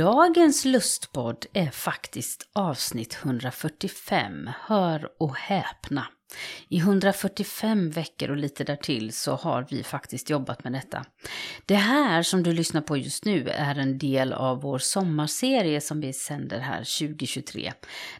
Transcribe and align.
Dagens 0.00 0.64
lustpodd 0.64 1.46
är 1.52 1.70
faktiskt 1.70 2.48
avsnitt 2.52 3.18
145. 3.22 4.50
Hör 4.60 5.08
och 5.18 5.36
häpna. 5.36 6.06
I 6.68 6.78
145 6.78 7.90
veckor 7.90 8.30
och 8.30 8.36
lite 8.36 8.64
därtill 8.64 9.12
så 9.12 9.34
har 9.34 9.66
vi 9.70 9.82
faktiskt 9.82 10.30
jobbat 10.30 10.64
med 10.64 10.72
detta. 10.72 11.04
Det 11.66 11.74
här 11.74 12.22
som 12.22 12.42
du 12.42 12.52
lyssnar 12.52 12.80
på 12.80 12.96
just 12.96 13.24
nu 13.24 13.48
är 13.48 13.78
en 13.78 13.98
del 13.98 14.32
av 14.32 14.60
vår 14.60 14.78
sommarserie 14.78 15.80
som 15.80 16.00
vi 16.00 16.12
sänder 16.12 16.58
här 16.58 16.78
2023. 16.78 17.72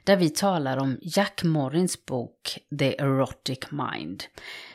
Där 0.04 0.16
vi 0.16 0.30
talar 0.30 0.76
om 0.76 0.98
Jack 1.02 1.42
Morrins 1.44 2.06
bok 2.06 2.58
The 2.78 2.98
Erotic 2.98 3.58
Mind. 3.70 4.24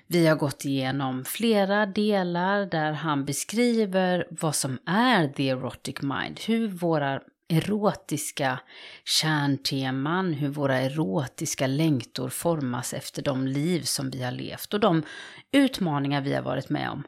Vi 0.08 0.28
har 0.28 0.36
gått 0.36 0.66
igenom 0.66 1.26
flera 1.26 1.86
delar 1.86 2.66
där 2.66 2.92
han 2.92 3.26
beskriver 3.26 4.28
vad 4.30 4.56
som 4.56 4.80
är 4.86 5.28
the 5.28 5.50
erotic 5.50 6.02
mind, 6.02 6.40
hur 6.48 6.68
våra 6.68 7.22
erotiska 7.50 8.60
kärnteman, 9.06 10.34
hur 10.34 10.50
våra 10.50 10.80
erotiska 10.80 11.68
längtor 11.68 12.30
formas 12.30 12.94
efter 12.94 13.22
de 13.22 13.48
liv 13.48 13.82
som 13.82 14.10
vi 14.10 14.24
har 14.24 14.32
levt 14.32 14.74
och 14.74 14.80
de 14.80 15.04
utmaningar 15.52 16.22
vi 16.22 16.34
har 16.34 16.42
varit 16.42 16.70
med 16.70 16.90
om. 16.90 17.04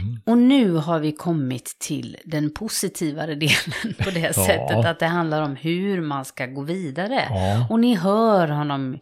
Mm. 0.00 0.20
Och 0.26 0.38
nu 0.38 0.72
har 0.72 0.98
vi 0.98 1.12
kommit 1.12 1.76
till 1.78 2.16
den 2.24 2.50
positivare 2.50 3.34
delen 3.34 3.94
på 3.98 4.10
det 4.10 4.20
ja. 4.20 4.32
sättet 4.32 4.86
att 4.86 4.98
det 4.98 5.06
handlar 5.06 5.42
om 5.42 5.56
hur 5.56 6.00
man 6.00 6.24
ska 6.24 6.46
gå 6.46 6.62
vidare. 6.62 7.26
Ja. 7.30 7.66
Och 7.70 7.80
ni 7.80 7.94
hör 7.94 8.48
honom 8.48 8.98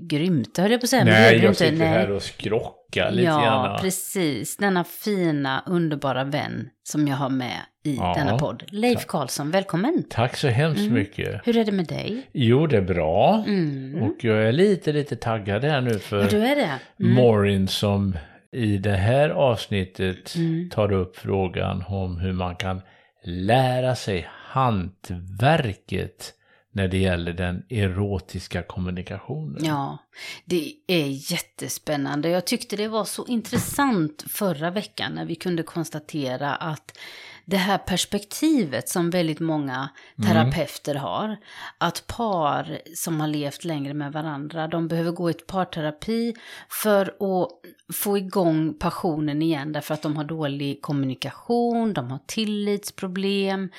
grymta 0.00 0.62
höll 0.62 0.70
jag 0.70 0.80
på 0.80 0.84
att 0.84 0.90
säga. 0.90 1.04
Nej, 1.04 1.38
jag 1.38 1.56
sitter 1.56 1.76
Nej. 1.76 1.88
här 1.88 2.10
och 2.10 2.22
skrockar 2.22 3.10
lite 3.10 3.24
ja, 3.24 3.40
grann. 3.40 3.70
Ja, 3.70 3.78
precis. 3.80 4.56
Denna 4.56 4.84
fina, 4.84 5.62
underbara 5.66 6.24
vän 6.24 6.68
som 6.82 7.08
jag 7.08 7.16
har 7.16 7.30
med 7.30 7.60
i 7.84 7.96
ja, 7.96 8.14
denna 8.16 8.38
podd. 8.38 8.64
Leif 8.68 9.06
Karlsson, 9.06 9.50
välkommen. 9.50 10.04
Tack 10.10 10.36
så 10.36 10.48
hemskt 10.48 10.80
mm. 10.80 10.94
mycket. 10.94 11.40
Hur 11.44 11.56
är 11.56 11.64
det 11.64 11.72
med 11.72 11.86
dig? 11.86 12.30
Jo, 12.32 12.66
det 12.66 12.76
är 12.76 12.82
bra. 12.82 13.44
Mm. 13.46 14.02
Och 14.02 14.24
jag 14.24 14.48
är 14.48 14.52
lite, 14.52 14.92
lite 14.92 15.16
taggad 15.16 15.64
här 15.64 15.80
nu 15.80 15.98
för 15.98 16.20
ja, 16.20 16.28
du 16.30 16.38
är 16.38 16.56
det. 16.56 16.78
Mm. 17.00 17.14
Morin 17.14 17.68
som 17.68 18.16
i 18.52 18.78
det 18.78 18.96
här 18.96 19.30
avsnittet 19.30 20.34
mm. 20.36 20.70
tar 20.70 20.92
upp 20.92 21.16
frågan 21.16 21.84
om 21.88 22.18
hur 22.18 22.32
man 22.32 22.56
kan 22.56 22.80
lära 23.24 23.94
sig 23.94 24.28
hantverket 24.30 26.34
när 26.74 26.88
det 26.88 26.98
gäller 26.98 27.32
den 27.32 27.62
erotiska 27.68 28.62
kommunikationen. 28.62 29.64
Ja, 29.64 29.98
det 30.44 30.74
är 30.86 31.32
jättespännande. 31.32 32.28
Jag 32.28 32.44
tyckte 32.46 32.76
det 32.76 32.88
var 32.88 33.04
så 33.04 33.26
intressant 33.26 34.24
förra 34.28 34.70
veckan 34.70 35.12
när 35.12 35.24
vi 35.24 35.34
kunde 35.34 35.62
konstatera 35.62 36.54
att 36.54 36.98
det 37.44 37.56
här 37.56 37.78
perspektivet 37.78 38.88
som 38.88 39.10
väldigt 39.10 39.40
många 39.40 39.88
mm. 40.18 40.30
terapeuter 40.30 40.92
mm. 40.92 41.02
har. 41.02 41.36
Att 41.78 42.06
par 42.06 42.78
som 42.94 43.20
har 43.20 43.28
levt 43.28 43.64
längre 43.64 43.94
med 43.94 44.12
varandra, 44.12 44.68
de 44.68 44.88
behöver 44.88 45.12
gå 45.12 45.30
i 45.30 45.30
ett 45.30 45.46
parterapi 45.46 46.34
för 46.68 47.02
att 47.06 47.48
få 47.92 48.18
igång 48.18 48.74
passionen 48.78 49.42
igen 49.42 49.72
därför 49.72 49.94
att 49.94 50.02
de 50.02 50.16
har 50.16 50.24
dålig 50.24 50.82
kommunikation, 50.82 51.92
de 51.92 52.10
har 52.10 52.18
tillitsproblem, 52.26 53.70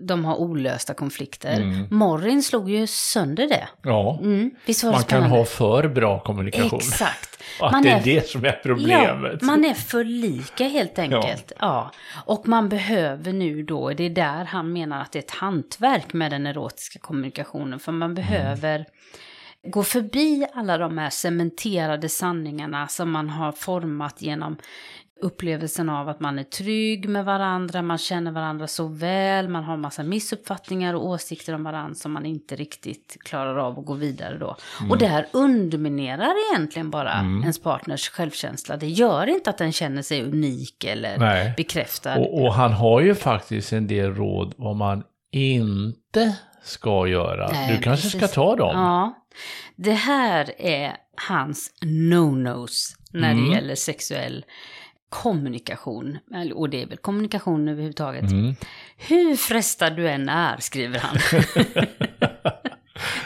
de 0.00 0.24
har 0.24 0.36
olösta 0.36 0.94
konflikter. 0.94 1.60
Mm. 1.60 1.86
Morrin 1.90 2.42
slog 2.42 2.70
ju 2.70 2.86
sönder 2.86 3.48
det. 3.48 3.68
Ja, 3.82 4.18
mm. 4.22 4.50
man 4.84 5.02
kan 5.02 5.22
ha 5.22 5.44
för 5.44 5.88
bra 5.88 6.20
kommunikation. 6.20 6.78
Exakt. 6.78 7.42
Att 7.60 7.82
det 7.82 7.88
är, 7.88 7.98
är 7.98 8.04
det 8.04 8.28
som 8.28 8.44
är 8.44 8.60
problemet. 8.62 9.38
Ja, 9.40 9.46
man 9.46 9.64
är 9.64 9.74
för 9.74 10.04
lika 10.04 10.64
helt 10.64 10.98
enkelt. 10.98 11.52
Ja. 11.58 11.66
ja. 11.66 11.90
Och 12.24 12.48
man 12.48 12.68
behöver 12.68 13.09
nu 13.16 13.62
då, 13.62 13.90
det 13.90 14.04
är 14.04 14.10
där 14.10 14.44
han 14.44 14.72
menar 14.72 15.02
att 15.02 15.12
det 15.12 15.18
är 15.18 15.22
ett 15.22 15.30
hantverk 15.30 16.12
med 16.12 16.30
den 16.30 16.46
erotiska 16.46 16.98
kommunikationen. 16.98 17.80
För 17.80 17.92
man 17.92 18.14
behöver 18.14 18.74
mm 18.74 18.86
gå 19.62 19.82
förbi 19.82 20.46
alla 20.54 20.78
de 20.78 20.98
här 20.98 21.10
cementerade 21.10 22.08
sanningarna 22.08 22.88
som 22.88 23.10
man 23.10 23.30
har 23.30 23.52
format 23.52 24.22
genom 24.22 24.56
upplevelsen 25.22 25.88
av 25.88 26.08
att 26.08 26.20
man 26.20 26.38
är 26.38 26.44
trygg 26.44 27.08
med 27.08 27.24
varandra, 27.24 27.82
man 27.82 27.98
känner 27.98 28.30
varandra 28.32 28.66
så 28.66 28.86
väl, 28.86 29.48
man 29.48 29.64
har 29.64 29.76
massa 29.76 30.02
missuppfattningar 30.02 30.94
och 30.94 31.06
åsikter 31.06 31.54
om 31.54 31.64
varandra 31.64 31.94
som 31.94 32.12
man 32.12 32.26
inte 32.26 32.56
riktigt 32.56 33.16
klarar 33.24 33.56
av 33.56 33.78
att 33.78 33.84
gå 33.84 33.94
vidare 33.94 34.38
då. 34.38 34.56
Mm. 34.80 34.90
Och 34.90 34.98
det 34.98 35.06
här 35.06 35.26
underminerar 35.32 36.34
egentligen 36.50 36.90
bara 36.90 37.12
mm. 37.12 37.40
ens 37.40 37.58
partners 37.62 38.08
självkänsla. 38.08 38.76
Det 38.76 38.88
gör 38.88 39.26
inte 39.26 39.50
att 39.50 39.58
den 39.58 39.72
känner 39.72 40.02
sig 40.02 40.22
unik 40.22 40.84
eller 40.84 41.18
Nej. 41.18 41.54
bekräftad. 41.56 42.18
Och, 42.18 42.42
och 42.42 42.54
han 42.54 42.72
har 42.72 43.00
ju 43.00 43.14
faktiskt 43.14 43.72
en 43.72 43.86
del 43.86 44.14
råd 44.14 44.54
vad 44.56 44.76
man 44.76 45.02
inte 45.32 46.36
ska 46.62 47.06
göra. 47.06 47.50
Nej, 47.52 47.76
du 47.76 47.82
kanske 47.82 48.06
precis. 48.06 48.20
ska 48.20 48.28
ta 48.28 48.56
dem? 48.56 48.76
Ja. 48.76 49.14
Det 49.76 49.92
här 49.92 50.50
är 50.58 50.96
hans 51.28 51.70
no-nos 51.82 52.96
när 53.12 53.30
mm. 53.30 53.44
det 53.44 53.54
gäller 53.54 53.74
sexuell 53.74 54.44
kommunikation, 55.10 56.18
och 56.54 56.70
det 56.70 56.82
är 56.82 56.86
väl 56.86 56.98
kommunikation 56.98 57.68
överhuvudtaget. 57.68 58.30
Mm. 58.30 58.54
Hur 58.96 59.36
frestad 59.36 59.96
du 59.96 60.08
än 60.08 60.28
är, 60.28 60.56
skriver 60.60 60.98
han, 60.98 61.16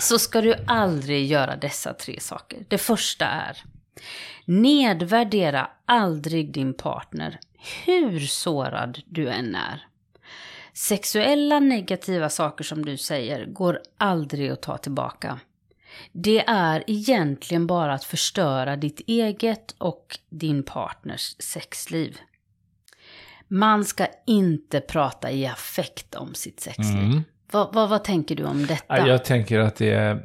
så 0.01 0.19
ska 0.19 0.41
du 0.41 0.55
aldrig 0.67 1.27
göra 1.27 1.57
dessa 1.57 1.95
tre 1.95 2.21
saker. 2.21 2.65
Det 2.69 2.79
första 2.79 3.27
är, 3.27 3.63
nedvärdera 4.45 5.71
aldrig 5.87 6.53
din 6.53 6.75
partner, 6.75 7.39
hur 7.85 8.21
sårad 8.21 9.03
du 9.07 9.29
än 9.29 9.55
är. 9.55 9.87
Sexuella 10.73 11.61
negativa 11.61 12.29
saker 12.29 12.65
som 12.65 12.85
du 12.85 12.97
säger 12.97 13.47
går 13.47 13.81
aldrig 13.99 14.51
att 14.51 14.63
ta 14.63 14.79
tillbaka. 14.79 15.41
Det 16.13 16.45
är 16.47 16.85
egentligen 16.87 17.67
bara 17.67 17.95
att 17.95 18.05
förstöra 18.05 18.77
ditt 18.77 19.01
eget 19.07 19.75
och 19.79 20.19
din 20.31 20.63
partners 20.63 21.37
sexliv. 21.39 22.19
Man 23.49 23.85
ska 23.85 24.07
inte 24.27 24.81
prata 24.81 25.31
i 25.31 25.47
affekt 25.47 26.15
om 26.15 26.35
sitt 26.35 26.61
sexliv. 26.61 26.99
Mm. 26.99 27.25
Vad, 27.53 27.75
vad, 27.75 27.89
vad, 27.89 28.05
tänker 28.05 28.37
du 28.37 28.45
om 28.45 28.67
detta? 28.67 29.09
Jag 29.09 29.25
tänker 29.25 29.59
att 29.59 29.77
det 29.77 29.91
är 29.91 30.25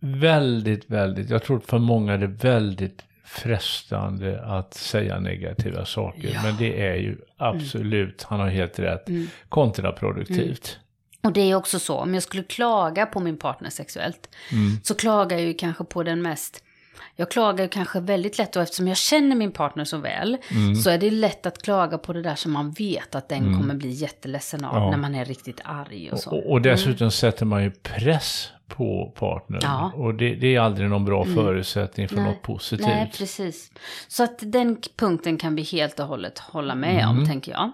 väldigt, 0.00 0.90
väldigt, 0.90 1.30
jag 1.30 1.42
tror 1.42 1.60
för 1.60 1.78
många 1.78 2.12
är 2.12 2.18
det 2.18 2.26
väldigt 2.26 3.04
frestande 3.24 4.44
att 4.44 4.74
säga 4.74 5.20
negativa 5.20 5.84
saker. 5.84 6.30
Ja. 6.34 6.42
Men 6.42 6.56
det 6.56 6.86
är 6.86 6.94
ju 6.94 7.16
absolut, 7.36 8.22
mm. 8.22 8.26
han 8.28 8.40
har 8.40 8.48
helt 8.48 8.78
rätt, 8.78 9.08
mm. 9.08 9.26
kontraproduktivt. 9.48 10.78
Och 11.22 11.32
det 11.32 11.50
är 11.50 11.54
också 11.54 11.78
så, 11.78 11.96
om 11.98 12.14
jag 12.14 12.22
skulle 12.22 12.42
klaga 12.42 13.06
på 13.06 13.20
min 13.20 13.38
partner 13.38 13.70
sexuellt, 13.70 14.28
mm. 14.52 14.80
så 14.82 14.94
klagar 14.94 15.38
jag 15.38 15.46
ju 15.46 15.54
kanske 15.54 15.84
på 15.84 16.02
den 16.02 16.22
mest 16.22 16.62
jag 17.16 17.30
klagar 17.30 17.64
ju 17.64 17.68
kanske 17.68 18.00
väldigt 18.00 18.38
lätt 18.38 18.56
och 18.56 18.62
eftersom 18.62 18.88
jag 18.88 18.96
känner 18.96 19.36
min 19.36 19.52
partner 19.52 19.84
så 19.84 19.96
väl 19.96 20.38
mm. 20.50 20.74
så 20.74 20.90
är 20.90 20.98
det 20.98 21.10
lätt 21.10 21.46
att 21.46 21.62
klaga 21.62 21.98
på 21.98 22.12
det 22.12 22.22
där 22.22 22.34
som 22.34 22.52
man 22.52 22.70
vet 22.70 23.14
att 23.14 23.28
den 23.28 23.38
mm. 23.38 23.60
kommer 23.60 23.74
bli 23.74 23.90
jätteledsen 23.90 24.64
av 24.64 24.76
ja. 24.76 24.90
när 24.90 24.96
man 24.96 25.14
är 25.14 25.24
riktigt 25.24 25.60
arg 25.64 26.10
och 26.12 26.18
så. 26.18 26.30
Och, 26.30 26.50
och 26.50 26.62
dessutom 26.62 27.04
mm. 27.04 27.10
sätter 27.10 27.46
man 27.46 27.62
ju 27.62 27.70
press 27.70 28.48
på 28.68 29.12
partnern. 29.18 29.60
Ja. 29.62 29.92
Och 29.94 30.14
det, 30.14 30.34
det, 30.34 30.54
är 30.54 30.60
aldrig 30.60 30.90
någon 30.90 31.04
bra 31.04 31.22
mm. 31.22 31.34
förutsättning 31.34 32.08
för 32.08 32.16
Nej. 32.16 32.24
något 32.24 32.42
positivt. 32.42 32.86
Nej, 32.86 33.12
precis. 33.18 33.72
Så 34.08 34.24
att 34.24 34.38
den 34.40 34.76
punkten 34.96 35.38
kan 35.38 35.54
vi 35.54 35.62
helt 35.62 36.00
och 36.00 36.06
hållet 36.06 36.38
hålla 36.38 36.74
med 36.74 37.06
om, 37.06 37.16
mm. 37.16 37.28
tänker 37.28 37.52
jag. 37.52 37.72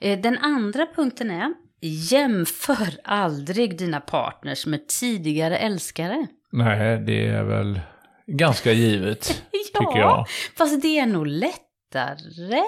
Eh, 0.00 0.20
den 0.20 0.38
andra 0.38 0.86
punkten 0.96 1.30
är 1.30 1.54
Jämför 1.80 2.88
aldrig 3.04 3.78
dina 3.78 4.00
partners 4.00 4.66
med 4.66 4.88
tidigare 4.88 5.58
älskare. 5.58 6.26
Nej, 6.52 6.98
det 6.98 7.26
är 7.26 7.44
väl 7.44 7.80
ganska 8.26 8.72
givet, 8.72 9.42
ja, 9.72 9.80
tycker 9.80 9.98
jag. 9.98 10.26
Fast 10.58 10.82
det 10.82 10.98
är 10.98 11.06
nog 11.06 11.26
lättare 11.26 12.62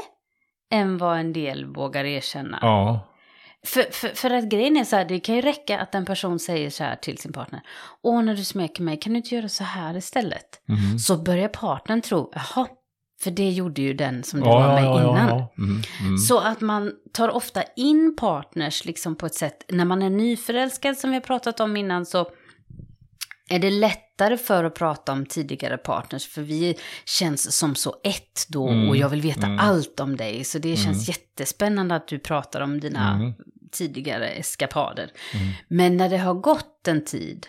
än 0.72 0.98
vad 0.98 1.18
en 1.18 1.32
del 1.32 1.64
vågar 1.64 2.04
erkänna. 2.04 2.58
Ja. 2.62 3.08
För, 3.66 3.82
för, 3.82 4.08
för 4.08 4.30
att 4.30 4.44
grejen 4.44 4.76
är 4.76 4.84
så 4.84 4.96
här, 4.96 5.04
det 5.04 5.20
kan 5.20 5.34
ju 5.34 5.40
räcka 5.40 5.78
att 5.78 5.94
en 5.94 6.04
person 6.04 6.38
säger 6.38 6.70
så 6.70 6.84
här 6.84 6.96
till 6.96 7.18
sin 7.18 7.32
partner. 7.32 7.60
Åh, 8.02 8.22
när 8.22 8.34
du 8.34 8.44
smeker 8.44 8.82
mig, 8.82 8.96
kan 8.96 9.12
du 9.12 9.16
inte 9.16 9.34
göra 9.34 9.48
så 9.48 9.64
här 9.64 9.96
istället? 9.96 10.60
Mhm. 10.68 10.98
Så 10.98 11.16
börjar 11.16 11.48
partnern 11.48 12.00
tro, 12.00 12.32
jaha, 12.34 12.66
för 13.22 13.30
det 13.30 13.50
gjorde 13.50 13.82
ju 13.82 13.94
den 13.94 14.22
som 14.22 14.40
du 14.40 14.46
Ja, 14.46 14.58
var 14.58 14.74
med 14.74 14.84
ja, 14.84 15.00
innan. 15.10 15.28
ja. 15.28 15.52
Mm, 15.58 15.82
mm. 16.00 16.18
Så 16.18 16.38
att 16.38 16.60
man 16.60 16.92
tar 17.12 17.28
ofta 17.28 17.62
in 17.76 18.16
partners 18.16 18.84
liksom 18.84 19.16
på 19.16 19.26
ett 19.26 19.34
sätt, 19.34 19.64
när 19.68 19.84
man 19.84 20.02
är 20.02 20.10
nyförälskad 20.10 20.96
som 20.96 21.10
vi 21.10 21.16
har 21.16 21.20
pratat 21.20 21.60
om 21.60 21.76
innan 21.76 22.06
så 22.06 22.30
är 23.50 23.58
det 23.58 23.70
lättare 23.70 24.36
för 24.36 24.64
att 24.64 24.74
prata 24.74 25.12
om 25.12 25.26
tidigare 25.26 25.76
partners 25.78 26.26
för 26.28 26.42
vi 26.42 26.78
känns 27.04 27.56
som 27.58 27.74
så 27.74 27.94
ett 28.04 28.46
då 28.48 28.68
Mm, 28.68 28.88
och 28.88 28.96
jag 28.96 29.08
vill 29.08 29.20
veta 29.22 29.46
mm. 29.46 29.58
allt 29.58 30.00
om 30.00 30.16
dig. 30.16 30.44
Så 30.44 30.58
det 30.58 30.76
känns 30.76 31.08
jättespännande 31.08 31.94
att 31.94 32.08
du 32.08 32.18
pratar 32.18 32.60
om 32.60 32.80
dina 32.80 33.14
Mm. 33.14 33.32
tidigare 33.72 34.28
eskapader. 34.28 35.10
Mm. 35.34 35.52
Men 35.68 35.96
när 35.96 36.08
det 36.08 36.18
har 36.18 36.34
gått 36.34 36.88
en 36.88 37.04
tid, 37.04 37.46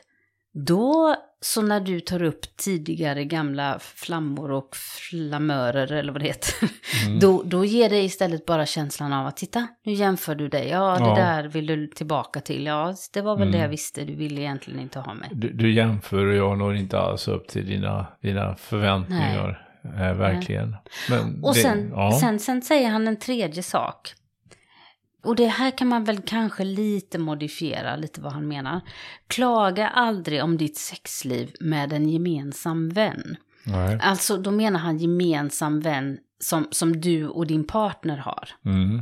då, 0.53 1.15
så 1.45 1.61
när 1.61 1.79
du 1.79 1.99
tar 1.99 2.23
upp 2.23 2.57
tidigare 2.57 3.25
gamla 3.25 3.79
flammor 3.79 4.51
och 4.51 4.75
flamörer 4.75 5.91
eller 5.91 6.11
vad 6.13 6.21
det 6.21 6.27
heter, 6.27 6.53
Mm. 7.05 7.19
då, 7.19 7.43
då 7.43 7.65
ger 7.65 7.89
det 7.89 8.01
istället 8.01 8.45
bara 8.45 8.65
känslan 8.65 9.13
av 9.13 9.27
att 9.27 9.37
titta, 9.37 9.67
nu 9.85 9.93
jämför 9.93 10.35
du 10.35 10.47
dig, 10.47 10.67
ja 10.69 10.97
det 10.99 11.05
Ja. 11.05 11.15
där 11.15 11.43
vill 11.43 11.65
du 11.67 11.87
tillbaka 11.87 12.39
till, 12.41 12.65
ja 12.65 12.95
det 13.13 13.21
var 13.21 13.35
väl 13.35 13.47
Mm. 13.47 13.51
det 13.51 13.57
jag 13.61 13.69
visste, 13.69 14.03
du 14.03 14.15
ville 14.15 14.41
egentligen 14.41 14.79
inte 14.79 14.99
ha 14.99 15.13
mig. 15.13 15.29
Du, 15.33 15.49
du 15.53 15.71
jämför 15.73 16.25
och 16.25 16.35
jag 16.35 16.57
når 16.57 16.75
inte 16.75 16.99
alls 16.99 17.27
upp 17.27 17.47
till 17.47 17.65
dina, 17.65 18.05
dina 18.21 18.55
förväntningar. 18.55 19.67
Eh, 19.85 20.13
verkligen. 20.13 20.75
Men 21.09 21.43
Och 21.43 21.53
det- 21.53 21.59
sen, 21.59 21.89
ja. 21.95 22.17
sen, 22.21 22.39
sen 22.39 22.61
säger 22.61 22.89
han 22.89 23.07
en 23.07 23.17
tredje 23.19 23.63
sak. 23.63 24.13
Och 25.23 25.35
det 25.35 25.45
här 25.45 25.77
kan 25.77 25.87
man 25.87 26.03
väl 26.03 26.21
kanske 26.21 26.63
lite 26.63 27.17
modifiera, 27.17 27.95
lite 27.95 28.21
vad 28.21 28.33
han 28.33 28.47
menar. 28.47 28.81
Klaga 29.27 29.87
aldrig 29.87 30.43
om 30.43 30.57
ditt 30.57 30.77
sexliv 30.77 31.55
med 31.59 31.93
en 31.93 32.09
gemensam 32.09 32.89
vän. 32.89 33.37
Nej. 33.63 33.99
Alltså, 34.01 34.37
då 34.37 34.51
menar 34.51 34.79
han 34.79 34.97
gemensam 34.97 35.79
vän 35.79 36.17
som, 36.39 36.67
som 36.71 37.01
du 37.01 37.27
och 37.27 37.47
din 37.47 37.67
partner 37.67 38.17
har. 38.17 38.49
Mm. 38.65 39.01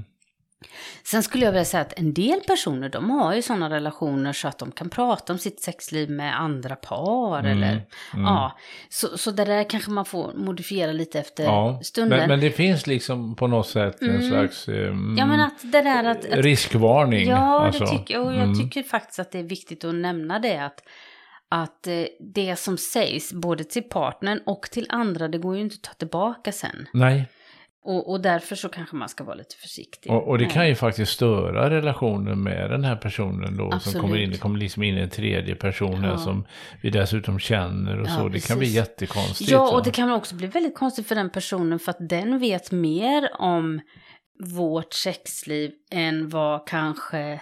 Sen 1.03 1.23
skulle 1.23 1.45
jag 1.45 1.51
vilja 1.51 1.65
säga 1.65 1.81
att 1.81 1.99
en 1.99 2.13
del 2.13 2.39
personer, 2.47 2.89
de 2.89 3.09
har 3.09 3.33
ju 3.35 3.41
sådana 3.41 3.69
relationer 3.69 4.33
så 4.33 4.47
att 4.47 4.57
de 4.59 4.71
kan 4.71 4.89
prata 4.89 5.33
om 5.33 5.39
sitt 5.39 5.61
sexliv 5.61 6.09
med 6.09 6.39
andra 6.41 6.75
par 6.75 7.39
Mm, 7.39 7.51
eller, 7.51 7.67
mm. 8.13 8.25
ja. 8.25 8.57
Så, 8.89 9.17
så 9.17 9.31
det 9.31 9.45
där 9.45 9.69
kanske 9.69 9.91
man 9.91 10.05
får 10.05 10.33
modifiera 10.33 10.91
lite 10.91 11.19
efter 11.19 11.43
Ja, 11.43 11.79
stunden. 11.83 12.19
men, 12.19 12.27
men 12.29 12.39
det 12.39 12.51
finns 12.51 12.87
liksom 12.87 13.35
på 13.35 13.47
något 13.47 13.67
sätt 13.67 14.01
en 14.01 14.09
Mm. 14.09 14.29
slags 14.29 14.67
eh, 14.67 14.87
mm, 14.87 15.15
Ja, 15.17 15.25
men 15.25 15.39
att 15.39 15.61
det 15.61 15.81
där 15.81 16.03
att... 16.03 16.25
att 16.25 16.45
riskvarning. 16.45 17.29
ja, 17.29 17.65
alltså. 17.65 17.83
det 17.83 17.89
tycker 17.91 18.13
jag. 18.13 18.25
Och 18.25 18.33
jag 18.33 18.43
Mm. 18.43 18.59
tycker 18.59 18.83
faktiskt 18.83 19.19
att 19.19 19.31
det 19.31 19.39
är 19.39 19.43
viktigt 19.43 19.83
att 19.83 19.95
nämna 19.95 20.39
det. 20.39 20.57
Att, 20.57 20.83
att 21.49 21.87
eh, 21.87 22.03
det 22.33 22.55
som 22.59 22.77
sägs, 22.77 23.33
både 23.33 23.63
till 23.63 23.83
partnern 23.83 24.39
och 24.45 24.61
till 24.71 24.85
andra, 24.89 25.27
det 25.27 25.37
går 25.37 25.55
ju 25.55 25.61
inte 25.61 25.73
att 25.75 25.81
ta 25.83 25.93
tillbaka 25.93 26.51
sen. 26.51 26.87
Nej, 26.93 27.25
Och, 27.83 28.09
och 28.11 28.21
därför 28.21 28.55
så 28.55 28.69
kanske 28.69 28.95
man 28.95 29.09
ska 29.09 29.23
vara 29.23 29.35
lite 29.35 29.55
försiktig. 29.55 30.11
och, 30.11 30.27
och 30.27 30.37
det 30.37 30.45
kan 30.45 30.67
ju 30.67 30.75
faktiskt 30.75 31.11
störa 31.11 31.69
relationen 31.69 32.43
med 32.43 32.69
den 32.69 32.83
här 32.83 32.95
personen 32.95 33.57
då 33.57 33.63
som 33.69 33.73
Absolut. 33.73 34.01
kommer 34.01 34.17
in. 34.17 34.31
Det 34.31 34.37
kommer 34.37 34.59
liksom 34.59 34.83
in 34.83 34.97
en 34.97 35.09
tredje 35.09 35.55
person 35.55 36.03
Ja. 36.03 36.17
som 36.17 36.45
vi 36.81 36.89
dessutom 36.89 37.39
känner 37.39 37.99
och 38.01 38.07
Ja, 38.07 38.17
så. 38.17 38.27
Det 38.29 38.47
kan 38.47 38.57
bli 38.57 38.65
precis. 38.67 38.75
jättekonstigt. 38.75 39.51
Ja, 39.51 39.71
och 39.71 39.83
det 39.83 39.91
kan 39.91 40.11
också 40.11 40.35
bli 40.35 40.47
väldigt 40.47 40.75
konstigt 40.75 41.07
för 41.07 41.15
den 41.15 41.29
personen 41.29 41.79
för 41.79 41.89
att 41.91 42.09
den 42.09 42.39
vet 42.39 42.71
mer 42.71 43.29
om 43.39 43.81
vårt 44.55 44.93
sexliv 44.93 45.71
än 45.91 46.29
vad 46.29 46.67
kanske 46.67 47.39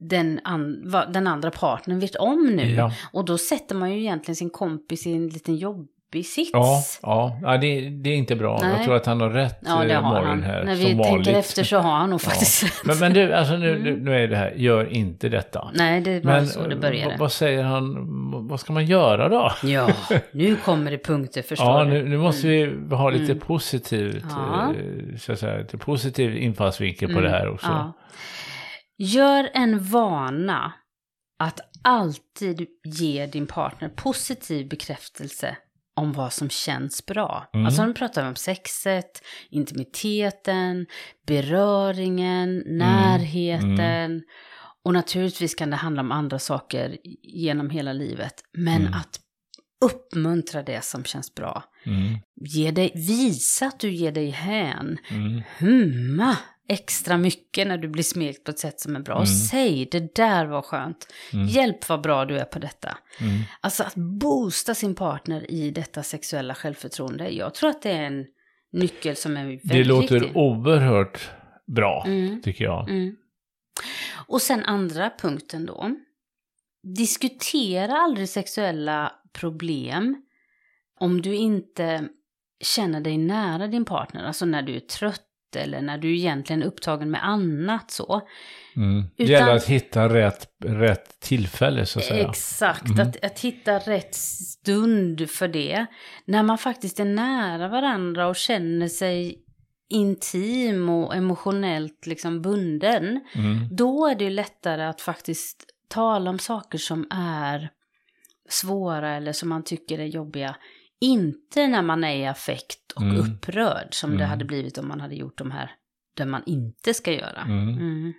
den, 0.00 0.40
an, 0.44 0.90
den 1.12 1.26
andra 1.26 1.50
partnern 1.50 2.00
vet 2.00 2.16
om 2.16 2.46
nu. 2.56 2.70
Ja. 2.70 2.92
Och 3.12 3.24
då 3.24 3.38
sätter 3.38 3.74
man 3.74 3.92
ju 3.92 4.00
egentligen 4.00 4.36
sin 4.36 4.50
kompis 4.50 5.06
i 5.06 5.12
en 5.12 5.28
liten 5.28 5.56
jobbig 6.12 6.26
sits. 6.26 6.50
Ja, 6.52 6.82
ja. 7.02 7.38
ja 7.42 7.56
det, 7.58 7.88
det 7.90 8.10
är 8.10 8.16
inte 8.16 8.36
bra. 8.36 8.58
Nej. 8.62 8.70
Jag 8.76 8.84
tror 8.84 8.96
att 8.96 9.06
han 9.06 9.20
har 9.20 9.30
rätt, 9.30 9.58
Ja, 9.64 9.84
det 9.84 9.92
eh, 9.94 10.02
har 10.02 10.22
Malin 10.22 10.42
här. 10.42 10.64
När 10.64 10.74
vi 10.74 11.02
tänker 11.02 11.34
efter 11.38 11.64
så 11.64 11.78
har 11.78 11.92
han 11.96 12.10
nog 12.10 12.20
faktiskt 12.30 12.62
rätt. 12.64 12.72
Men, 12.84 12.98
men 12.98 13.12
du, 13.12 13.32
alltså 13.34 13.56
nu, 13.56 13.76
Mm. 13.76 13.94
nu, 14.04 14.14
är 14.24 14.28
det 14.28 14.36
här, 14.36 14.50
gör 14.50 14.92
inte 14.92 15.28
detta. 15.28 15.70
Nej, 15.74 16.00
det 16.00 16.20
var 16.24 16.32
Men 16.32 16.46
så 16.46 16.66
det 16.66 16.74
eh, 16.74 16.80
började. 16.80 17.16
vad- 17.18 17.32
säger 17.32 17.62
han, 17.62 18.06
vad 18.48 18.60
ska 18.60 18.72
man 18.72 18.86
göra 18.86 19.28
då? 19.28 19.52
Ja, 19.62 19.90
nu 20.32 20.56
kommer 20.64 20.90
det 20.90 20.98
punkter 21.04 21.42
förstår 21.42 21.66
Ja, 21.66 21.84
du. 21.84 21.90
nu, 21.90 22.08
nu 22.08 22.18
måste 22.18 22.48
vi 22.48 22.66
ha 22.94 23.10
lite 23.10 23.32
Mm. 23.32 23.38
positivt, 23.40 24.24
Ja. 24.30 24.74
eh, 24.74 25.16
så 25.18 25.32
att 25.32 25.38
säga, 25.38 25.58
lite 25.58 25.78
positiv 25.78 26.36
infallsvinkel 26.36 27.08
på 27.08 27.18
Mm, 27.18 27.24
det 27.24 27.30
här 27.38 27.48
också. 27.48 27.66
Ja. 27.66 27.92
Gör 28.98 29.48
en 29.54 29.84
vana 29.84 30.72
att 31.38 31.60
alltid 31.84 32.66
ge 32.84 33.26
din 33.26 33.46
partner 33.46 33.88
positiv 33.88 34.68
bekräftelse 34.68 35.56
om 35.98 36.12
vad 36.12 36.32
som 36.32 36.50
känns 36.50 37.06
bra. 37.06 37.50
Mm. 37.54 37.66
Alltså 37.66 37.86
nu 37.86 37.94
pratar 37.94 38.28
om 38.28 38.36
sexet, 38.36 39.22
intimiteten, 39.50 40.86
beröringen, 41.26 42.62
närheten. 42.66 44.22
Och 44.84 44.92
naturligtvis 44.94 45.54
kan 45.54 45.70
det 45.70 45.76
handla 45.76 46.00
om 46.02 46.12
andra 46.12 46.38
saker 46.38 46.96
genom 47.22 47.70
hela 47.70 47.92
livet. 47.92 48.34
Men 48.52 48.80
Mm. 48.82 48.94
att 48.94 49.20
uppmuntra 49.84 50.62
det 50.62 50.84
som 50.84 51.04
känns 51.04 51.34
bra. 51.34 51.64
Mm, 51.86 52.18
Ge 52.40 52.70
dig, 52.70 52.92
visa 52.94 53.66
att 53.66 53.80
du 53.80 53.90
ger 53.90 54.12
dig 54.12 54.30
hän 54.30 54.98
mm, 55.10 55.42
humma 55.58 56.36
extra 56.68 57.16
mycket 57.18 57.66
när 57.66 57.78
du 57.78 57.88
blir 57.88 58.02
smekt 58.02 58.44
på 58.44 58.50
ett 58.50 58.58
sätt 58.58 58.80
som 58.80 58.96
är 58.96 59.00
bra. 59.00 59.14
Och 59.14 59.24
Mm. 59.26 59.34
säg, 59.36 59.88
det 59.90 60.14
där 60.14 60.46
var 60.46 60.62
skönt. 60.62 61.06
Mm. 61.32 61.46
Hjälp 61.46 61.88
vad 61.88 62.00
bra 62.02 62.24
du 62.24 62.38
är 62.38 62.44
på 62.44 62.58
detta. 62.58 62.98
mm. 63.20 63.38
Alltså 63.60 63.82
att 63.82 63.94
boosta 63.94 64.74
sin 64.74 64.94
partner 64.94 65.50
i 65.50 65.70
detta 65.70 66.02
sexuella 66.02 66.54
självförtroende. 66.54 67.28
Jag 67.28 67.54
tror 67.54 67.70
att 67.70 67.82
det 67.82 67.90
är 67.90 68.02
en 68.02 68.26
nyckel 68.72 69.16
som 69.16 69.36
är 69.36 69.44
väldigt 69.44 69.68
Det 69.68 69.84
låter 69.84 70.14
viktig. 70.20 70.36
oerhört 70.36 71.30
bra, 71.66 72.04
Mm. 72.06 72.42
tycker 72.42 72.64
jag. 72.64 72.88
Mm. 72.90 73.16
Och 74.26 74.42
sen 74.42 74.64
andra 74.64 75.10
punkten 75.20 75.66
då. 75.66 75.90
Diskutera 76.96 77.92
aldrig 77.96 78.28
sexuella 78.28 79.12
problem 79.32 80.22
om 81.00 81.22
du 81.22 81.34
inte 81.34 82.08
känner 82.64 83.00
dig 83.00 83.18
nära 83.18 83.66
din 83.66 83.84
partner. 83.84 84.24
Alltså 84.24 84.44
när 84.46 84.62
du 84.62 84.76
är 84.76 84.80
trött 84.80 85.22
eller 85.56 85.82
när 85.82 85.98
du 85.98 86.16
egentligen 86.16 86.62
är 86.62 86.66
upptagen 86.66 87.10
med 87.10 87.24
annat 87.26 87.90
så. 87.90 88.20
Mm. 88.76 89.02
Det 89.16 89.22
Utan- 89.22 89.32
gäller 89.32 89.54
att 89.56 89.64
hitta 89.66 90.08
rätt, 90.14 90.48
rätt 90.64 91.20
tillfälle, 91.20 91.86
så 91.86 91.98
att 91.98 92.04
säga. 92.04 92.28
Exakt, 92.28 92.88
Mhm. 92.88 93.00
att, 93.00 93.24
att 93.24 93.40
hitta 93.40 93.78
rätt 93.78 94.14
stund 94.14 95.30
för 95.30 95.48
det. 95.48 95.86
När 96.24 96.42
man 96.42 96.58
faktiskt 96.58 97.00
är 97.00 97.04
nära 97.04 97.68
varandra 97.68 98.26
och 98.28 98.36
känner 98.36 98.88
sig 98.88 99.38
intim 99.90 100.88
och 100.88 101.16
emotionellt 101.16 102.06
liksom 102.06 102.42
bunden. 102.42 103.20
Mm. 103.34 103.68
Då 103.76 104.06
är 104.06 104.14
det 104.14 104.24
ju 104.24 104.30
lättare 104.30 104.82
att 104.84 105.00
faktiskt 105.00 105.64
tala 105.88 106.30
om 106.30 106.38
saker 106.38 106.78
som 106.78 107.06
är 107.10 107.70
svåra 108.48 109.16
eller 109.16 109.32
som 109.32 109.48
man 109.48 109.64
tycker 109.64 109.98
är 109.98 110.04
jobbiga. 110.06 110.56
Inte 111.00 111.66
när 111.66 111.82
man 111.82 112.04
är 112.04 112.16
i 112.16 112.26
affekt 112.26 112.92
och 112.92 113.02
Mm. 113.02 113.16
upprörd 113.20 113.94
som 113.94 114.10
det 114.10 114.16
Mm. 114.16 114.28
hade 114.28 114.44
blivit 114.44 114.78
om 114.78 114.88
man 114.88 115.00
hade 115.00 115.14
gjort 115.14 115.38
de 115.38 115.50
här 115.50 115.70
där 116.16 116.26
man 116.26 116.42
inte 116.46 116.94
ska 116.94 117.12
göra. 117.12 117.40
Mm. 117.42 117.68
Mm. 117.68 118.12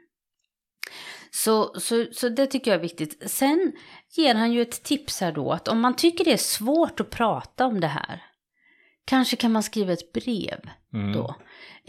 Så, 1.31 1.79
så, 1.79 2.05
så 2.11 2.29
det 2.29 2.47
tycker 2.47 2.71
jag 2.71 2.77
är 2.77 2.81
viktigt. 2.81 3.31
Sen 3.31 3.71
ger 4.17 4.35
han 4.35 4.51
ju 4.51 4.61
ett 4.61 4.83
tips 4.83 5.21
här 5.21 5.31
då 5.31 5.51
att 5.51 5.67
om 5.67 5.79
man 5.79 5.95
tycker 5.95 6.25
det 6.25 6.33
är 6.33 6.37
svårt 6.37 6.99
att 6.99 7.09
prata 7.09 7.65
om 7.65 7.79
det 7.79 7.87
här, 7.87 8.23
kanske 9.05 9.35
kan 9.35 9.51
man 9.51 9.63
skriva 9.63 9.93
ett 9.93 10.13
brev 10.13 10.59
Mm. 10.93 11.11
då. 11.13 11.35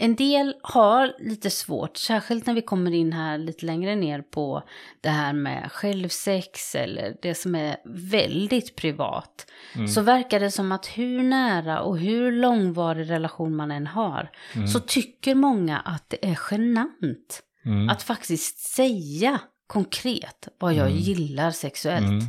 En 0.03 0.15
del 0.15 0.55
har 0.63 1.13
lite 1.19 1.49
svårt, 1.49 1.97
särskilt 1.97 2.45
när 2.45 2.53
vi 2.53 2.61
kommer 2.61 2.91
in 2.93 3.13
här 3.13 3.37
lite 3.37 3.65
längre 3.65 3.95
ner 3.95 4.21
på 4.21 4.63
det 5.01 5.09
här 5.09 5.33
med 5.33 5.71
självsex 5.71 6.75
eller 6.75 7.15
det 7.21 7.35
som 7.35 7.55
är 7.55 7.75
väldigt 7.85 8.75
privat. 8.75 9.45
Mm. 9.75 9.87
Så 9.87 10.01
verkar 10.01 10.39
det 10.39 10.51
som 10.51 10.71
att 10.71 10.85
hur 10.85 11.23
nära 11.23 11.81
och 11.81 11.97
hur 11.97 12.31
långvarig 12.31 13.09
relation 13.09 13.55
man 13.55 13.71
än 13.71 13.87
har 13.87 14.31
Mm. 14.55 14.67
så 14.67 14.79
tycker 14.79 15.35
många 15.35 15.79
att 15.79 16.09
det 16.09 16.25
är 16.29 16.39
genant 16.51 17.41
Mm. 17.65 17.89
att 17.89 18.03
faktiskt 18.03 18.59
säga 18.59 19.39
konkret 19.67 20.47
vad 20.59 20.73
jag 20.73 20.87
Mm. 20.87 20.99
gillar 20.99 21.51
sexuellt. 21.51 22.23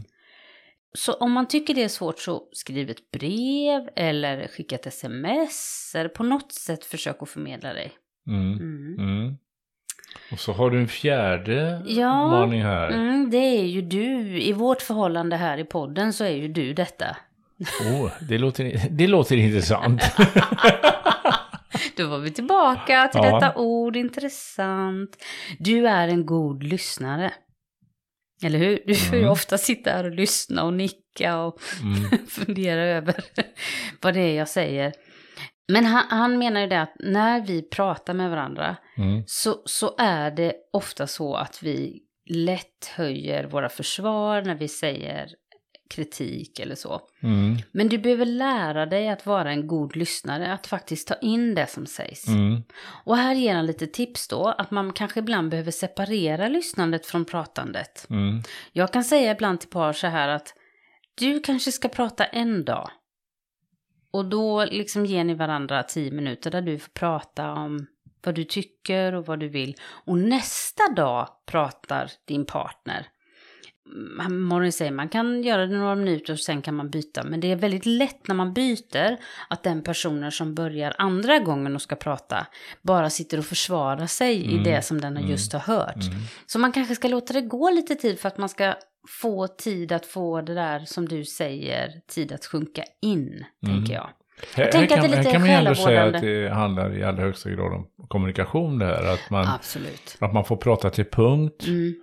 Så 0.94 1.12
om 1.12 1.32
man 1.32 1.48
tycker 1.48 1.74
det 1.74 1.82
är 1.82 1.88
svårt 1.88 2.18
så 2.18 2.42
skriv 2.52 2.90
ett 2.90 3.10
brev 3.10 3.88
eller 3.96 4.48
skicka 4.48 4.74
ett 4.74 4.86
sms 4.86 5.92
eller 5.94 6.08
på 6.08 6.22
något 6.22 6.52
sätt 6.52 6.84
försök 6.84 7.16
att 7.22 7.28
förmedla 7.28 7.72
dig. 7.74 7.92
Mm. 8.28 8.52
Mm. 8.52 8.94
Mm. 8.98 9.36
Och 10.32 10.38
så 10.40 10.52
har 10.52 10.70
du 10.70 10.78
en 10.78 10.88
fjärde 10.88 11.82
Ja. 11.86 12.26
maning 12.26 12.62
här. 12.62 12.88
Mm, 12.90 13.30
det 13.30 13.36
är 13.36 13.64
ju 13.64 13.82
du, 13.82 14.42
i 14.42 14.52
vårt 14.52 14.82
förhållande 14.82 15.36
här 15.36 15.58
i 15.58 15.64
podden 15.64 16.12
så 16.12 16.24
är 16.24 16.30
ju 16.36 16.48
du 16.48 16.72
detta. 16.72 17.16
Åh, 17.92 18.10
det, 18.28 18.38
låter, 18.38 18.88
det 18.90 19.06
låter 19.06 19.36
intressant. 19.36 20.02
Då 21.96 22.06
var 22.08 22.18
vi 22.18 22.30
tillbaka 22.30 23.08
till 23.12 23.20
Ja. 23.24 23.34
detta 23.40 23.54
ord, 23.56 23.96
intressant. 23.96 25.16
Du 25.58 25.88
är 25.88 26.08
en 26.08 26.26
god 26.26 26.62
lyssnare. 26.62 27.32
Eller 28.42 28.58
hur? 28.58 28.82
Du 28.86 28.94
får 28.94 29.14
ju 29.16 29.20
Mm. 29.22 29.32
ofta 29.32 29.58
sitta 29.58 29.90
här 29.90 30.04
och 30.04 30.14
lyssna 30.14 30.64
och 30.64 30.72
nicka 30.72 31.38
och 31.38 31.58
Mm. 31.82 32.26
fundera 32.28 32.80
över 32.84 33.24
vad 34.02 34.14
det 34.14 34.20
är 34.20 34.36
jag 34.38 34.48
säger. 34.48 34.92
Men 35.72 35.84
han, 35.84 36.04
han 36.08 36.38
menar 36.38 36.60
ju 36.60 36.66
det 36.66 36.80
att 36.82 36.94
när 36.98 37.40
vi 37.46 37.62
pratar 37.62 38.14
med 38.14 38.30
varandra 38.30 38.76
Mm. 38.98 39.22
så, 39.26 39.62
så 39.64 39.94
är 39.98 40.30
det 40.30 40.54
ofta 40.72 41.06
så 41.06 41.34
att 41.34 41.62
vi 41.62 41.98
lätt 42.30 42.86
höjer 42.96 43.44
våra 43.44 43.68
försvar 43.68 44.42
när 44.42 44.54
vi 44.54 44.68
säger 44.68 45.28
kritik 45.92 46.58
eller 46.58 46.74
så. 46.74 47.00
Mm. 47.22 47.56
Men 47.72 47.88
du 47.88 47.98
behöver 47.98 48.26
lära 48.26 48.86
dig 48.86 49.08
att 49.08 49.26
vara 49.26 49.50
en 49.50 49.66
god 49.66 49.96
lyssnare, 49.96 50.52
att 50.52 50.66
faktiskt 50.66 51.08
ta 51.08 51.14
in 51.14 51.54
det 51.54 51.66
som 51.66 51.86
sägs. 51.86 52.28
Mm. 52.28 52.62
Och 53.04 53.16
här 53.16 53.34
ger 53.34 53.54
han 53.54 53.66
lite 53.66 53.86
tips 53.86 54.28
då, 54.28 54.48
att 54.58 54.70
man 54.70 54.92
kanske 54.92 55.20
ibland 55.20 55.50
behöver 55.50 55.70
separera 55.70 56.48
lyssnandet 56.48 57.06
från 57.06 57.24
pratandet. 57.24 58.06
Mm. 58.10 58.42
Jag 58.72 58.92
kan 58.92 59.04
säga 59.04 59.32
ibland 59.32 59.60
till 59.60 59.70
par 59.70 59.92
så 59.92 60.06
här 60.06 60.28
att 60.28 60.54
du 61.14 61.40
kanske 61.40 61.72
ska 61.72 61.88
prata 61.88 62.24
en 62.24 62.64
dag. 62.64 62.90
Och 64.12 64.24
då 64.24 64.64
liksom 64.64 65.06
ger 65.06 65.24
ni 65.24 65.34
varandra 65.34 65.82
tio 65.82 66.10
minuter 66.10 66.50
där 66.50 66.62
du 66.62 66.78
får 66.78 66.92
prata 66.92 67.52
om 67.52 67.86
vad 68.24 68.34
du 68.34 68.44
tycker 68.44 69.14
och 69.14 69.26
vad 69.26 69.40
du 69.40 69.48
vill. 69.48 69.76
Och 69.82 70.18
nästa 70.18 70.88
dag 70.96 71.28
pratar 71.46 72.10
din 72.24 72.46
partner. 72.46 73.06
Man, 74.16 74.40
Morgon 74.40 74.72
säger 74.72 74.92
man 74.92 75.08
kan 75.08 75.42
göra 75.42 75.66
det 75.66 75.76
några 75.76 75.94
minuter 75.94 76.32
och 76.32 76.38
sen 76.38 76.62
kan 76.62 76.74
man 76.74 76.90
byta. 76.90 77.22
Men 77.24 77.40
det 77.40 77.52
är 77.52 77.56
väldigt 77.56 77.86
lätt 77.86 78.28
när 78.28 78.34
man 78.34 78.52
byter 78.52 79.16
att 79.48 79.62
den 79.62 79.82
personen 79.82 80.32
som 80.32 80.54
börjar 80.54 80.94
andra 80.98 81.38
gången 81.38 81.74
och 81.74 81.82
ska 81.82 81.96
prata 81.96 82.46
bara 82.82 83.10
sitter 83.10 83.38
och 83.38 83.44
försvarar 83.44 84.06
sig 84.06 84.36
i 84.36 84.52
Mm. 84.52 84.64
det 84.64 84.82
som 84.82 85.00
den 85.00 85.16
har 85.16 85.24
just 85.24 85.52
har 85.52 85.60
hört. 85.60 85.94
Mm. 86.02 86.18
Så 86.46 86.58
man 86.58 86.72
kanske 86.72 86.94
ska 86.94 87.08
låta 87.08 87.32
det 87.32 87.40
gå 87.40 87.70
lite 87.70 87.94
tid 87.94 88.18
för 88.20 88.28
att 88.28 88.38
man 88.38 88.48
ska 88.48 88.74
få 89.08 89.46
tid 89.46 89.92
att 89.92 90.06
få 90.06 90.40
det 90.40 90.54
där 90.54 90.80
som 90.80 91.08
du 91.08 91.24
säger, 91.24 91.90
tid 92.14 92.32
att 92.32 92.46
sjunka 92.46 92.84
in, 93.02 93.44
Mm. 93.66 93.76
tänker 93.76 93.94
jag. 93.94 94.10
Här, 94.54 94.64
här, 94.64 94.72
tänker 94.72 94.94
att 94.96 95.00
kan, 95.02 95.10
det 95.10 95.16
är 95.16 95.16
här 95.16 95.24
lite 95.24 95.32
kan 95.32 95.40
man 95.40 95.50
ändå 95.50 95.74
säga 95.74 96.04
att 96.04 96.20
det 96.20 96.48
handlar 96.48 96.98
i 96.98 97.04
allra 97.04 97.22
högsta 97.22 97.50
grad 97.50 97.72
om 97.72 97.86
kommunikation 98.08 98.78
det 98.78 98.86
här. 98.86 99.14
Att 99.14 99.30
man, 99.30 99.48
Absolut. 99.48 100.16
att 100.18 100.32
man 100.32 100.44
får 100.44 100.56
prata 100.56 100.90
till 100.90 101.04
punkt 101.04 101.64
Mm. 101.66 101.94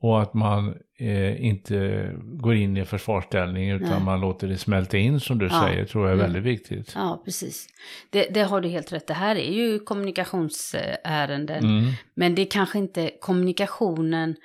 Och 0.00 0.22
att 0.22 0.34
man 0.34 0.74
eh, 0.98 1.44
inte 1.44 2.10
går 2.24 2.54
in 2.54 2.76
i 2.76 2.84
försvarsställning 2.84 3.70
utan 3.70 3.88
Nej. 3.90 4.00
man 4.04 4.20
låter 4.20 4.48
det 4.48 4.56
smälta 4.58 4.96
in 4.98 5.20
som 5.20 5.38
du 5.38 5.46
Ja. 5.46 5.62
säger 5.66 5.84
tror 5.84 6.04
jag 6.04 6.10
är 6.18 6.24
Mm. 6.24 6.32
väldigt 6.32 6.52
viktigt. 6.54 6.92
Ja, 6.94 7.22
precis. 7.24 7.66
Det, 8.10 8.28
det 8.34 8.42
har 8.42 8.60
du 8.60 8.68
helt 8.68 8.92
rätt. 8.92 9.06
Det 9.06 9.14
här 9.14 9.36
är 9.36 9.52
ju 9.52 9.78
kommunikationsärenden. 9.78 11.64
Mm. 11.64 11.92
Men 12.14 12.34
det 12.34 12.42
är 12.42 12.46
kanske 12.50 12.78
inte 12.78 13.10
kommunikationen, 13.20 14.36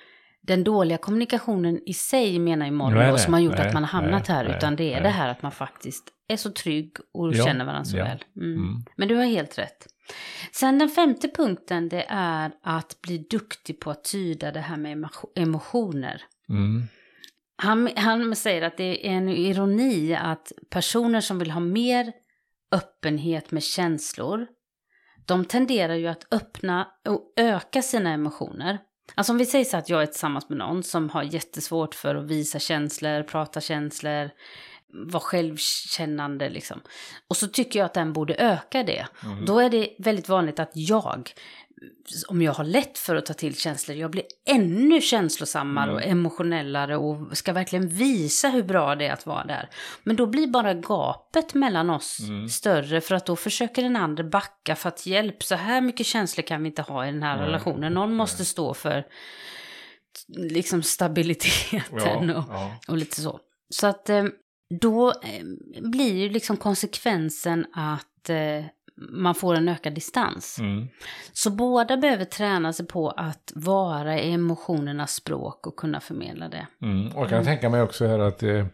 den 0.47 0.63
dåliga 0.63 0.97
kommunikationen 0.97 1.79
i 1.85 1.93
sig 1.93 2.39
menar 2.39 2.65
ju 2.65 2.71
nej, 2.71 3.19
som 3.19 3.33
har 3.33 3.39
gjort 3.41 3.57
nej, 3.57 3.67
att 3.67 3.73
man 3.73 3.83
har 3.83 4.01
hamnat 4.01 4.27
nej, 4.27 4.38
här. 4.38 4.43
nej, 4.43 4.57
utan 4.57 4.75
det 4.75 4.93
är 4.93 5.01
det 5.01 5.09
här 5.09 5.29
att 5.29 5.41
man 5.41 5.51
faktiskt 5.51 6.03
är 6.27 6.38
så 6.38 6.51
trygg 6.51 6.97
och 7.13 7.33
Ja, 7.33 7.45
känner 7.45 7.65
varandra 7.65 7.85
så 7.85 7.97
ja. 7.97 8.03
väl. 8.03 8.23
Mm. 8.35 8.53
Mm. 8.53 8.83
Men 8.95 9.07
du 9.07 9.15
har 9.15 9.23
helt 9.25 9.57
rätt. 9.59 9.88
Sen 10.51 10.79
den 10.79 10.89
femte 10.89 11.27
punkten 11.29 11.89
det 11.89 12.05
är 12.09 12.51
att 12.63 13.01
bli 13.01 13.17
duktig 13.17 13.79
på 13.79 13.91
att 13.91 14.03
tyda 14.03 14.51
det 14.51 14.59
här 14.59 14.77
med 14.77 14.97
emo- 14.97 15.31
emotioner. 15.35 16.21
Mm. 16.50 16.83
Han, 17.55 17.89
han 17.95 18.35
säger 18.35 18.62
att 18.62 18.77
det 18.77 19.07
är 19.07 19.12
en 19.12 19.29
ironi 19.29 20.15
att 20.15 20.51
personer 20.69 21.21
som 21.21 21.39
vill 21.39 21.51
ha 21.51 21.59
mer 21.59 22.13
öppenhet 22.71 23.51
med 23.51 23.63
känslor, 23.63 24.47
de 25.25 25.45
tenderar 25.45 25.95
ju 25.95 26.07
att 26.07 26.33
öppna 26.33 26.88
och 27.07 27.33
öka 27.38 27.81
sina 27.81 28.09
emotioner. 28.13 28.79
Alltså 29.15 29.31
om 29.33 29.38
vi 29.38 29.45
säger 29.45 29.65
så 29.65 29.77
att 29.77 29.89
jag 29.89 30.01
är 30.01 30.05
tillsammans 30.05 30.50
med 30.50 30.57
någon 30.57 30.83
som 30.83 31.10
har 31.10 31.24
jättesvårt 31.24 31.95
för 31.95 32.15
att 32.15 32.25
visa 32.25 32.60
känslor, 32.60 33.24
prata 33.24 33.62
känslor, 33.62 34.29
vara 34.93 35.24
självkännande 35.24 36.50
liksom. 36.50 36.81
Och 37.27 37.38
så 37.38 37.48
tycker 37.48 37.79
jag 37.79 37.86
att 37.86 37.93
den 37.93 38.13
borde 38.13 38.36
öka 38.36 38.83
det. 38.83 39.07
Mm. 39.24 39.45
Då 39.45 39.60
är 39.60 39.69
det 39.69 39.95
väldigt 40.00 40.29
vanligt 40.29 40.60
att 40.60 40.72
jag, 40.74 41.31
om 42.27 42.41
jag 42.41 42.53
har 42.53 42.63
lätt 42.63 42.97
för 42.97 43.15
att 43.15 43.25
ta 43.25 43.33
till 43.33 43.55
känslor, 43.55 43.97
jag 43.97 44.11
blir 44.11 44.23
ännu 44.45 45.01
känslosammare 45.01 45.83
Mm. 45.91 45.95
och 45.95 46.03
emotionellare 46.03 46.97
och 46.97 47.37
ska 47.37 47.53
verkligen 47.53 47.87
visa 47.87 48.49
hur 48.49 48.63
bra 48.63 48.95
det 48.95 49.05
är 49.07 49.13
att 49.13 49.25
vara 49.25 49.45
där. 49.45 49.69
Men 50.03 50.15
då 50.15 50.25
blir 50.25 50.47
bara 50.47 50.73
gapet 50.73 51.53
mellan 51.53 51.89
oss 51.89 52.19
Mm. 52.19 52.49
större 52.49 53.01
för 53.01 53.15
att 53.15 53.25
då 53.25 53.35
försöker 53.35 53.81
den 53.83 53.95
andra 53.95 54.23
backa 54.23 54.75
för 54.75 54.89
att 54.89 55.05
hjälp, 55.05 55.43
så 55.43 55.55
här 55.55 55.81
mycket 55.81 56.05
känslor 56.05 56.43
kan 56.43 56.63
vi 56.63 56.69
inte 56.69 56.81
ha 56.81 57.07
i 57.07 57.11
den 57.11 57.23
här 57.23 57.37
Nej. 57.37 57.45
relationen. 57.45 57.93
Någon 57.93 58.13
måste 58.15 58.45
stå 58.45 58.73
för 58.73 59.05
liksom 60.27 60.83
stabiliteten 60.83 61.81
Ja, 61.91 62.17
och, 62.17 62.25
ja. 62.49 62.75
och 62.87 62.97
lite 62.97 63.21
så. 63.21 63.39
Så 63.69 63.87
att 63.87 64.09
eh, 64.09 64.23
då 64.81 65.09
eh, 65.09 65.43
blir 65.81 66.13
ju 66.13 66.29
liksom 66.29 66.57
konsekvensen 66.57 67.65
att 67.73 68.29
eh, 68.29 68.65
man 68.95 69.35
får 69.35 69.55
en 69.55 69.69
ökad 69.69 69.93
distans. 69.93 70.59
Mm. 70.59 70.88
Så 71.33 71.51
båda 71.51 71.97
behöver 71.97 72.25
träna 72.25 72.73
sig 72.73 72.88
på 72.88 73.09
att 73.09 73.51
vara 73.55 74.19
i 74.19 74.33
emotionernas 74.33 75.12
språk 75.13 75.67
och 75.67 75.75
kunna 75.75 76.00
förmedla 76.00 76.50
det. 76.50 76.67
Mm. 76.81 77.07
Och 77.07 77.21
jag 77.21 77.29
kan 77.29 77.43
tänka 77.43 77.69
mig 77.69 77.81
också 77.81 78.07
här 78.07 78.19
att 78.19 78.43
eh, 78.43 78.50
eh, 78.50 78.65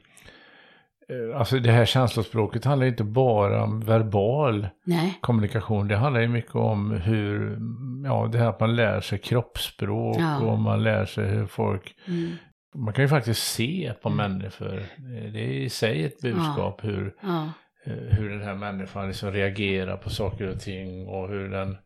alltså 1.40 1.60
det 1.60 1.72
här 1.72 1.86
känslospråket 1.86 2.66
handlar 2.66 2.88
inte 2.88 3.04
bara 3.04 3.64
om 3.64 3.80
verbal 3.80 4.68
Nej, 4.84 5.18
kommunikation. 5.22 5.88
Det 5.88 5.98
handlar 5.98 6.22
ju 6.22 6.28
mycket 6.28 6.56
om 6.56 6.92
hur, 6.92 7.60
ja 8.06 8.30
det 8.32 8.38
här 8.38 8.50
att 8.50 8.60
man 8.60 8.76
lär 8.76 9.02
sig 9.02 9.20
kroppsspråk 9.20 10.18
Ja. 10.20 10.40
och 10.40 10.60
man 10.60 10.84
lär 10.84 11.06
sig 11.06 11.28
hur 11.28 11.46
folk, 11.46 11.96
mm. 12.08 12.32
man 12.76 12.94
kan 12.94 13.04
ju 13.04 13.10
faktiskt 13.10 13.44
se 13.54 13.94
på 14.02 14.10
människor, 14.10 14.84
Eh, 15.18 15.32
det 15.32 15.40
är 15.40 15.52
i 15.52 15.70
sig 15.70 16.06
ett 16.06 16.22
budskap 16.22 16.84
hur, 16.84 17.16
ja, 17.22 17.50
hur 17.84 18.30
den 18.30 18.42
här 18.42 18.56
människan 18.56 19.08
liksom 19.08 19.32
reagerar 19.32 19.98
på 19.98 20.10
saker 20.10 20.48
och 20.50 20.60
ting 20.60 21.08
och 21.08 21.30
hur 21.30 21.50
den, 21.50 21.78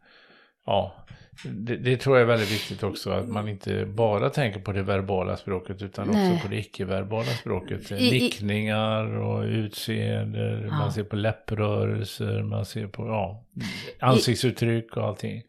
ja, 0.66 1.06
det, 1.46 1.76
det 1.78 1.98
tror 1.98 2.16
jag 2.18 2.22
är 2.24 2.28
väldigt 2.28 2.52
viktigt 2.52 2.84
också 2.84 3.10
att 3.12 3.28
man 3.30 3.48
inte 3.48 3.86
bara 3.86 4.30
tänker 4.30 4.60
på 4.60 4.72
det 4.72 4.84
verbala 4.84 5.38
språket 5.38 5.82
utan 5.82 6.08
Nej. 6.08 6.34
också 6.34 6.48
på 6.48 6.52
det 6.54 6.60
icke-verbala 6.60 7.24
språket. 7.32 7.92
I- 7.92 7.96
i- 7.96 8.12
Nickningar 8.12 9.18
och 9.18 9.44
utseende, 9.44 10.62
Ja. 10.68 10.78
man 10.78 10.92
ser 10.92 11.04
på 11.04 11.16
läpprörelser, 11.16 12.42
man 12.44 12.66
ser 12.66 12.88
på 12.88 13.08
ja, 13.08 13.46
ansiktsuttryck 14.00 14.98
och 14.98 15.04
allting. 15.08 15.42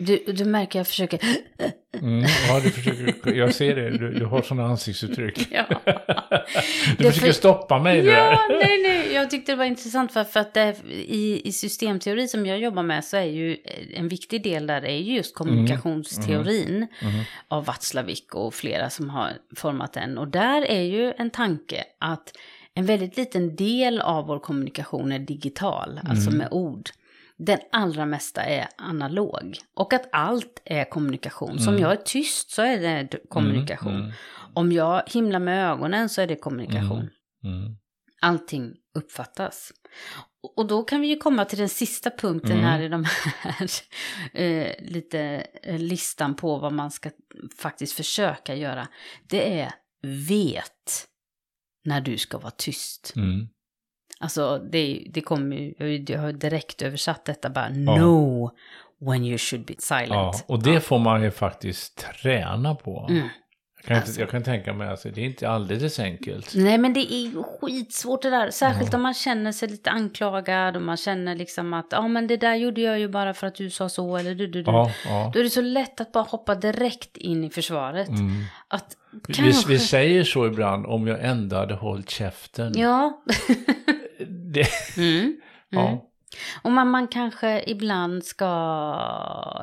Du, 0.00 0.32
du 0.32 0.44
märker 0.44 0.78
jag 0.78 0.86
försöker... 0.86 1.20
Mm, 2.02 2.24
ja, 2.48 2.60
du 2.60 2.70
försöker, 2.70 3.32
jag 3.32 3.54
ser 3.54 3.76
det, 3.76 3.90
du, 3.90 4.14
du 4.14 4.24
har 4.24 4.42
sådana 4.42 4.68
ansiktsuttryck. 4.68 5.48
Ja. 5.52 5.64
Du 6.98 7.04
Det 7.04 7.10
försöker 7.10 7.26
för- 7.26 7.32
stoppa 7.32 7.78
mig 7.78 8.02
där. 8.02 8.12
Ja, 8.12 8.46
nej, 8.48 8.82
nej. 8.82 9.12
Jag 9.14 9.30
tyckte 9.30 9.52
det 9.52 9.56
var 9.56 9.64
intressant 9.64 10.12
för, 10.12 10.24
för 10.24 10.40
att 10.40 10.54
det, 10.54 10.76
i, 10.90 11.42
i 11.48 11.52
systemteori 11.52 12.28
som 12.28 12.46
jag 12.46 12.58
jobbar 12.58 12.82
med 12.82 13.04
så 13.04 13.16
är 13.16 13.24
ju 13.24 13.56
en 13.94 14.08
viktig 14.08 14.42
del 14.42 14.66
där 14.66 14.84
är 14.84 14.96
ju 14.96 15.14
just 15.14 15.34
kommunikationsteorin 15.34 16.86
Mhm. 17.02 17.20
av 17.48 17.64
Watzlawick 17.64 18.34
och 18.34 18.54
flera 18.54 18.90
som 18.90 19.10
har 19.10 19.30
format 19.56 19.92
den. 19.92 20.18
Och 20.18 20.28
där 20.28 20.62
är 20.62 20.82
ju 20.82 21.12
en 21.18 21.30
tanke 21.30 21.84
att 21.98 22.32
en 22.74 22.86
väldigt 22.86 23.16
liten 23.16 23.56
del 23.56 24.00
av 24.00 24.26
vår 24.26 24.38
kommunikation 24.38 25.12
är 25.12 25.18
digital, 25.18 26.00
alltså 26.04 26.30
med 26.30 26.48
ord. 26.50 26.90
Den 27.46 27.58
allra 27.72 28.06
mesta 28.06 28.42
är 28.42 28.68
analog. 28.78 29.58
Och 29.76 29.92
att 29.92 30.08
allt 30.12 30.62
är 30.64 30.84
kommunikation. 30.90 31.58
Så 31.58 31.70
om 31.70 31.78
jag 31.78 31.92
är 31.92 31.96
tyst 31.96 32.50
så 32.50 32.62
är 32.62 32.78
det 32.80 33.18
kommunikation. 33.28 33.92
Mm, 33.92 34.02
mm. 34.02 34.14
Om 34.54 34.72
jag 34.72 35.02
himlar 35.06 35.38
med 35.38 35.70
ögonen 35.70 36.08
så 36.08 36.20
är 36.20 36.26
det 36.26 36.36
kommunikation. 36.36 37.08
Mm. 37.44 37.76
Allting 38.20 38.74
uppfattas. 38.94 39.72
Och- 40.42 40.58
Och 40.58 40.66
då 40.66 40.82
kan 40.82 41.00
vi 41.00 41.06
ju 41.08 41.16
komma 41.16 41.44
till 41.44 41.58
den 41.58 41.68
sista 41.68 42.10
punkten 42.10 42.52
Mm. 42.52 42.64
här 42.64 42.80
i 42.80 42.88
de 42.88 43.04
här 43.04 43.70
eh, 44.42 44.74
lite 44.78 45.20
eh, 45.62 45.78
listan 45.78 46.34
på 46.36 46.58
vad 46.58 46.72
man 46.72 46.90
ska 46.90 47.10
faktiskt 47.58 47.92
försöka 47.92 48.54
göra. 48.54 48.88
Det 49.28 49.60
är 49.60 49.72
vet 50.28 51.06
när 51.84 52.00
du 52.00 52.18
ska 52.18 52.38
vara 52.38 52.50
tyst. 52.50 53.12
Mm. 53.16 53.48
Alltså 54.20 54.58
det, 54.58 55.06
det 55.10 55.20
kommer 55.20 55.56
ju, 55.56 56.04
jag 56.08 56.18
har 56.18 56.32
direkt 56.32 56.82
översatt 56.82 57.24
detta 57.24 57.50
bara, 57.50 57.68
know 57.68 58.50
when 59.00 59.24
you 59.24 59.38
should 59.38 59.66
be 59.66 59.74
silent. 59.78 60.10
Ja, 60.10 60.34
och 60.46 60.62
det 60.62 60.80
får 60.80 60.98
man 60.98 61.22
ju 61.22 61.30
faktiskt 61.30 62.06
träna 62.22 62.74
på. 62.74 63.06
Mm. 63.10 63.28
Jag, 63.76 63.86
kan 63.86 63.96
inte, 63.96 64.06
Alltså. 64.06 64.20
jag 64.20 64.30
kan 64.30 64.42
tänka 64.42 64.72
mig 64.72 64.86
att 64.86 64.90
alltså, 64.90 65.08
det 65.08 65.20
är 65.20 65.24
inte 65.24 65.48
alldeles 65.48 65.98
enkelt. 65.98 66.52
Nej 66.54 66.78
men 66.78 66.92
det 66.92 67.12
är 67.12 67.26
ju 67.26 67.42
skitsvårt 67.42 68.22
det 68.22 68.30
där. 68.30 68.50
Särskilt 68.50 68.94
om 68.94 69.02
man 69.02 69.14
känner 69.14 69.52
sig 69.52 69.68
lite 69.68 69.90
anklagad 69.90 70.76
och 70.76 70.82
man 70.82 70.96
känner 70.96 71.34
liksom 71.34 71.74
att 71.74 71.86
ja 71.90 72.08
men 72.08 72.26
det 72.26 72.36
där 72.36 72.54
gjorde 72.54 72.80
jag 72.80 72.98
ju 72.98 73.08
bara 73.08 73.34
för 73.34 73.46
att 73.46 73.54
du 73.54 73.70
sa 73.70 73.88
så 73.88 74.16
eller 74.16 74.34
du 74.34 74.46
du 74.46 74.62
du. 74.62 74.70
Ja, 74.70 74.90
ja. 75.06 75.30
Då 75.34 75.38
är 75.40 75.44
det 75.44 75.50
så 75.50 75.60
lätt 75.60 76.00
att 76.00 76.12
bara 76.12 76.24
hoppa 76.24 76.54
direkt 76.54 77.16
in 77.16 77.44
i 77.44 77.50
försvaret. 77.50 78.08
Mm. 78.08 78.44
Att 78.68 78.96
Vi, 79.26 79.34
kanske... 79.34 79.68
vi 79.68 79.78
säger 79.78 80.24
så 80.24 80.46
ibland, 80.46 80.86
om 80.86 81.06
jag 81.06 81.24
ändå 81.24 81.56
hade 81.56 81.74
hållit 81.74 82.10
käften. 82.10 82.72
Ja. 82.76 83.22
Det, 84.52 84.68
mm. 84.98 85.36
ja. 85.68 86.06
Och 86.62 86.70
man, 86.72 86.88
man 86.90 87.08
kanske 87.08 87.62
ibland 87.66 88.24
ska 88.24 88.46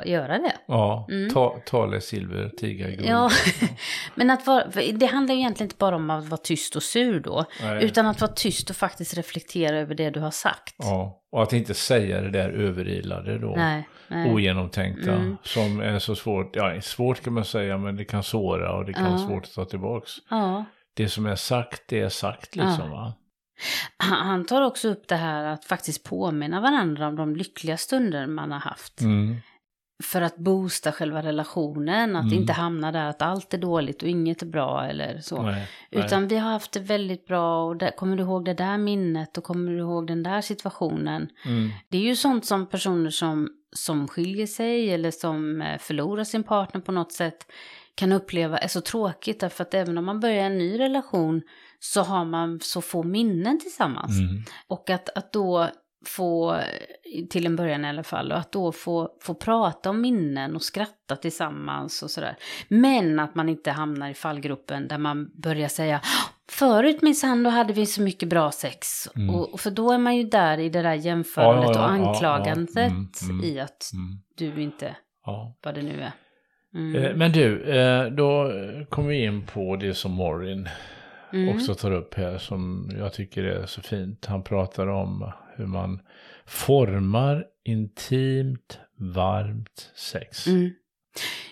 göra 0.06 0.38
det. 0.38 0.54
Ja, 0.68 1.08
Mm. 1.12 1.34
ta, 1.34 1.58
tale 1.66 2.02
silver, 2.02 2.50
tiga 2.58 2.90
guld. 2.90 3.06
Ja, 3.06 3.30
men 4.16 4.30
att 4.30 4.48
vara, 4.48 4.66
det 4.94 5.06
handlar 5.06 5.36
ju 5.36 5.40
egentligen 5.42 5.66
inte 5.66 5.76
bara 5.80 5.96
om 5.96 6.10
att 6.10 6.26
vara 6.26 6.38
tyst 6.42 6.76
och 6.76 6.84
sur 6.84 7.20
då. 7.20 7.46
Nej. 7.62 7.86
Utan 7.86 8.06
att 8.08 8.22
vara 8.22 8.32
tyst 8.32 8.70
och 8.70 8.76
faktiskt 8.76 9.18
reflektera 9.18 9.78
över 9.78 9.96
det 9.96 10.10
du 10.10 10.20
har 10.20 10.32
sagt. 10.32 10.76
Ja, 10.78 11.22
och 11.32 11.44
att 11.44 11.54
inte 11.54 11.74
säga 11.74 12.22
det 12.22 12.30
där 12.32 12.50
överilade 12.50 13.38
då. 13.40 13.54
Nej, 13.58 13.88
nej. 14.08 14.32
Ogenomtänkta. 14.34 15.12
Mm. 15.12 15.38
Som 15.44 15.80
är 15.80 16.00
så 16.00 16.16
svårt, 16.16 16.56
ja 16.56 16.82
svårt 16.82 17.22
kan 17.24 17.34
man 17.34 17.46
säga 17.46 17.78
men 17.78 17.96
det 17.96 18.06
kan 18.06 18.24
såra 18.24 18.74
och 18.78 18.86
det 18.86 18.94
kan 18.94 19.04
vara 19.04 19.22
Ja. 19.22 19.28
svårt 19.28 19.44
att 19.44 19.54
ta 19.54 19.66
tillbaks. 19.66 20.12
Ja. 20.30 20.66
Det 20.94 21.10
som 21.10 21.26
är 21.26 21.36
sagt, 21.36 21.82
det 21.88 22.00
är 22.00 22.10
sagt 22.10 22.56
liksom 22.56 22.92
va. 22.92 23.14
Han 23.98 24.46
tar 24.46 24.62
också 24.62 24.90
upp 24.90 25.08
det 25.08 25.16
här 25.16 25.46
att 25.46 25.66
faktiskt 25.66 26.04
påminna 26.04 26.62
varandra 26.62 27.08
om 27.08 27.16
de 27.16 27.36
lyckliga 27.36 27.78
stunder 27.78 28.28
man 28.28 28.52
har 28.52 28.60
haft. 28.60 29.02
Mm. 29.02 29.36
För 30.04 30.22
att 30.22 30.38
boosta 30.38 30.92
själva 30.92 31.22
relationen, 31.24 32.16
att 32.16 32.24
Mm. 32.24 32.38
inte 32.38 32.54
hamna 32.54 32.92
där 32.92 33.06
att 33.06 33.22
allt 33.22 33.54
är 33.54 33.58
dåligt 33.58 34.04
och 34.04 34.10
inget 34.10 34.42
är 34.42 34.46
bra 34.46 34.86
eller 34.86 35.20
så. 35.22 35.42
Nej, 35.42 35.68
nej. 35.92 36.06
Utan 36.06 36.28
vi 36.28 36.38
har 36.38 36.52
haft 36.52 36.72
det 36.72 36.80
väldigt 36.80 37.26
bra 37.28 37.64
och 37.66 37.78
där, 37.78 37.92
kommer 37.92 38.18
du 38.18 38.24
ihåg 38.24 38.46
det 38.46 38.54
där 38.54 38.78
minnet 38.78 39.38
och 39.38 39.44
kommer 39.44 39.72
du 39.72 39.78
ihåg 39.78 40.08
den 40.08 40.24
där 40.24 40.42
situationen. 40.42 41.30
Mm. 41.46 41.70
Det 41.90 41.98
är 41.98 42.02
ju 42.02 42.16
sånt 42.16 42.46
som 42.46 42.66
personer 42.66 43.10
som, 43.10 43.50
som 43.76 44.08
skiljer 44.08 44.48
sig 44.48 44.94
eller 44.94 45.12
som 45.12 45.62
eh, 45.62 45.78
förlorar 45.80 46.24
sin 46.24 46.44
partner 46.44 46.82
på 46.82 46.92
något 46.92 47.12
sätt 47.12 47.52
kan 47.96 48.12
uppleva 48.12 48.58
är 48.58 48.68
så 48.68 48.82
tråkigt. 48.82 49.40
Därför 49.40 49.64
att 49.64 49.74
även 49.74 49.98
om 49.98 50.06
man 50.06 50.20
börjar 50.20 50.46
en 50.46 50.58
ny 50.58 50.80
relation 50.80 51.42
så 51.80 52.02
har 52.02 52.26
man 52.26 52.60
så 52.60 52.82
få 52.82 53.04
minnen 53.04 53.60
tillsammans. 53.60 54.20
Mm. 54.20 54.44
Och 54.68 54.90
att, 54.90 55.18
att 55.18 55.34
då 55.34 55.70
få, 56.06 56.60
till 57.30 57.46
en 57.46 57.56
början 57.56 57.86
i 57.86 57.90
alla 57.90 58.04
fall, 58.04 58.32
och 58.32 58.38
att 58.38 58.52
då 58.52 58.72
få, 58.72 59.10
få 59.22 59.34
prata 59.34 59.90
om 59.90 60.02
minnen 60.02 60.56
och 60.56 60.64
skratta 60.64 61.16
tillsammans 61.16 62.04
och 62.04 62.12
sådär. 62.12 62.36
Men 62.68 63.20
att 63.20 63.36
man 63.36 63.50
inte 63.50 63.72
hamnar 63.72 64.10
i 64.10 64.14
fallgruppen 64.14 64.88
där 64.88 64.98
man 64.98 65.30
börjar 65.42 65.68
säga 65.68 66.02
Förut 66.50 67.02
minsann, 67.02 67.44
då 67.44 67.50
hade 67.50 67.74
vi 67.74 67.86
så 67.86 68.02
mycket 68.02 68.30
bra 68.30 68.52
sex. 68.52 69.08
Mm. 69.16 69.36
Och, 69.36 69.54
och 69.54 69.60
för 69.60 69.72
då 69.72 69.92
är 69.92 69.98
man 69.98 70.16
ju 70.16 70.24
där 70.24 70.58
i 70.58 70.70
det 70.70 70.82
där 70.82 70.94
jämförandet 70.94 71.64
Ja, 71.64 71.74
ja, 71.74 71.80
ja, 71.80 71.86
och 71.86 71.92
anklagandet 71.92 72.76
ja. 72.76 72.82
Mm, 72.82 73.40
mm. 73.40 73.46
i 73.46 73.60
att 73.60 73.92
Mm. 73.94 74.20
du 74.38 74.62
inte, 74.62 74.96
vad 75.64 75.76
det 75.76 75.82
nu 75.82 76.02
är. 76.02 76.12
Mm. 76.76 77.04
Eh, 77.04 77.16
Men 77.16 77.32
du, 77.32 77.64
eh, 77.64 78.06
då 78.06 78.52
kommer 78.90 79.10
vi 79.10 79.24
in 79.24 79.46
på 79.46 79.76
det 79.76 79.94
som 79.94 80.12
Morin 80.12 80.70
Mm. 81.34 81.56
också 81.56 81.76
tar 81.76 81.92
upp 81.92 82.14
här 82.14 82.38
som 82.38 82.92
jag 82.98 83.14
tycker 83.14 83.44
är 83.44 83.66
så 83.66 83.82
fint. 83.82 84.26
Han 84.26 84.44
pratar 84.44 84.88
om 84.88 85.32
hur 85.56 85.66
man 85.66 86.02
formar 86.46 87.46
intimt, 87.64 88.80
varmt 88.98 89.92
sex. 89.96 90.48
Mm. 90.48 90.70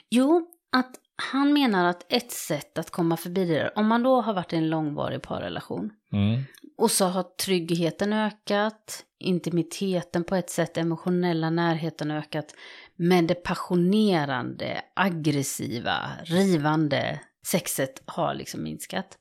Jo, 0.10 0.48
att 0.72 0.92
han 1.32 1.54
menar 1.54 1.86
att 1.86 2.14
ett 2.14 2.32
sätt 2.32 2.78
att 2.78 2.90
komma 2.90 3.18
förbi 3.18 3.46
det 3.46 3.54
där, 3.54 3.78
om 3.78 3.88
man 3.88 4.04
då 4.04 4.22
har 4.22 4.34
varit 4.34 4.54
i 4.54 4.56
en 4.56 4.70
långvarig 4.70 5.22
parrelation 5.22 5.92
Mm. 6.14 6.42
och 6.78 6.92
så 6.92 7.06
har 7.06 7.24
tryggheten 7.24 8.14
ökat, 8.14 9.04
intimiteten 9.20 10.24
på 10.24 10.36
ett 10.36 10.50
sätt, 10.50 10.78
emotionella 10.78 11.50
närheten 11.50 12.12
ökat, 12.12 12.56
men 12.96 13.28
det 13.28 13.36
passionerande, 13.36 14.82
aggressiva, 14.96 15.98
rivande 16.24 17.20
sexet 17.48 18.04
har 18.06 18.34
liksom 18.34 18.64
minskat. 18.64 19.18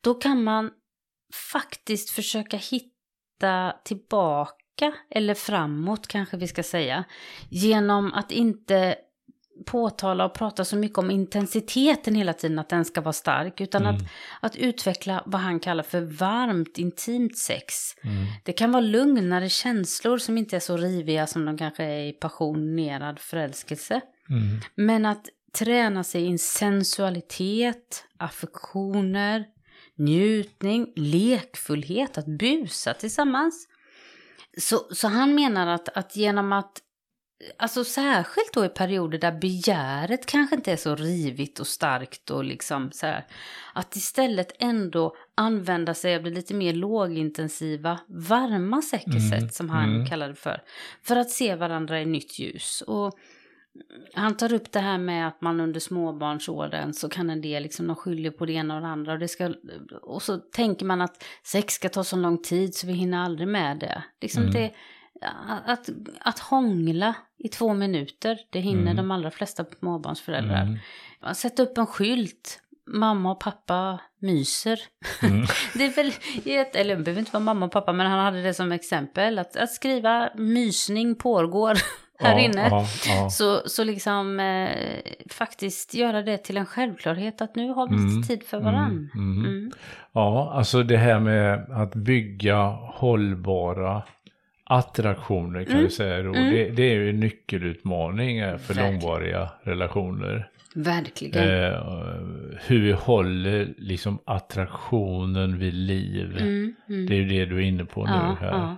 Då 0.00 0.14
kan 0.14 0.42
man 0.42 0.70
faktiskt 1.52 2.10
försöka 2.10 2.56
hitta 2.56 3.72
tillbaka, 3.84 4.92
eller 5.10 5.34
framåt 5.34 6.06
kanske 6.06 6.36
vi 6.36 6.48
ska 6.48 6.62
säga, 6.62 7.04
genom 7.48 8.12
att 8.12 8.32
inte 8.32 8.96
påtala 9.66 10.24
och 10.24 10.34
prata 10.34 10.64
så 10.64 10.76
mycket 10.76 10.98
om 10.98 11.10
intensiteten 11.10 12.14
hela 12.14 12.32
tiden, 12.32 12.58
att 12.58 12.68
den 12.68 12.84
ska 12.84 13.00
vara 13.00 13.12
stark, 13.12 13.60
utan 13.60 13.82
Mm. 13.82 13.94
att, 13.96 14.02
att 14.40 14.56
utveckla 14.56 15.22
vad 15.26 15.40
han 15.40 15.60
kallar 15.60 15.82
för 15.82 16.00
varmt, 16.00 16.78
intimt 16.78 17.38
sex. 17.38 17.74
Mm. 18.04 18.26
Det 18.44 18.52
kan 18.52 18.72
vara 18.72 18.80
lugnare 18.80 19.48
känslor 19.48 20.18
som 20.18 20.38
inte 20.38 20.56
är 20.56 20.60
så 20.60 20.76
riviga 20.76 21.26
som 21.26 21.44
de 21.44 21.58
kanske 21.58 21.84
är 21.84 22.04
i 22.08 22.12
passionerad 22.12 23.18
förälskelse. 23.18 24.00
Mm. 24.30 24.60
Men 24.74 25.06
att 25.06 25.26
träna 25.58 26.04
sig 26.04 26.22
i 26.22 26.28
en 26.28 26.38
sensualitet, 26.38 28.04
affektioner, 28.18 29.44
njutning, 29.98 30.92
lekfullhet, 30.96 32.18
att 32.18 32.26
busa 32.26 32.94
tillsammans. 32.94 33.68
Så, 34.58 34.78
så 34.90 35.08
han 35.08 35.34
menar 35.34 35.66
att, 35.66 35.88
att 35.88 36.16
genom 36.16 36.52
att, 36.52 36.82
alltså 37.58 37.84
särskilt 37.84 38.52
då 38.52 38.64
i 38.64 38.68
perioder 38.68 39.18
där 39.18 39.32
begäret 39.32 40.26
kanske 40.26 40.56
inte 40.56 40.72
är 40.72 40.76
så 40.76 40.94
rivigt 40.94 41.60
och 41.60 41.66
starkt 41.66 42.30
och 42.30 42.44
liksom 42.44 42.90
så 42.92 43.06
här, 43.06 43.26
att 43.72 43.96
istället 43.96 44.52
ändå 44.58 45.16
använda 45.34 45.94
sig 45.94 46.16
av 46.16 46.22
det 46.22 46.30
lite 46.30 46.54
mer 46.54 46.72
lågintensiva, 46.72 48.00
varma 48.08 48.82
säkerhet 48.82 49.32
Mm, 49.32 49.48
som 49.48 49.70
han 49.70 49.94
mm. 49.94 50.06
kallar 50.06 50.28
det 50.28 50.34
för. 50.34 50.62
För 51.02 51.16
att 51.16 51.30
se 51.30 51.54
varandra 51.54 52.00
i 52.00 52.06
nytt 52.06 52.38
ljus. 52.38 52.82
Och 52.86 53.18
han 54.14 54.36
tar 54.36 54.52
upp 54.52 54.72
det 54.72 54.80
här 54.80 54.98
med 54.98 55.28
att 55.28 55.40
man 55.40 55.60
under 55.60 55.80
småbarnsåren 55.80 56.94
så 56.94 57.08
kan 57.08 57.30
en 57.30 57.40
del 57.40 57.62
liksom, 57.62 57.86
de 57.86 57.96
skyller 57.96 58.30
på 58.30 58.46
det 58.46 58.52
ena 58.52 58.74
och 58.74 58.80
det 58.80 58.86
andra. 58.86 59.12
Och, 59.12 59.18
det 59.18 59.28
ska, 59.28 59.54
och 60.02 60.22
så 60.22 60.36
tänker 60.38 60.86
man 60.86 61.00
att 61.00 61.24
sex 61.44 61.74
ska 61.74 61.88
ta 61.88 62.04
så 62.04 62.16
lång 62.16 62.42
tid 62.42 62.74
så 62.74 62.86
vi 62.86 62.92
hinner 62.92 63.18
aldrig 63.18 63.48
med 63.48 63.78
det. 63.78 64.02
Liksom 64.20 64.42
Mm. 64.42 64.54
det 64.54 64.72
att, 65.66 65.88
att 66.20 66.38
hångla 66.38 67.14
i 67.38 67.48
två 67.48 67.74
minuter, 67.74 68.38
det 68.50 68.60
hinner 68.60 68.82
Mm. 68.82 68.96
de 68.96 69.10
allra 69.10 69.30
flesta 69.30 69.64
småbarnsföräldrar. 69.78 70.62
Mm. 70.62 71.34
Sätta 71.34 71.62
upp 71.62 71.78
en 71.78 71.86
skylt, 71.86 72.60
mamma 72.86 73.30
och 73.32 73.40
pappa 73.40 74.00
myser. 74.18 74.80
Mm. 75.22 75.46
Det 75.74 75.84
är 75.84 75.90
väl, 75.96 76.12
ett- 76.44 76.76
eller 76.76 76.96
det 76.96 77.02
behöver 77.02 77.20
inte 77.20 77.32
vara 77.32 77.44
mamma 77.44 77.66
och 77.66 77.72
pappa, 77.72 77.92
men 77.92 78.06
han 78.06 78.18
hade 78.24 78.42
det 78.42 78.54
som 78.54 78.72
exempel. 78.72 79.38
Att, 79.38 79.56
att 79.56 79.70
skriva 79.72 80.30
mysning 80.34 81.14
pågår 81.14 81.74
här 82.18 82.32
ja, 82.32 82.40
inne. 82.40 82.68
Ja, 82.70 82.86
ja. 83.08 83.30
Så, 83.30 83.60
så 83.68 83.84
liksom 83.84 84.40
eh, 84.40 84.68
faktiskt 85.30 85.94
göra 85.94 86.22
det 86.22 86.38
till 86.38 86.56
en 86.56 86.66
självklarhet 86.66 87.40
att 87.40 87.56
nu 87.56 87.68
har 87.68 87.88
vi 87.88 87.94
Mm, 87.96 88.22
tid 88.22 88.42
för 88.42 88.60
varann. 88.60 89.10
mm, 89.14 89.38
mm. 89.38 89.44
Mm. 89.50 89.70
ja, 90.12 90.52
alltså 90.54 90.82
det 90.82 90.96
här 90.96 91.20
med 91.20 91.66
att 91.70 91.94
bygga 91.94 92.56
hållbara 92.94 94.02
attraktioner 94.64 95.64
kan 95.64 95.72
Mm, 95.72 95.84
vi 95.84 95.90
säga 95.90 96.22
då. 96.22 96.34
mm. 96.34 96.50
Det, 96.54 96.68
det 96.70 96.82
är 96.82 96.94
ju 96.94 97.10
en 97.10 97.20
nyckelutmaning 97.20 98.38
eh, 98.38 98.56
för 98.58 98.74
Verkligen. 98.74 98.92
långvariga 99.00 99.48
relationer. 99.62 100.48
Verkligen. 100.74 101.48
Eh, 101.48 101.80
hur 102.66 102.80
vi 102.82 102.92
håller 102.92 103.74
liksom 103.78 104.18
attraktionen 104.24 105.58
vid 105.58 105.74
liv. 105.74 106.36
Mm, 106.40 106.74
mm. 106.88 107.06
Det 107.06 107.14
är 107.14 107.18
ju 107.18 107.28
det 107.28 107.46
du 107.46 107.56
är 107.56 107.60
inne 107.66 107.84
på 107.84 108.04
nu 108.04 108.10
här. 108.40 108.76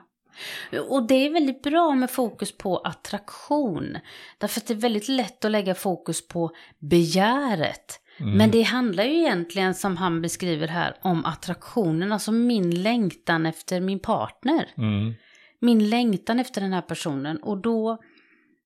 Och 0.88 1.06
det 1.06 1.14
är 1.14 1.32
väldigt 1.32 1.62
bra 1.62 1.94
med 1.94 2.10
fokus 2.10 2.58
på 2.58 2.78
attraktion. 2.78 3.98
Därför 4.38 4.60
att 4.60 4.66
det 4.66 4.74
är 4.74 4.78
väldigt 4.78 5.08
lätt 5.08 5.44
att 5.44 5.50
lägga 5.50 5.74
fokus 5.74 6.28
på 6.28 6.50
begäret. 6.78 8.00
Mm. 8.20 8.38
Men 8.38 8.50
det 8.50 8.62
handlar 8.62 9.04
ju 9.04 9.18
egentligen, 9.18 9.74
som 9.74 9.96
han 9.96 10.22
beskriver 10.22 10.68
här, 10.68 10.96
om 11.02 11.24
attraktionen. 11.24 12.12
Alltså 12.12 12.32
min 12.32 12.82
längtan 12.82 13.46
efter 13.46 13.80
min 13.80 14.00
partner. 14.00 14.68
Mm. 14.76 15.14
Min 15.60 15.90
längtan 15.90 16.40
efter 16.40 16.60
den 16.60 16.72
här 16.72 16.82
personen. 16.82 17.42
Och 17.42 17.58
då 17.58 17.98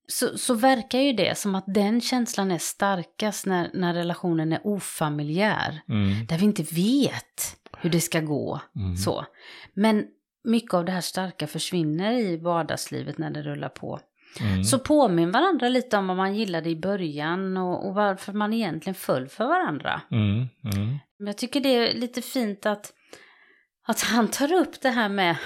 så, 0.06 0.38
så 0.38 0.54
verkar 0.54 0.98
ju 0.98 1.12
det 1.12 1.38
som 1.38 1.54
att 1.54 1.64
den 1.66 2.00
känslan 2.00 2.50
är 2.50 2.58
starkast 2.58 3.46
när, 3.46 3.70
när 3.74 3.94
relationen 3.94 4.52
är 4.52 4.66
ofamiljär. 4.66 5.82
Mm. 5.88 6.26
Där 6.26 6.38
vi 6.38 6.44
inte 6.44 6.62
vet 6.62 7.56
hur 7.78 7.90
det 7.90 8.00
ska 8.00 8.20
gå. 8.20 8.60
Mm. 8.76 8.96
Så. 8.96 9.26
Men 9.74 10.06
mycket 10.44 10.74
av 10.74 10.84
det 10.84 10.92
här 10.92 11.00
starka 11.00 11.46
försvinner 11.46 12.12
i 12.12 12.36
vardagslivet 12.36 13.18
när 13.18 13.30
det 13.30 13.42
rullar 13.42 13.68
på. 13.68 14.00
Mm. 14.40 14.64
Så 14.64 14.78
påminn 14.78 15.30
varandra 15.30 15.68
lite 15.68 15.96
om 15.96 16.06
vad 16.06 16.16
man 16.16 16.34
gillade 16.34 16.70
i 16.70 16.76
början 16.76 17.56
och, 17.56 17.86
och 17.86 17.94
varför 17.94 18.32
man 18.32 18.52
egentligen 18.52 18.94
föll 18.94 19.28
för 19.28 19.46
varandra. 19.46 20.00
Mm. 20.10 20.48
Mm. 20.74 20.98
Jag 21.18 21.36
tycker 21.36 21.60
det 21.60 21.68
är 21.68 21.94
lite 21.94 22.22
fint 22.22 22.66
att, 22.66 22.92
att 23.86 24.00
han 24.00 24.28
tar 24.28 24.52
upp 24.52 24.80
det 24.80 24.90
här 24.90 25.08
med 25.08 25.36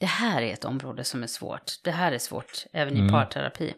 det 0.00 0.06
här 0.06 0.42
är 0.42 0.52
ett 0.52 0.64
område 0.64 1.04
som 1.04 1.22
är 1.22 1.26
svårt. 1.26 1.72
Det 1.84 1.90
här 1.90 2.12
är 2.12 2.18
svårt 2.18 2.66
även 2.72 2.96
i 2.96 3.00
Mm. 3.00 3.12
parterapi. 3.12 3.74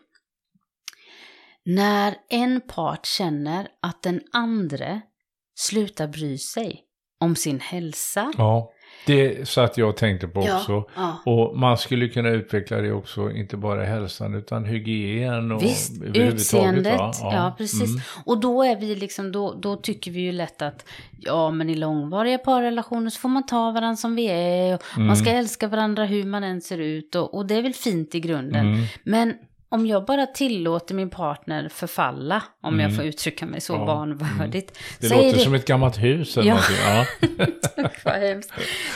När 1.65 2.17
en 2.29 2.61
part 2.61 3.07
känner 3.07 3.69
att 3.83 4.03
den 4.03 4.21
andra 4.33 5.01
slutar 5.55 6.07
bry 6.09 6.39
sig 6.39 6.83
om 7.21 7.37
sin 7.37 7.61
hälsa, 7.61 8.33
Ja. 8.39 8.73
Det 9.07 9.49
satt 9.49 9.79
jag 9.79 9.89
och 9.89 9.97
tänkte 9.97 10.29
på 10.29 10.45
Ja, 10.47 10.57
också. 10.57 10.85
ja. 10.97 11.17
Och 11.25 11.59
man 11.59 11.79
skulle 11.79 12.09
kunna 12.09 12.29
utveckla 12.29 12.77
det 12.77 12.93
också, 12.93 13.31
inte 13.31 13.57
bara 13.57 13.85
hälsan, 13.85 14.35
utan 14.35 14.65
hygien 14.65 15.53
och 15.53 15.63
Visst, 15.63 16.03
utseendet. 16.15 16.99
va? 16.99 17.13
Ja, 17.21 17.55
precis. 17.59 17.91
Mm. 17.91 18.01
Och 18.25 18.41
då 18.41 18.63
är 18.63 18.77
vi 18.77 18.95
liksom, 18.95 19.33
då, 19.33 19.55
då 19.55 19.77
tycker 19.77 20.11
vi 20.11 20.21
ju 20.21 20.33
lätt 20.33 20.63
att, 20.63 20.85
ja 21.19 21.51
men 21.51 21.71
i 21.71 21.75
långvariga 21.75 22.39
parrelationer 22.39 23.11
så 23.11 23.21
får 23.21 23.29
man 23.29 23.47
ta 23.47 23.71
varandra 23.71 23.97
som 23.97 24.17
vi 24.17 24.27
är. 24.27 24.79
Mm. 24.97 25.07
Man 25.07 25.17
ska 25.17 25.31
älska 25.31 25.69
varandra 25.69 26.05
hur 26.05 26.25
man 26.25 26.45
än 26.45 26.61
ser 26.61 26.79
ut. 26.79 27.15
Och, 27.15 27.35
och 27.35 27.47
det 27.47 27.55
är 27.55 27.63
väl 27.63 27.75
fint 27.75 28.15
i 28.15 28.21
grunden. 28.21 28.67
Mm. 28.67 28.85
Men 29.05 29.35
om 29.69 29.87
jag 29.87 30.05
bara 30.05 30.27
tillåter 30.27 30.95
min 30.95 31.11
partner 31.11 31.69
förfalla, 31.69 32.43
om 32.63 32.81
jag 32.81 32.97
får 32.97 33.05
uttrycka 33.05 33.47
mig 33.47 33.61
så 33.61 33.75
Mm. 33.75 33.89
Ja, 33.89 33.95
vanvördigt. 33.95 34.79
Det 35.01 35.07
så 35.09 35.15
låter 35.15 35.33
det, 35.33 35.39
som 35.39 35.55
ett 35.55 35.67
gammalt 35.67 35.97
hus 35.99 36.37
eller 36.37 36.49
Ja. 36.49 36.55
någonting. 36.55 37.37
Ja. 37.77 37.89
Vad 38.05 38.15
hemskt. 38.15 38.53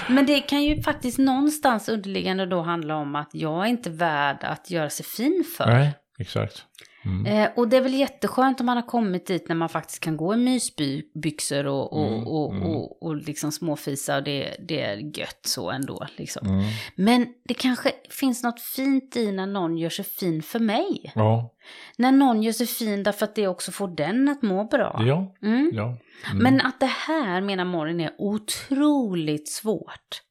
Men 0.09 0.27
det 0.27 0.41
kan 0.41 0.63
ju 0.63 0.83
faktiskt 0.83 1.19
någonstans 1.19 1.89
underliggande 1.89 2.47
då 2.47 2.63
handla 2.63 2.97
om 2.97 3.17
att 3.17 3.31
jag 3.33 3.65
är 3.65 3.69
inte 3.69 3.91
värd 3.91 4.39
att 4.41 4.71
göra 4.71 4.91
sig 4.91 5.07
fin 5.07 5.45
för. 5.59 5.67
Nej, 5.67 5.91
exakt. 6.19 6.65
Mm. 7.05 7.27
Eh, 7.27 7.51
och 7.57 7.69
det 7.69 7.77
är 7.77 7.81
väl 7.81 7.95
jätteskönt 7.95 8.61
om 8.61 8.67
man 8.67 8.77
har 8.77 8.87
kommit 8.87 9.27
dit 9.27 9.49
när 9.49 9.57
man 9.57 9.69
faktiskt 9.69 10.01
kan 10.01 10.17
gå 10.17 10.35
i 10.35 10.37
mysbyxor 10.37 11.67
och, 11.67 11.93
och, 11.93 12.07
Mm, 12.09 12.27
och, 12.27 12.55
mm. 12.55 12.67
och, 12.67 13.03
och 13.03 13.17
liksom 13.17 13.53
småfisa 13.53 14.17
och 14.17 14.23
det, 14.23 14.57
det 14.69 14.81
är 14.81 15.19
gött 15.19 15.41
så 15.43 15.71
ändå. 15.71 16.07
Liksom. 16.17 16.47
Mm. 16.47 16.65
Men 16.95 17.27
det 17.45 17.55
kanske 17.55 17.93
finns 18.11 18.43
något 18.43 18.61
fint 18.61 19.17
i 19.17 19.33
när 19.33 19.47
någon 19.47 19.79
gör 19.79 19.91
sig 19.91 20.05
fin 20.05 20.43
för 20.43 20.59
mig. 20.59 21.13
Ja, 21.15 21.55
När 21.99 22.13
någon 22.13 22.43
gör 22.43 22.53
sig 22.53 22.67
fin 22.67 23.03
därför 23.03 23.25
att 23.25 23.35
det 23.35 23.49
också 23.49 23.73
får 23.73 23.89
den 23.89 24.29
att 24.29 24.43
må 24.43 24.65
bra. 24.65 25.03
ja, 25.07 25.35
Mm. 25.43 25.71
ja. 25.75 25.97
Men 26.35 26.61
att 26.61 26.81
det 26.81 26.87
här, 27.09 27.41
menar 27.41 27.65
Morin, 27.65 28.01
är 28.01 28.13
otroligt 28.19 29.49
svårt 29.49 30.23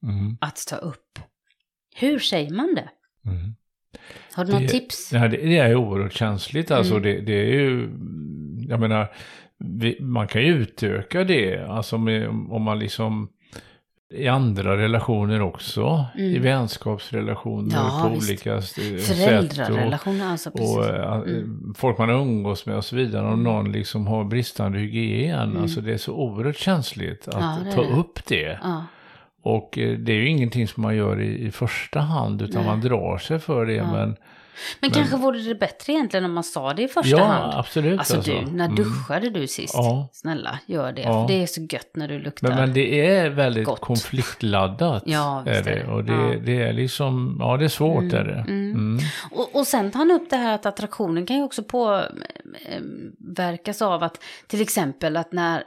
att 0.41 0.65
ta 0.67 0.75
upp. 0.75 1.19
Hur 1.95 2.19
säger 2.19 2.51
man 2.53 2.75
det? 2.75 2.89
Mm. 3.25 3.55
Har 4.33 4.45
du 4.45 4.51
något 4.51 4.61
Det- 4.61 4.67
tips? 4.67 5.13
Ja, 5.13 5.19
det, 5.27 5.37
det 5.37 5.57
är 5.57 5.75
oerhört 5.75 6.13
känsligt. 6.13 6.71
Alltså 6.71 6.93
Mm. 6.97 7.03
det, 7.03 7.21
det 7.21 7.39
är 7.41 7.53
ju, 7.53 7.89
jag 8.69 8.79
menar, 8.79 9.07
vi, 9.57 9.97
man 9.99 10.27
kan 10.27 10.41
ju 10.41 10.53
utöka 10.55 11.23
det. 11.23 11.57
Alltså 11.69 11.97
med, 11.97 12.27
om 12.29 12.61
man 12.61 12.79
liksom, 12.79 13.29
i 14.13 14.27
andra 14.27 14.77
relationer 14.77 15.41
också. 15.41 16.05
Mm. 16.15 16.35
I 16.35 16.39
vänskapsrelationer 16.39 17.75
Ja, 17.75 18.01
på 18.09 18.15
visst. 18.15 18.29
olika 18.29 18.61
sätt. 18.61 19.69
Och, 19.69 20.13
alltså 20.31 20.51
precis. 20.51 20.77
och 20.77 20.85
äh, 20.85 21.13
Mm. 21.13 21.73
folk 21.77 21.97
man 21.97 22.09
umgås 22.09 22.65
med 22.65 22.75
och 22.77 22.85
så 22.85 22.95
vidare. 22.95 23.27
Om 23.27 23.43
någon 23.43 23.71
liksom 23.71 24.07
har 24.07 24.23
bristande 24.23 24.79
hygien. 24.79 25.49
Mm. 25.49 25.61
Alltså 25.61 25.81
det 25.81 25.93
är 25.93 25.97
så 25.97 26.13
oerhört 26.13 26.57
känsligt 26.57 27.27
att 27.27 27.65
Ja, 27.65 27.71
ta 27.75 27.81
upp 27.81 28.19
det. 28.27 28.59
Ja. 28.63 28.85
Och 29.41 29.77
eh, 29.77 29.97
det 29.97 30.11
är 30.11 30.15
ju 30.15 30.27
ingenting 30.27 30.67
som 30.67 30.83
man 30.83 30.95
gör 30.95 31.21
i, 31.21 31.47
i 31.47 31.51
första 31.51 31.99
hand. 31.99 32.41
Utan 32.41 32.61
Nej. 32.61 32.71
man 32.71 32.81
drar 32.81 33.17
sig 33.17 33.39
för 33.39 33.65
det. 33.65 33.73
Ja. 33.73 33.91
Men, 33.91 34.15
Men, 34.79 34.91
kanske 34.91 35.17
vore 35.17 35.39
det 35.39 35.55
bättre 35.55 35.93
egentligen 35.93 36.25
om 36.25 36.33
man 36.33 36.43
sa 36.43 36.73
det 36.73 36.83
i 36.83 36.87
första 36.87 37.09
ja, 37.17 37.23
hand. 37.23 37.53
absolut. 37.53 37.99
Alltså 37.99 38.21
du, 38.21 38.41
när 38.51 38.65
Mm. 38.65 38.75
duschade 38.75 39.29
du 39.29 39.47
sist? 39.47 39.73
Ja. 39.73 40.09
Snälla, 40.13 40.59
gör 40.65 40.91
det. 40.91 41.01
Ja. 41.01 41.27
För 41.27 41.33
det 41.33 41.43
är 41.43 41.47
så 41.47 41.61
gött 41.61 41.91
när 41.95 42.07
du 42.07 42.19
luktar. 42.19 42.47
Men, 42.47 42.57
men 42.57 42.73
det 42.73 43.07
är 43.09 43.29
väldigt 43.29 43.65
Gott. 43.65 43.79
konfliktladdat. 43.81 45.03
Ja, 45.05 45.43
visst 45.45 45.67
är 45.67 45.75
det. 45.75 45.87
Och 45.87 46.03
det, 46.03 46.13
Ja. 46.13 46.39
det 46.45 46.61
är 46.61 46.73
liksom, 46.73 47.37
ja 47.39 47.57
det 47.57 47.65
är 47.65 47.69
svårt 47.69 48.03
Mm, 48.03 48.15
är 48.15 48.23
det. 48.23 48.39
mm. 48.47 48.71
Mm. 48.71 48.99
Och, 49.31 49.55
och 49.55 49.67
sen 49.67 49.91
tar 49.91 49.99
han 49.99 50.11
upp 50.11 50.29
det 50.29 50.35
här 50.37 50.55
att 50.55 50.65
attraktionen 50.65 51.25
kan 51.25 51.37
ju 51.37 51.43
också 51.43 51.63
påverkas 53.27 53.81
av 53.81 54.03
att 54.03 54.23
till 54.47 54.61
exempel 54.61 55.17
att 55.17 55.31
när 55.31 55.63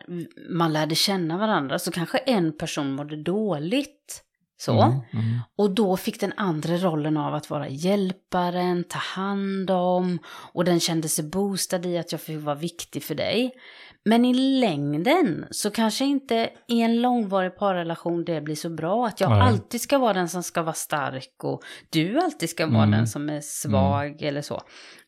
man 0.51 0.73
lärde 0.73 0.95
känna 0.95 1.39
varandra 1.39 1.79
så 1.79 1.91
kanske 1.91 2.19
en 2.19 2.57
person 2.59 2.93
mådde 2.93 3.17
dåligt. 3.17 4.23
Så. 4.65 4.83
Mm, 4.83 5.01
mm. 5.13 5.41
Och 5.57 5.71
då 5.71 5.97
fick 5.97 6.21
den 6.21 6.33
andra 6.37 6.77
rollen 6.77 7.17
av 7.17 7.35
att 7.35 7.51
vara 7.51 7.69
hjälparen, 7.69 8.85
ta 8.85 8.99
hand 8.99 9.71
om 9.71 10.19
och 10.27 10.65
den 10.65 10.81
kände 10.81 11.09
sig 11.09 11.25
boostad 11.25 11.87
i 11.87 11.99
att 11.99 12.13
jag 12.13 12.21
fick 12.21 12.41
vara 12.41 12.55
viktig 12.55 13.03
för 13.03 13.15
dig. 13.15 13.55
Men 14.05 14.25
i 14.25 14.35
längden 14.35 15.47
så 15.51 15.71
kanske 15.71 16.05
inte 16.05 16.51
i 16.69 16.81
en 16.81 17.03
långvarig 17.03 17.57
parrelation 17.57 18.25
det 18.25 18.41
blir 18.41 18.55
så 18.55 18.71
bra. 18.71 19.07
Att 19.07 19.21
jag 19.21 19.31
Nej. 19.31 19.41
alltid 19.41 19.81
ska 19.81 19.99
vara 19.99 20.13
den 20.13 20.29
som 20.29 20.43
ska 20.43 20.63
vara 20.63 20.73
stark 20.75 21.45
och 21.45 21.63
du 21.91 22.19
alltid 22.19 22.51
ska 22.51 22.67
vara 22.67 22.83
Mm. 22.83 22.91
den 22.91 23.07
som 23.07 23.29
är 23.31 23.41
svag 23.41 24.23
eller 24.23 24.43
så. 24.43 24.63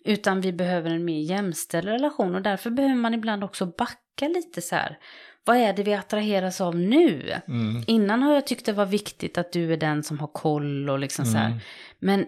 Utan 0.04 0.40
vi 0.40 0.52
behöver 0.52 0.90
en 0.90 1.04
mer 1.04 1.20
jämställd 1.20 1.88
relation 1.88 2.34
och 2.34 2.42
därför 2.42 2.70
behöver 2.70 2.94
man 2.94 3.14
ibland 3.14 3.44
också 3.44 3.66
backa 3.66 4.28
lite 4.28 4.62
så 4.62 4.74
här. 4.76 4.98
Vad 5.44 5.56
är 5.56 5.72
det 5.72 5.82
vi 5.82 5.94
attraheras 5.94 6.60
av 6.60 6.76
nu? 6.76 7.32
Mm. 7.48 7.82
Innan 7.86 8.22
har 8.22 8.34
jag 8.34 8.46
tyckt 8.46 8.66
det 8.66 8.72
var 8.72 8.86
viktigt 8.86 9.38
att 9.38 9.52
du 9.52 9.72
är 9.72 9.76
den 9.76 10.02
som 10.02 10.18
har 10.18 10.26
koll 10.32 10.90
och 10.90 10.98
liksom 10.98 11.24
så 11.24 11.36
här. 11.36 11.46
Mm. 11.46 11.58
Men 11.98 12.26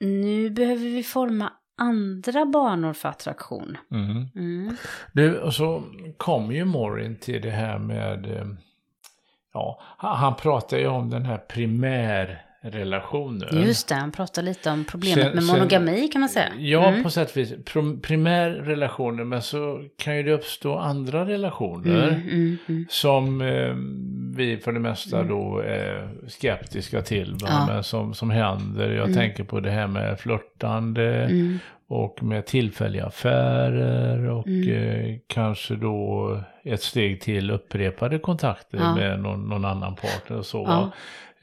nu 0.00 0.50
behöver 0.50 0.84
vi 0.88 1.02
forma 1.02 1.52
andra 1.78 2.46
banor 2.46 2.92
för 2.92 3.08
attraktion. 3.08 3.76
Mm. 3.90 4.26
Mm. 4.36 4.76
Du, 5.12 5.38
och 5.38 5.54
så 5.54 5.82
kom 6.16 6.52
ju 6.52 6.64
Morin 6.64 7.16
till 7.16 7.42
det 7.42 7.50
här 7.50 7.78
med, 7.78 8.26
eh, 8.36 8.46
ja, 9.54 9.80
han 9.98 10.36
pratar 10.36 10.78
ju 10.78 10.86
om 10.86 11.10
den 11.10 11.24
här 11.24 11.38
primärrelationen. 12.62 13.62
Just 13.66 13.88
det, 13.88 13.94
han 13.94 14.12
pratar 14.12 14.42
lite 14.42 14.70
om 14.70 14.84
problemet 14.84 15.24
Sen- 15.24 15.34
med 15.34 15.44
sen- 15.44 15.56
monogami 15.56 16.08
kan 16.08 16.20
man 16.20 16.28
säga. 16.28 16.48
Ja, 16.58 16.88
Mm. 16.88 17.02
på 17.02 17.10
sätt 17.10 17.30
och 17.30 17.36
vis. 17.36 17.52
Prim- 17.52 18.00
Primärrelationer, 18.00 19.24
men 19.24 19.42
så 19.42 19.84
kan 19.98 20.16
ju 20.16 20.22
det 20.22 20.32
uppstå 20.32 20.76
andra 20.78 21.26
relationer. 21.26 22.08
Mm, 22.08 22.28
mm, 22.28 22.58
mm. 22.68 22.86
Som 22.90 23.40
eh, 23.40 23.74
vi 24.36 24.56
för 24.58 24.72
det 24.72 24.80
mesta 24.80 25.22
då 25.22 25.58
är 25.58 26.08
skeptiska 26.28 27.02
till. 27.02 27.32
Va? 27.32 27.48
Ja. 27.50 27.66
Men 27.68 27.84
som, 27.84 28.14
som 28.14 28.30
händer. 28.30 28.90
Jag 28.90 29.04
Mm. 29.04 29.14
tänker 29.14 29.44
på 29.44 29.60
det 29.60 29.70
här 29.70 29.86
med 29.86 30.20
flörtande 30.20 31.24
Mm. 31.24 31.58
och 31.88 32.22
med 32.22 32.46
tillfälliga 32.46 33.06
affärer 33.06 34.30
och 34.30 34.46
Mm. 34.46 34.68
eh, 34.72 35.16
kanske 35.26 35.74
då 35.76 36.40
ett 36.64 36.82
steg 36.82 37.20
till 37.20 37.50
upprepade 37.50 38.18
kontakter 38.18 38.78
Ja. 38.78 38.94
med 38.94 39.20
någon, 39.20 39.48
någon 39.48 39.64
annan 39.64 39.94
partner 39.94 40.36
och 40.38 40.46
så. 40.46 40.64
Ja. 40.68 40.90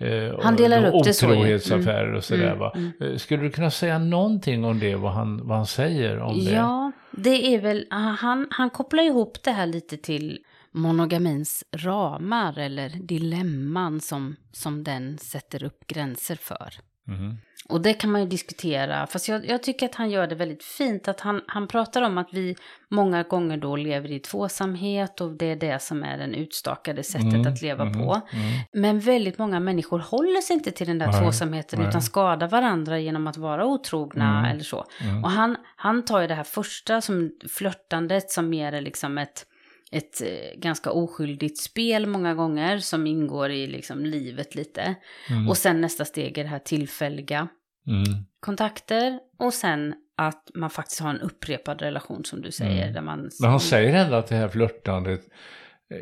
Eh, 0.05 0.33
Han 0.43 0.55
delar 0.55 0.85
upp 0.95 1.03
det 1.03 1.13
så. 1.13 1.27
Otrohetsaffärer 1.27 2.13
och 2.13 2.23
sådär 2.23 2.45
Mm, 2.47 2.59
va. 2.59 2.71
mm. 2.75 2.91
Eh, 3.01 3.17
Skulle 3.17 3.43
du 3.43 3.49
kunna 3.49 3.71
säga 3.71 3.99
någonting 3.99 4.65
om 4.65 4.79
det, 4.79 4.95
vad 4.95 5.11
han, 5.11 5.47
vad 5.47 5.57
han 5.57 5.65
säger 5.65 6.19
om 6.19 6.45
det? 6.45 6.51
Ja, 6.51 6.91
det 7.11 7.53
är 7.55 7.61
väl, 7.61 7.85
han, 8.19 8.47
han 8.51 8.69
kopplar 8.69 9.03
ihop 9.03 9.43
det 9.43 9.51
här 9.51 9.65
lite 9.65 9.97
till 9.97 10.39
monogamins 10.79 11.63
ramar 11.71 12.57
eller 12.59 12.89
dilemman 12.89 14.01
som, 14.01 14.35
som 14.51 14.83
den 14.83 15.17
sätter 15.17 15.63
upp 15.63 15.87
gränser 15.87 16.35
för. 16.35 16.69
Mhm. 17.07 17.37
Och 17.69 17.81
det 17.81 17.93
kan 17.93 18.11
man 18.11 18.21
ju 18.21 18.27
diskutera, 18.27 19.07
fast 19.07 19.27
jag, 19.27 19.49
jag 19.49 19.63
tycker 19.63 19.85
att 19.85 19.95
han 19.95 20.09
gör 20.11 20.27
det 20.27 20.35
väldigt 20.35 20.63
fint. 20.63 21.07
Att 21.07 21.19
han, 21.19 21.41
han 21.47 21.67
pratar 21.67 22.01
om 22.01 22.17
att 22.17 22.29
vi 22.31 22.55
många 22.89 23.23
gånger 23.23 23.57
då 23.57 23.75
lever 23.75 24.11
i 24.11 24.19
tvåsamhet 24.19 25.21
och 25.21 25.31
det 25.31 25.45
är 25.45 25.55
det 25.55 25.81
som 25.81 26.03
är 26.03 26.17
den 26.17 26.33
utstakade 26.33 27.03
sättet 27.03 27.33
Mm, 27.33 27.47
att 27.53 27.61
leva 27.61 27.83
mm, 27.83 27.93
på. 27.93 28.21
mm. 28.33 28.45
Men 28.73 28.99
väldigt 28.99 29.37
många 29.37 29.59
människor 29.59 29.99
håller 29.99 30.41
sig 30.41 30.53
inte 30.53 30.71
till 30.71 30.87
den 30.87 30.97
där 30.99 31.07
Nej, 31.11 31.21
tvåsamheten 31.21 31.79
nej. 31.79 31.89
utan 31.89 32.01
skadar 32.01 32.47
varandra 32.47 32.99
genom 32.99 33.27
att 33.27 33.37
vara 33.37 33.65
otrogna 33.65 34.39
Mm, 34.39 34.51
eller 34.51 34.63
så. 34.63 34.85
mm. 35.01 35.23
Och 35.23 35.29
han, 35.31 35.57
han 35.75 36.05
tar 36.05 36.21
ju 36.21 36.27
det 36.27 36.35
här 36.35 36.43
första 36.43 37.01
som 37.01 37.31
flörtandet 37.49 38.31
som 38.31 38.49
mer 38.49 38.73
är 38.73 38.81
liksom 38.81 39.17
ett, 39.17 39.45
ett 39.91 40.21
eh, 40.21 40.59
ganska 40.59 40.91
oskyldigt 40.91 41.57
spel 41.61 42.05
många 42.05 42.33
gånger 42.35 42.77
som 42.77 43.07
ingår 43.07 43.49
i 43.51 43.67
liksom 43.67 44.05
livet 44.05 44.55
lite. 44.55 44.95
Mm. 45.29 45.49
Och 45.49 45.57
sen 45.57 45.81
nästa 45.81 46.05
steg 46.05 46.37
är 46.37 46.43
det 46.43 46.49
här 46.49 46.59
tillfälliga 46.59 47.47
Mm. 47.87 48.03
kontakter 48.39 49.19
och 49.37 49.53
sen 49.53 49.93
att 50.17 50.51
man 50.53 50.69
faktiskt 50.69 50.99
har 51.01 51.09
en 51.09 51.21
upprepad 51.21 51.81
relation 51.81 52.25
som 52.25 52.41
du 52.41 52.51
säger. 52.51 52.81
Mm. 52.81 52.93
Där 52.93 53.01
man, 53.01 53.29
Men 53.39 53.49
han 53.49 53.59
säger 53.59 54.05
ändå 54.05 54.15
att 54.15 54.27
det 54.27 54.35
här 54.35 54.47
flörtandet 54.47 55.21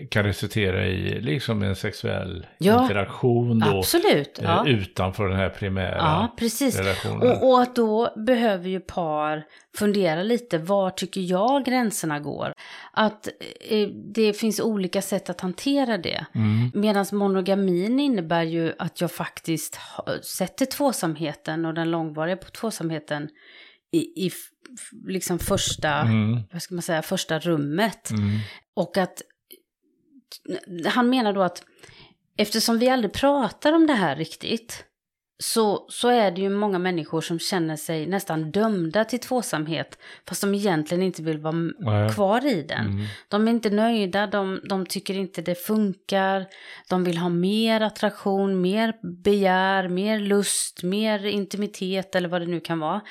kan 0.09 0.23
resultera 0.23 0.85
i 0.87 1.21
liksom 1.21 1.63
en 1.63 1.75
sexuell 1.75 2.47
Ja, 2.57 2.81
interaktion 2.83 3.59
då. 3.59 3.77
Absolut, 3.79 4.39
eh, 4.39 4.45
ja. 4.45 4.67
Utanför 4.67 5.27
den 5.27 5.37
här 5.37 5.49
primära 5.49 5.95
Ja, 5.97 6.35
precis. 6.39 6.79
relationen. 6.79 7.31
Och, 7.31 7.49
och 7.49 7.61
att 7.61 7.75
då 7.75 8.13
behöver 8.15 8.69
ju 8.69 8.79
par 8.79 9.43
fundera 9.77 10.23
lite, 10.23 10.57
var 10.57 10.89
tycker 10.89 11.21
jag 11.21 11.65
gränserna 11.65 12.19
går? 12.19 12.53
Att 12.93 13.27
eh, 13.69 13.87
det 13.89 14.33
finns 14.33 14.59
olika 14.59 15.01
sätt 15.01 15.29
att 15.29 15.41
hantera 15.41 15.97
det. 15.97 16.25
Mm. 16.35 16.71
Medan 16.73 17.05
monogamin 17.11 17.99
innebär 17.99 18.43
ju 18.43 18.73
att 18.79 19.01
jag 19.01 19.11
faktiskt 19.11 19.79
sätter 20.23 20.65
tvåsamheten 20.65 21.65
och 21.65 21.73
den 21.73 21.91
långvariga 21.91 22.37
på 22.37 22.49
tvåsamheten 22.49 23.29
i, 23.91 24.25
i 24.25 24.31
liksom 25.07 25.39
första, 25.39 25.89
Mm. 26.01 26.39
vad 26.51 26.61
ska 26.61 26.75
man 26.75 26.81
säga, 26.81 27.01
första 27.01 27.39
rummet. 27.39 28.09
Mm. 28.09 28.39
Och 28.75 28.97
att 28.97 29.21
han 30.85 31.09
menar 31.09 31.33
då 31.33 31.41
att 31.41 31.63
eftersom 32.37 32.79
vi 32.79 32.89
aldrig 32.89 33.13
pratar 33.13 33.73
om 33.73 33.87
det 33.87 33.93
här 33.93 34.15
riktigt 34.15 34.83
så, 35.39 35.85
så 35.89 36.09
är 36.09 36.31
det 36.31 36.41
ju 36.41 36.49
många 36.49 36.79
människor 36.79 37.21
som 37.21 37.39
känner 37.39 37.75
sig 37.75 38.07
nästan 38.07 38.51
dömda 38.51 39.05
till 39.05 39.19
tvåsamhet. 39.19 39.97
Fast 40.27 40.41
de 40.41 40.55
egentligen 40.55 41.03
inte 41.03 41.23
vill 41.23 41.37
vara 41.39 41.55
Nej. 41.79 42.09
kvar 42.09 42.45
i 42.45 42.61
den. 42.63 42.85
Mm. 42.87 43.05
De 43.27 43.47
är 43.47 43.51
inte 43.51 43.69
nöjda, 43.69 44.27
de, 44.27 44.59
de 44.69 44.85
tycker 44.85 45.13
inte 45.13 45.41
det 45.41 45.55
funkar. 45.55 46.45
De 46.89 47.03
vill 47.03 47.17
ha 47.17 47.29
mer 47.29 47.81
attraktion, 47.81 48.61
mer 48.61 48.93
begär, 49.23 49.87
mer 49.87 50.19
lust, 50.19 50.83
mer 50.83 51.25
intimitet 51.25 52.15
eller 52.15 52.29
vad 52.29 52.41
det 52.41 52.47
nu 52.47 52.59
kan 52.59 52.79
vara. 52.79 53.01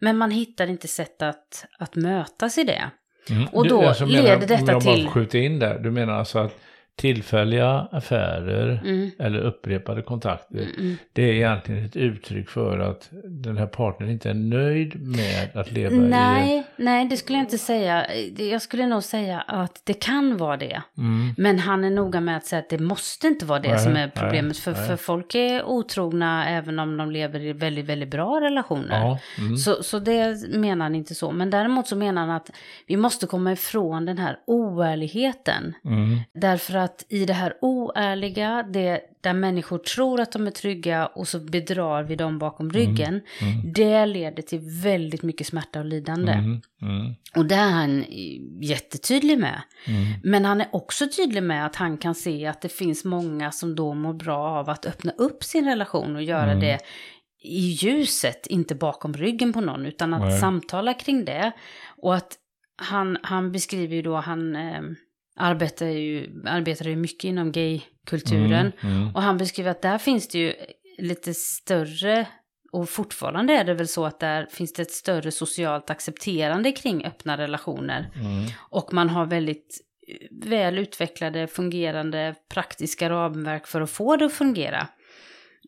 Men 0.00 0.18
man 0.18 0.30
hittar 0.30 0.66
inte 0.66 0.88
sätt 0.88 1.22
att, 1.22 1.64
att 1.78 1.96
mötas 1.96 2.58
i 2.58 2.64
det. 2.64 2.90
Mm. 3.30 3.46
Och 3.52 3.62
Du, 3.62 3.68
då 3.68 3.82
alltså, 3.82 4.04
leder 4.06 4.22
menar, 4.22 4.46
detta 4.46 4.62
om 4.62 4.68
jag 4.68 4.82
bara 4.84 4.94
till- 4.94 5.08
skjuta 5.08 5.38
in 5.38 5.58
där. 5.58 5.78
Du 5.78 5.90
menar 5.90 6.12
alltså 6.12 6.38
att 6.38 6.58
tillfälliga 6.96 7.88
affärer 7.92 8.80
Mm. 8.84 9.10
eller 9.18 9.38
upprepade 9.38 10.02
kontakter, 10.02 10.66
Mm. 10.78 10.96
det 11.12 11.22
är 11.22 11.32
egentligen 11.32 11.84
ett 11.84 11.96
uttryck 11.96 12.48
för 12.48 12.78
att 12.78 13.08
den 13.24 13.56
här 13.58 13.66
partnern 13.66 14.10
inte 14.10 14.30
är 14.30 14.34
nöjd 14.34 15.06
med 15.06 15.56
att 15.56 15.72
leva 15.72 15.94
i... 15.94 15.98
Nej, 15.98 16.64
nej, 16.76 17.08
det 17.08 17.16
skulle 17.16 17.38
jag 17.38 17.44
inte 17.44 17.58
säga. 17.58 18.06
Jag 18.38 18.62
skulle 18.62 18.86
nog 18.86 19.02
säga 19.02 19.40
att 19.40 19.80
det 19.84 19.92
kan 19.94 20.36
vara 20.36 20.56
det. 20.56 20.82
Mm. 20.98 21.34
Men 21.36 21.58
han 21.58 21.84
är 21.84 21.90
noga 21.90 22.20
med 22.20 22.36
att 22.36 22.44
säga 22.46 22.60
att 22.60 22.68
det 22.70 22.78
måste 22.78 23.26
inte 23.26 23.44
vara 23.46 23.58
det 23.58 23.68
Nej, 23.68 23.78
som 23.78 23.92
är 23.92 23.94
nej, 24.06 24.10
problemet. 24.14 24.58
för, 24.58 24.72
nej. 24.72 24.86
för 24.86 24.96
folk 24.96 25.34
är 25.34 25.64
otrogna 25.64 26.48
även 26.48 26.78
om 26.78 26.96
de 26.96 27.10
lever 27.10 27.40
i 27.40 27.52
väldigt, 27.52 27.84
väldigt 27.86 28.10
bra 28.10 28.40
relationer. 28.40 29.00
Ja, 29.00 29.18
mm. 29.38 29.56
Så, 29.56 29.82
så 29.82 29.98
det 29.98 30.48
menar 30.54 30.84
han 30.84 30.94
inte 30.94 31.14
så. 31.14 31.32
Men 31.32 31.50
däremot 31.50 31.86
så 31.88 31.96
menar 31.96 32.20
han 32.26 32.30
att 32.30 32.50
vi 32.86 32.96
måste 32.96 33.26
komma 33.26 33.52
ifrån 33.52 34.04
den 34.06 34.18
här 34.18 34.36
oärligheten. 34.46 35.74
Mm. 35.84 36.18
Därför 36.34 36.74
att 36.78 36.85
i 37.08 37.24
det 37.24 37.32
här 37.32 37.54
oärliga, 37.60 38.62
det, 38.62 39.00
där 39.20 39.32
människor 39.32 39.78
tror 39.78 40.20
att 40.20 40.32
de 40.32 40.46
är 40.46 40.50
trygga 40.50 41.06
och 41.06 41.28
så 41.28 41.38
bedrar 41.38 42.02
vi 42.02 42.16
dem 42.16 42.38
bakom 42.38 42.70
ryggen. 42.70 43.20
mm. 43.40 43.72
Det 43.72 44.06
leder 44.06 44.42
till 44.42 44.60
väldigt 44.82 45.22
mycket 45.22 45.46
smärta 45.46 45.78
och 45.78 45.84
lidande. 45.84 46.32
Mm. 46.32 46.60
Mm. 46.82 47.14
Och 47.36 47.46
det 47.46 47.54
är 47.54 47.70
han 47.70 48.04
jättetydlig 48.62 49.38
med. 49.38 49.62
Mm. 49.86 50.04
Men 50.22 50.44
han 50.44 50.60
är 50.60 50.68
också 50.72 51.08
tydlig 51.16 51.42
med 51.42 51.66
att 51.66 51.76
han 51.76 51.98
kan 51.98 52.14
se 52.14 52.46
att 52.46 52.60
det 52.60 52.68
finns 52.68 53.04
många 53.04 53.52
som 53.52 53.74
då 53.74 53.94
mår 53.94 54.14
bra 54.14 54.48
av 54.58 54.70
att 54.70 54.86
öppna 54.86 55.12
upp 55.12 55.44
sin 55.44 55.64
relation 55.64 56.16
och 56.16 56.22
göra 56.22 56.50
Mm. 56.50 56.60
det 56.60 56.78
i 57.42 57.60
ljuset, 57.60 58.46
inte 58.46 58.74
bakom 58.74 59.14
ryggen 59.14 59.52
på 59.52 59.60
någon, 59.60 59.86
utan 59.86 60.14
att 60.14 60.20
Nej. 60.20 60.40
samtala 60.40 60.94
kring 60.94 61.24
det. 61.24 61.52
Och 61.96 62.14
att 62.14 62.36
han, 62.76 63.18
han 63.22 63.52
beskriver 63.52 63.96
ju 63.96 64.02
då, 64.02 64.16
han 64.16 64.56
eh, 64.56 64.80
arbetar 65.36 65.86
ju, 65.86 66.42
arbetar 66.46 66.84
ju 66.84 66.96
mycket 66.96 67.24
inom 67.24 67.52
gaykulturen. 67.52 68.72
Mm. 68.80 68.96
Mm. 68.96 69.14
Och 69.14 69.22
han 69.22 69.38
beskriver 69.38 69.70
att 69.70 69.82
där 69.82 69.98
finns 69.98 70.28
det 70.28 70.38
ju 70.38 70.54
lite 70.98 71.34
större, 71.34 72.26
och 72.72 72.88
fortfarande 72.88 73.52
är 73.52 73.64
det 73.64 73.74
väl 73.74 73.88
så 73.88 74.06
att 74.06 74.20
där 74.20 74.46
finns 74.50 74.72
det 74.72 74.82
ett 74.82 74.90
större 74.90 75.30
socialt 75.30 75.90
accepterande 75.90 76.72
kring 76.72 77.04
öppna 77.04 77.38
relationer. 77.38 78.10
Mm. 78.14 78.46
Och 78.70 78.92
man 78.92 79.08
har 79.08 79.26
väldigt 79.26 79.80
eh, 80.08 80.48
väl 80.48 80.78
utvecklade, 80.78 81.46
fungerande, 81.46 82.34
praktiska 82.50 83.10
ramverk 83.10 83.66
för 83.66 83.80
att 83.80 83.90
få 83.90 84.16
det 84.16 84.24
att 84.24 84.32
fungera. 84.32 84.88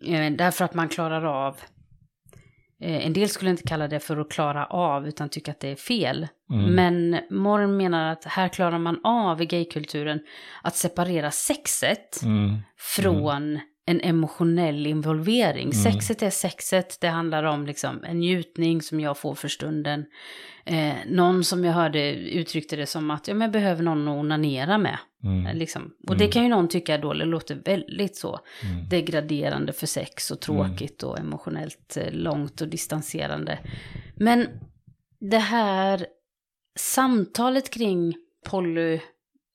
Eh, 0.07 0.33
därför 0.33 0.65
att 0.65 0.75
man 0.75 0.89
klarar 0.89 1.25
av, 1.25 1.57
en 2.81 3.13
del 3.13 3.29
skulle 3.29 3.51
inte 3.51 3.63
kalla 3.63 3.89
det 3.89 4.01
för 4.01 4.17
att 4.17 4.31
klara 4.31 4.67
av, 4.67 5.09
utan 5.09 5.29
tycka 5.29 5.51
att 5.51 5.61
det 5.61 5.69
är 5.69 5.77
fel. 5.77 6.29
Mm. 6.51 6.75
Men 6.75 7.21
Morn 7.31 7.77
menar 7.77 8.13
att 8.13 8.25
här 8.25 8.49
klarar 8.49 8.79
man 8.79 9.01
av 9.05 9.43
i 9.43 9.47
gaykulturen 9.47 10.21
att 10.63 10.77
separera 10.77 11.31
sexet 11.31 12.23
Mm. 12.23 12.59
från 12.79 13.61
en 13.89 14.01
emotionell 14.01 14.87
involvering. 14.87 15.71
Mm. 15.71 15.73
Sexet 15.73 16.23
är 16.23 16.31
sexet, 16.31 16.99
det 17.01 17.09
handlar 17.09 17.45
om 17.45 17.67
liksom 17.67 18.05
en 18.05 18.19
njutning 18.19 18.83
som 18.83 19.01
jag 19.01 19.19
får 19.19 19.35
för 19.35 19.49
stunden. 19.49 20.05
Eh, 20.65 20.95
någon 21.07 21.45
som 21.45 21.65
jag 21.65 21.73
hörde 21.73 22.15
uttryckte 22.15 22.77
det 22.77 22.87
som 22.87 23.11
att 23.11 23.29
ja, 23.29 23.35
men 23.35 23.41
jag 23.41 23.53
behöver 23.53 23.83
någon 23.83 24.09
att 24.09 24.17
onanera 24.17 24.79
med. 24.79 24.93
Eh, 24.93 24.99
Mm. 25.25 25.57
Liksom. 25.57 25.95
Och 26.09 26.17
det 26.17 26.29
kan 26.29 26.43
ju 26.43 26.49
någon 26.49 26.69
tycka 26.69 26.99
då, 26.99 27.13
det 27.13 27.25
låter 27.25 27.55
väldigt 27.65 28.17
så 28.17 28.41
Mm. 28.65 28.89
degraderande 28.89 29.73
för 29.73 29.87
sex 29.87 30.31
och 30.31 30.41
tråkigt 30.41 31.03
och 31.03 31.19
emotionellt 31.19 31.97
eh, 31.97 32.13
långt 32.13 32.61
och 32.61 32.69
distanserande. 32.69 33.59
Men 34.17 34.47
det 35.21 35.39
här 35.39 36.07
samtalet 36.79 37.71
kring 37.71 38.15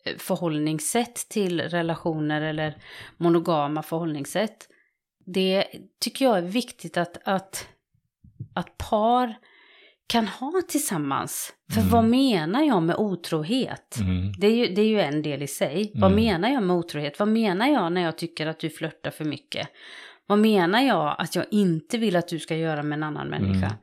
polyförhållningssätt 0.04 1.16
till 1.30 1.62
relationer 1.62 2.42
eller 2.42 2.76
monogama 3.18 3.84
förhållningssätt. 3.84 4.68
Det 5.26 5.66
tycker 6.02 6.26
jag 6.26 6.38
är 6.38 6.42
viktigt 6.42 6.98
att, 6.98 7.18
att, 7.28 7.68
att 8.54 8.78
par 8.78 9.34
kan 10.08 10.28
ha 10.28 10.62
tillsammans. 10.68 11.54
För 11.74 11.80
Mm. 11.82 11.92
vad 11.92 12.06
menar 12.06 12.64
jag 12.64 12.84
med 12.84 12.96
otrohet? 12.96 13.98
Mm. 14.02 14.32
Det 14.40 14.48
är, 14.48 14.56
ju, 14.56 14.74
det 14.76 14.82
är 14.82 14.86
ju 14.88 15.02
en 15.02 15.22
del 15.22 15.42
i 15.42 15.48
sig. 15.48 15.92
Vad 15.96 16.12
Mm. 16.12 16.24
menar 16.26 16.50
jag 16.50 16.64
med 16.64 16.76
otrohet? 16.76 17.20
Vad 17.20 17.28
menar 17.28 17.68
jag 17.68 17.92
när 17.92 18.02
jag 18.02 18.18
tycker 18.18 18.48
att 18.48 18.60
du 18.60 18.70
flörtar 18.70 19.12
för 19.12 19.26
mycket? 19.26 19.68
Vad 20.28 20.40
menar 20.40 20.82
jag 20.82 21.16
att 21.20 21.36
jag 21.36 21.46
inte 21.52 21.98
vill 21.98 22.16
att 22.16 22.28
du 22.28 22.40
ska 22.40 22.56
göra 22.56 22.84
med 22.84 22.96
en 22.98 23.04
annan 23.04 23.28
människa? 23.28 23.76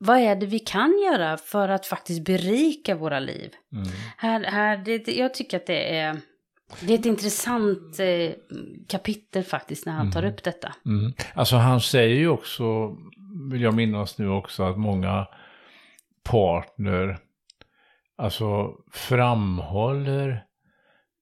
Mm. 0.00 0.06
Vad 0.08 0.18
är 0.18 0.36
det 0.36 0.46
vi 0.46 0.58
kan 0.58 0.98
göra 1.04 1.36
för 1.36 1.68
att 1.68 1.86
faktiskt 1.86 2.24
berika 2.24 2.94
våra 2.94 3.20
liv? 3.20 3.50
Mm. 3.72 3.88
Här, 4.16 4.44
här, 4.44 4.76
det, 4.76 5.08
jag 5.08 5.34
tycker 5.34 5.56
att 5.56 5.66
det 5.66 5.96
är, 5.98 6.20
det 6.80 6.94
är 6.94 6.98
ett 6.98 7.06
intressant 7.06 8.00
eh, 8.00 8.30
kapitel 8.88 9.44
faktiskt 9.44 9.86
när 9.86 9.92
han 9.92 10.12
tar 10.12 10.20
Mm. 10.22 10.32
upp 10.34 10.42
detta. 10.42 10.74
Mm. 10.86 11.12
Alltså 11.34 11.56
han 11.56 11.80
säger 11.80 12.16
ju 12.16 12.28
också, 12.28 12.96
vill 13.52 13.62
jag 13.62 13.74
minnas 13.74 14.18
nu 14.18 14.28
också, 14.28 14.62
att 14.62 14.78
många 14.78 15.26
partner 16.22 17.18
alltså 18.16 18.74
framhåller 18.92 20.44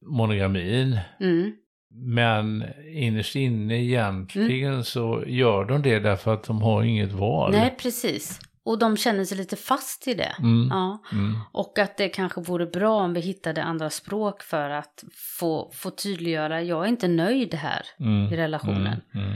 monogamin. 0.06 0.98
Mm. 1.20 1.52
Men 1.90 2.64
innerst 2.94 3.36
inne 3.36 3.82
egentligen 3.84 4.84
så 4.84 5.24
gör 5.26 5.64
de 5.64 5.82
det 5.82 5.98
därför 5.98 6.34
att 6.34 6.44
de 6.44 6.62
har 6.62 6.82
inget 6.82 7.12
val. 7.12 7.52
Nej, 7.52 7.74
precis. 7.82 8.40
Och 8.68 8.78
de 8.78 8.96
känner 8.96 9.24
sig 9.24 9.36
lite 9.36 9.56
fast 9.56 10.08
i 10.08 10.14
det. 10.14 10.34
Mm. 10.38 10.68
Ja. 10.70 10.98
Mm. 11.12 11.38
Och 11.52 11.78
att 11.78 11.96
det 11.96 12.08
kanske 12.08 12.40
vore 12.40 12.66
bra 12.66 12.94
om 12.94 13.14
vi 13.14 13.20
hittade 13.20 13.62
andra 13.62 13.90
språk 13.90 14.42
för 14.42 14.70
att 14.70 15.04
få, 15.38 15.70
få 15.74 15.90
tydliggöra, 15.90 16.62
jag 16.62 16.84
är 16.84 16.88
inte 16.88 17.08
nöjd 17.08 17.54
här 17.54 17.86
Mm. 18.00 18.32
i 18.32 18.36
relationen. 18.36 19.00
Mm. 19.14 19.26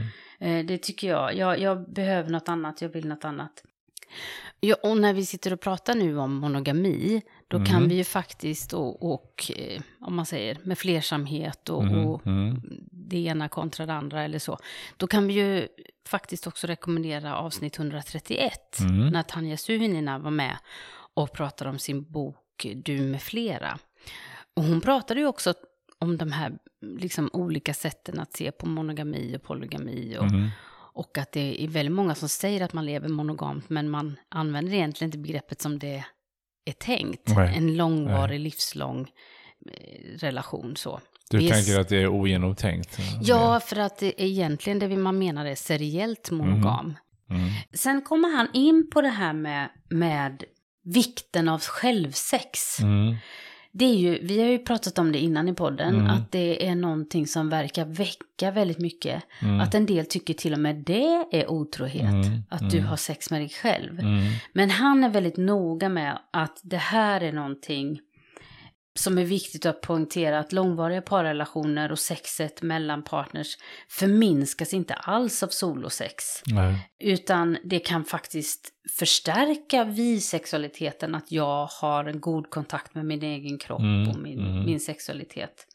Mm. 0.40 0.58
Eh, 0.60 0.66
det 0.66 0.78
tycker 0.78 1.08
jag. 1.08 1.36
jag. 1.36 1.58
Jag 1.60 1.92
behöver 1.92 2.30
något 2.30 2.48
annat, 2.48 2.82
jag 2.82 2.88
vill 2.88 3.08
något 3.08 3.24
annat. 3.24 3.62
Ja, 4.60 4.76
och 4.82 4.96
när 4.96 5.14
vi 5.14 5.26
sitter 5.26 5.52
och 5.52 5.60
pratar 5.60 5.94
nu 5.94 6.18
om 6.18 6.34
monogami, 6.34 7.22
då 7.52 7.56
Mm. 7.58 7.66
kan 7.66 7.88
vi 7.88 7.94
ju 7.94 8.04
faktiskt, 8.04 8.72
och, 8.72 9.12
och 9.12 9.52
eh, 9.56 9.82
om 10.00 10.14
man 10.16 10.26
säger 10.26 10.58
med 10.62 10.78
flersamhet 10.78 11.68
och, 11.68 11.82
Mm. 11.82 12.06
och 12.06 12.22
det 12.90 13.18
ena 13.18 13.48
kontra 13.48 13.86
det 13.86 13.92
andra 13.94 14.22
eller 14.22 14.38
så, 14.38 14.58
då 14.96 15.06
kan 15.06 15.26
vi 15.26 15.34
ju 15.34 15.68
faktiskt 16.08 16.46
också 16.46 16.66
rekommendera 16.66 17.36
avsnitt 17.36 17.78
131, 17.78 18.80
Mm. 18.80 19.08
när 19.08 19.22
Tanja 19.22 19.56
Suvinina 19.56 20.18
var 20.18 20.30
med 20.30 20.56
och 21.14 21.32
pratade 21.32 21.70
om 21.70 21.78
sin 21.78 22.02
bok 22.12 22.66
Du 22.74 23.00
med 23.00 23.22
flera. 23.22 23.78
Och 24.56 24.62
hon 24.64 24.80
pratade 24.80 25.20
ju 25.20 25.26
också 25.26 25.54
om 25.98 26.16
de 26.16 26.32
här 26.32 26.52
liksom, 26.80 27.30
olika 27.32 27.74
sätten 27.74 28.20
att 28.20 28.32
se 28.36 28.52
på 28.52 28.66
monogami 28.66 29.36
och 29.36 29.42
polygami 29.42 30.16
och, 30.18 30.24
Mm. 30.26 30.48
och 30.94 31.18
att 31.18 31.32
det 31.32 31.64
är 31.64 31.68
väldigt 31.68 31.94
många 31.94 32.14
som 32.14 32.28
säger 32.28 32.60
att 32.64 32.72
man 32.72 32.86
lever 32.86 33.08
monogamt, 33.08 33.70
men 33.70 33.90
man 33.90 34.16
använder 34.28 34.72
egentligen 34.74 35.08
inte 35.08 35.18
begreppet 35.18 35.60
som 35.60 35.78
det 35.78 36.04
är 36.64 36.72
tänkt. 36.72 37.36
Nej. 37.36 37.56
En 37.56 37.76
långvarig, 37.76 38.40
livslång 38.40 39.00
eh, 39.00 40.18
relation 40.18 40.76
så. 40.76 41.00
Du 41.30 41.38
Vi 41.38 41.48
är 41.48 41.52
tänker 41.52 41.80
att 41.80 41.88
det 41.88 41.96
är 41.96 42.08
ogenomtänkt? 42.08 42.98
Ja, 43.22 43.60
för 43.60 43.76
att 43.76 43.98
det 43.98 44.22
egentligen 44.22 44.78
det 44.78 44.96
man 44.96 45.18
menar 45.18 45.46
är 45.46 45.54
seriellt 45.54 46.30
monogam. 46.30 46.94
Mm. 47.30 47.50
Sen 47.74 48.02
kommer 48.02 48.36
han 48.36 48.48
in 48.52 48.90
på 48.92 49.00
det 49.00 49.08
här 49.08 49.32
med, 49.32 49.70
med 49.90 50.44
vikten 50.84 51.48
av 51.48 51.60
självsex. 51.60 52.80
Mm. 52.80 53.16
Det 53.74 53.84
är 53.84 53.94
ju, 53.94 54.18
vi 54.26 54.40
har 54.40 54.48
ju 54.48 54.58
pratat 54.58 54.98
om 54.98 55.12
det 55.12 55.18
innan 55.18 55.48
i 55.48 55.54
podden, 55.54 55.94
Mm. 55.94 56.10
att 56.10 56.32
det 56.32 56.66
är 56.68 56.74
någonting 56.74 57.26
som 57.26 57.48
verkar 57.48 57.84
väcka 57.84 58.50
väldigt 58.50 58.78
mycket. 58.78 59.22
Mm. 59.42 59.60
Att 59.60 59.74
en 59.74 59.86
del 59.86 60.06
tycker 60.06 60.34
till 60.34 60.52
och 60.52 60.58
med 60.58 60.76
det 60.76 61.26
är 61.32 61.50
otrohet, 61.50 62.02
Mm, 62.26 62.42
att 62.48 62.70
du 62.70 62.76
mm. 62.78 62.88
har 62.88 62.96
sex 62.96 63.30
med 63.30 63.40
dig 63.40 63.48
själv. 63.48 64.00
Mm. 64.00 64.22
Men 64.52 64.70
han 64.70 65.04
är 65.04 65.08
väldigt 65.08 65.36
noga 65.36 65.88
med 65.88 66.18
att 66.30 66.60
det 66.62 66.76
här 66.76 67.20
är 67.20 67.32
någonting 67.32 68.00
som 68.94 69.18
är 69.18 69.24
viktigt 69.24 69.66
att 69.66 69.80
poängtera 69.80 70.38
att 70.38 70.52
långvariga 70.52 71.02
parrelationer 71.02 71.92
och 71.92 71.98
sexet 71.98 72.62
mellan 72.62 73.02
partners 73.02 73.56
förminskas 73.88 74.74
inte 74.74 74.94
alls 74.94 75.42
av 75.42 75.48
solosex. 75.48 76.24
Nej. 76.46 76.90
Utan 76.98 77.58
det 77.64 77.78
kan 77.78 78.04
faktiskt 78.04 78.72
förstärka 78.98 79.84
bisexualiteten 79.84 81.14
att 81.14 81.32
jag 81.32 81.66
har 81.66 82.04
en 82.04 82.20
god 82.20 82.50
kontakt 82.50 82.94
med 82.94 83.06
min 83.06 83.22
egen 83.22 83.58
kropp 83.58 83.80
Mm, 83.80 84.08
och 84.08 84.18
min, 84.18 84.38
mm. 84.38 84.64
min 84.64 84.80
sexualitet. 84.80 85.66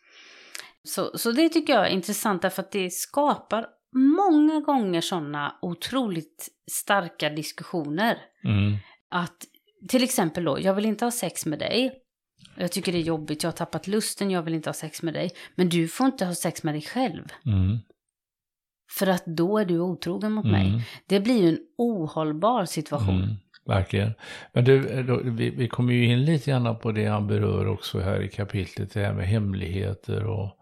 Så, 0.83 1.17
så 1.17 1.31
det 1.31 1.49
tycker 1.49 1.73
jag 1.73 1.87
är 1.87 1.91
intressant 1.91 2.41
därför 2.41 2.61
att 2.61 2.71
det 2.71 2.89
skapar 2.89 3.67
många 3.95 4.59
gånger 4.59 5.01
sådana 5.01 5.55
otroligt 5.61 6.49
starka 6.71 7.29
diskussioner. 7.29 8.17
Mm. 8.43 8.77
Att 9.09 9.37
till 9.87 10.03
exempel 10.03 10.43
då, 10.43 10.59
jag 10.59 10.73
vill 10.73 10.85
inte 10.85 11.05
ha 11.05 11.11
sex 11.11 11.45
med 11.45 11.59
dig. 11.59 12.03
Jag 12.57 12.71
tycker 12.71 12.91
det 12.91 12.97
är 12.97 13.01
jobbigt, 13.01 13.43
jag 13.43 13.47
har 13.51 13.55
tappat 13.55 13.87
lusten, 13.87 14.31
jag 14.31 14.41
vill 14.41 14.53
inte 14.53 14.69
ha 14.69 14.73
sex 14.73 15.03
med 15.03 15.13
dig. 15.13 15.31
Men 15.55 15.69
du 15.69 15.87
får 15.87 16.05
inte 16.07 16.25
ha 16.25 16.33
sex 16.35 16.63
med 16.63 16.73
dig 16.73 16.81
själv. 16.81 17.23
Mm. 17.45 17.77
För 18.99 19.07
att 19.07 19.23
då 19.25 19.57
är 19.57 19.65
du 19.65 19.79
otrogen 19.79 20.31
mot 20.31 20.45
Mm. 20.45 20.71
mig. 20.71 20.83
Det 21.07 21.19
blir 21.19 21.41
ju 21.43 21.49
en 21.49 21.59
ohållbar 21.77 22.65
situation. 22.65 23.23
Mm, 23.23 23.35
verkligen. 23.65 24.13
Men 24.53 24.63
du, 24.65 25.03
då, 25.03 25.19
vi, 25.23 25.49
vi 25.49 25.67
kommer 25.67 25.93
ju 25.93 26.05
in 26.05 26.25
lite 26.25 26.51
grann 26.51 26.79
på 26.79 26.91
det 26.91 27.05
han 27.05 27.27
berör 27.27 27.67
också 27.67 27.99
här 27.99 28.21
i 28.21 28.29
kapitlet, 28.29 28.93
det 28.93 28.99
här 29.05 29.13
med 29.13 29.27
hemligheter 29.27 30.23
och 30.25 30.53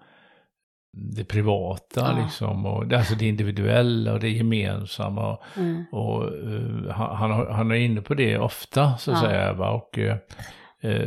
det 0.97 1.23
privata 1.25 2.01
Ja. 2.17 2.23
liksom. 2.25 2.65
Och, 2.65 2.87
det- 2.87 2.97
alltså 2.97 3.15
det 3.15 3.27
individuella 3.27 4.13
och 4.13 4.19
det 4.19 4.29
gemensamma. 4.29 5.39
Mm. 5.57 5.83
och 5.91 6.23
eh, 6.23 6.91
han, 6.91 7.15
han, 7.31 7.53
han 7.55 7.71
är 7.71 7.75
inne 7.75 8.01
på 8.01 8.13
det 8.13 8.37
ofta 8.37 8.97
så 8.97 9.11
att 9.11 9.23
Ja. 9.23 9.29
säga. 9.29 9.53
Va? 9.53 9.69
Och, 9.71 9.97
eh, 9.99 10.11
eh, 10.13 10.17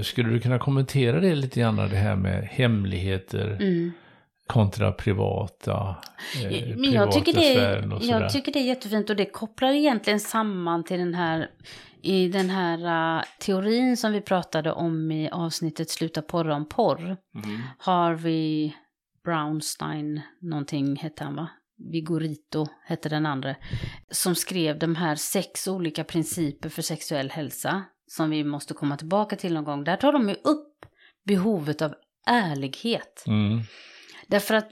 skulle 0.03 0.29
du 0.29 0.41
kunna 0.41 0.59
kommentera 0.59 1.21
det 1.21 1.35
lite 1.35 1.61
grann, 1.61 1.77
det 1.77 1.97
här 1.97 2.17
med 2.17 2.45
hemligheter 2.45 3.57
Mm. 3.61 3.93
kontra 4.47 4.93
privata, 4.93 5.97
eh, 6.45 6.77
Men 6.77 6.93
jag 6.93 7.13
tycker, 7.13 7.33
privata 7.33 7.49
det, 7.49 7.55
sfären 7.55 7.93
och 7.93 8.05
jag 8.05 8.33
tycker 8.33 8.53
det 8.53 8.59
är 8.59 8.65
jättefint 8.65 9.11
och 9.11 9.17
det 9.17 9.27
kopplar 9.27 9.73
egentligen 9.73 10.21
samman 10.21 10.85
till 10.85 10.99
den 10.99 11.15
här 11.15 11.51
i 12.03 12.29
den 12.29 12.51
här 12.51 12.79
uh, 13.19 13.25
teorin 13.39 13.97
som 13.97 14.13
vi 14.13 14.21
pratade 14.21 14.73
om 14.73 15.11
i 15.11 15.31
avsnittet 15.31 15.91
Sluta 15.91 16.23
porra 16.23 16.55
om 16.55 16.69
porr. 16.69 17.01
Mm. 17.01 17.61
Harvey 17.79 18.73
Brownstein, 19.25 20.21
någonting 20.41 20.97
hette 20.97 21.25
han 21.25 21.37
va? 21.37 21.49
Vigorito 21.93 22.67
hette 22.85 23.09
den 23.09 23.27
andra. 23.27 23.55
Som 24.11 24.35
skrev 24.35 24.79
de 24.79 24.95
här 24.95 25.15
sex 25.15 25.69
olika 25.69 26.05
principer 26.05 26.69
för 26.69 26.83
sexuell 26.83 27.31
hälsa. 27.31 27.85
Som 28.09 28.31
vi 28.31 28.45
måste 28.45 28.75
komma 28.75 28.97
tillbaka 28.97 29.37
till 29.37 29.55
någon 29.55 29.65
gång. 29.65 29.85
Där 29.85 29.97
tar 29.97 30.13
de 30.13 30.29
ju 30.29 30.35
upp 30.35 30.75
behovet 31.27 31.83
av 31.83 31.95
ärlighet. 32.27 33.25
Mm. 33.27 33.61
Därför 34.27 34.55
att 34.55 34.71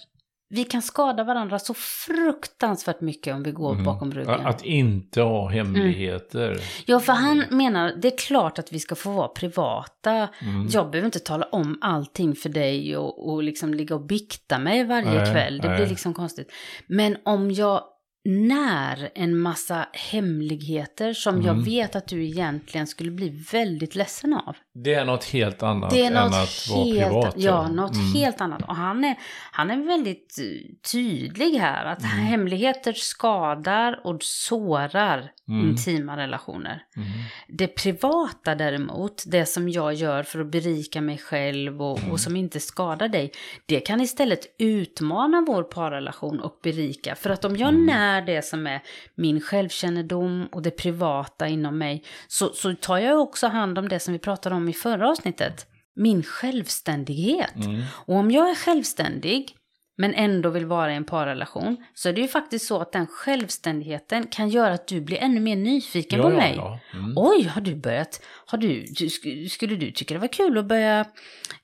vi 0.48 0.64
kan 0.64 0.82
skada 0.82 1.24
varandra 1.24 1.58
så 1.58 1.74
fruktansvärt 1.74 3.00
mycket 3.00 3.34
om 3.34 3.42
vi 3.42 3.50
går 3.52 3.72
Mm. 3.72 3.84
bakom 3.84 4.12
ryggen. 4.12 4.46
Att 4.46 4.64
inte 4.64 5.22
ha 5.22 5.48
hemligheter. 5.48 6.60
Ja, 6.86 7.00
för 7.00 7.12
han 7.12 7.44
menar, 7.50 7.92
det 8.02 8.08
är 8.14 8.18
klart 8.18 8.58
att 8.58 8.72
vi 8.72 8.80
ska 8.80 8.94
få 8.94 9.10
vara 9.10 9.28
privata. 9.28 10.28
Mm. 10.42 10.68
Jag 10.70 10.90
behöver 10.90 11.06
inte 11.06 11.18
tala 11.18 11.46
om 11.46 11.78
allting 11.80 12.34
för 12.34 12.48
dig 12.48 12.96
och, 12.96 13.28
och 13.28 13.42
liksom 13.42 13.74
ligga 13.74 13.94
och 13.94 14.06
bikta 14.06 14.58
mig 14.58 14.84
varje 14.84 15.22
Nej, 15.22 15.32
kväll. 15.32 15.58
Det 15.58 15.68
nej. 15.68 15.76
blir 15.76 15.86
liksom 15.86 16.14
konstigt. 16.14 16.52
Men 16.86 17.16
om 17.24 17.50
jag 17.50 17.82
när 18.26 19.10
en 19.14 19.38
massa 19.38 19.86
hemligheter 19.92 21.12
som 21.12 21.42
jag 21.42 21.52
Mm. 21.52 21.64
vet 21.64 21.96
att 21.96 22.08
du 22.08 22.24
egentligen 22.24 22.86
skulle 22.86 23.10
bli 23.10 23.28
väldigt 23.52 23.94
ledsen 23.94 24.32
av. 24.34 24.56
Det 24.74 24.94
är 24.94 25.04
något 25.04 25.24
helt 25.24 25.62
annat 25.62 25.90
Det 25.90 26.00
är 26.02 26.06
än 26.06 26.12
något 26.12 26.34
att 26.34 26.68
vara 26.70 26.84
privat. 26.84 27.34
ja, 27.36 27.68
något 27.68 27.94
Mm. 27.94 28.12
helt 28.14 28.40
annat. 28.40 28.62
Och 28.62 28.76
han 28.76 29.04
är, 29.04 29.16
han 29.52 29.70
är 29.70 29.76
väldigt 29.86 30.36
eh, 30.38 30.74
tydlig 30.92 31.54
här. 31.58 31.84
Att 31.84 32.02
Mm. 32.02 32.10
hemligheter 32.16 32.92
skadar 32.92 34.00
och 34.06 34.18
sårar 34.22 35.30
Mm. 35.48 35.68
intima 35.70 36.16
relationer. 36.16 36.82
Mm. 36.96 37.08
Det 37.48 37.66
privata 37.66 38.54
däremot, 38.54 39.24
det 39.26 39.46
som 39.46 39.68
jag 39.68 39.94
gör 39.94 40.22
för 40.22 40.40
att 40.40 40.46
berika 40.50 41.00
mig 41.00 41.18
själv 41.18 41.82
och, 41.82 41.98
Mm. 41.98 42.10
och 42.12 42.20
som 42.20 42.36
inte 42.36 42.60
skadar 42.60 43.08
dig, 43.08 43.32
det 43.66 43.80
kan 43.80 44.00
istället 44.00 44.40
utmana 44.58 45.44
vår 45.46 45.62
parrelation 45.62 46.40
och 46.40 46.58
berika. 46.62 47.14
För 47.14 47.30
att 47.30 47.44
om 47.44 47.56
jag 47.56 47.68
Mm. 47.68 47.86
När 48.16 48.26
det 48.26 48.42
som 48.42 48.66
är 48.66 48.82
min 49.14 49.40
självkännedom 49.40 50.48
och 50.52 50.62
det 50.62 50.70
privata 50.70 51.48
inom 51.48 51.78
mig, 51.78 52.02
så, 52.28 52.52
så 52.52 52.74
tar 52.74 52.98
jag 52.98 53.20
också 53.20 53.46
hand 53.46 53.78
om 53.78 53.88
det 53.88 54.00
som 54.00 54.12
vi 54.12 54.18
pratade 54.18 54.54
om 54.54 54.68
i 54.68 54.72
förra 54.72 55.10
avsnittet, 55.10 55.66
min 55.94 56.22
självständighet. 56.22 57.56
Mm. 57.56 57.82
Och 57.90 58.14
om 58.14 58.30
jag 58.30 58.50
är 58.50 58.54
självständig, 58.54 59.55
men 59.98 60.14
ändå 60.14 60.50
vill 60.50 60.66
vara 60.66 60.92
i 60.92 60.96
en 60.96 61.04
parrelation, 61.04 61.76
så 61.94 62.08
är 62.08 62.12
det 62.12 62.20
ju 62.20 62.28
faktiskt 62.28 62.66
så 62.66 62.80
att 62.80 62.92
den 62.92 63.06
självständigheten 63.06 64.26
kan 64.26 64.48
göra 64.48 64.72
att 64.74 64.86
du 64.86 65.00
blir 65.00 65.18
ännu 65.18 65.40
mer 65.40 65.56
nyfiken 65.56 66.20
på 66.22 66.28
Ja, 66.28 66.32
ja, 66.32 66.36
mig. 66.36 66.54
ja. 66.56 66.80
Mm. 66.94 67.12
Oj, 67.16 67.42
har 67.44 67.60
du 67.60 67.74
börjat? 67.74 68.20
Har 68.46 68.58
du, 68.58 68.68
du, 68.82 69.04
sk- 69.06 69.48
skulle 69.48 69.76
du 69.76 69.90
tycka 69.90 70.14
det 70.14 70.20
var 70.20 70.28
kul 70.28 70.58
att 70.58 70.64
börja 70.66 71.00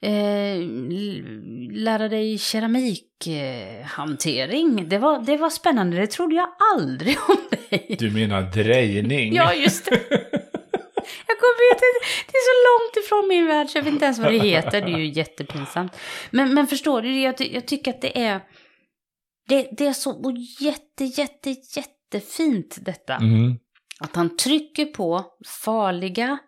eh, 0.00 0.56
lära 1.72 2.08
dig 2.08 2.38
keramikhantering? 2.38 3.84
Hantering? 3.84 4.88
det, 4.88 4.98
var, 4.98 5.20
det 5.20 5.36
var 5.36 5.50
spännande, 5.50 5.96
det 5.96 6.06
trodde 6.06 6.34
jag 6.34 6.48
aldrig 6.76 7.16
om 7.28 7.36
dig. 7.70 7.96
Du 7.98 8.10
menar 8.10 8.42
drejning? 8.42 9.34
Ja, 9.34 9.54
just 9.54 9.84
det. 9.90 10.00
Jag 11.26 11.36
kommer 11.38 11.74
vet 11.74 11.82
inte, 11.88 12.06
det 12.32 12.36
är 12.36 12.44
så 12.52 12.56
långt 12.68 13.04
ifrån 13.06 13.28
min 13.28 13.46
värld 13.46 13.68
så 13.68 13.78
jag 13.78 13.82
vet 13.82 13.92
inte 13.92 14.04
ens 14.04 14.18
vad 14.18 14.32
det 14.32 14.38
heter. 14.38 14.80
Det 14.80 14.92
är 14.92 14.98
ju 14.98 15.06
jättepinsamt. 15.12 15.96
Men, 16.30 16.54
men 16.54 16.66
förstår 16.66 17.02
du, 17.02 17.20
jag, 17.20 17.40
jag 17.40 17.66
tycker 17.66 17.90
att 17.90 18.00
det 18.00 18.18
är, 18.22 18.40
det, 19.48 19.68
det 19.72 19.86
är 19.86 19.92
så 19.92 20.34
jätte, 20.60 21.04
jätte, 21.04 21.50
jättefint 21.50 22.78
detta. 22.80 23.14
Mm. 23.16 23.58
Att 24.00 24.16
han 24.16 24.36
trycker 24.36 24.84
på 24.86 25.24
farliga, 25.64 26.38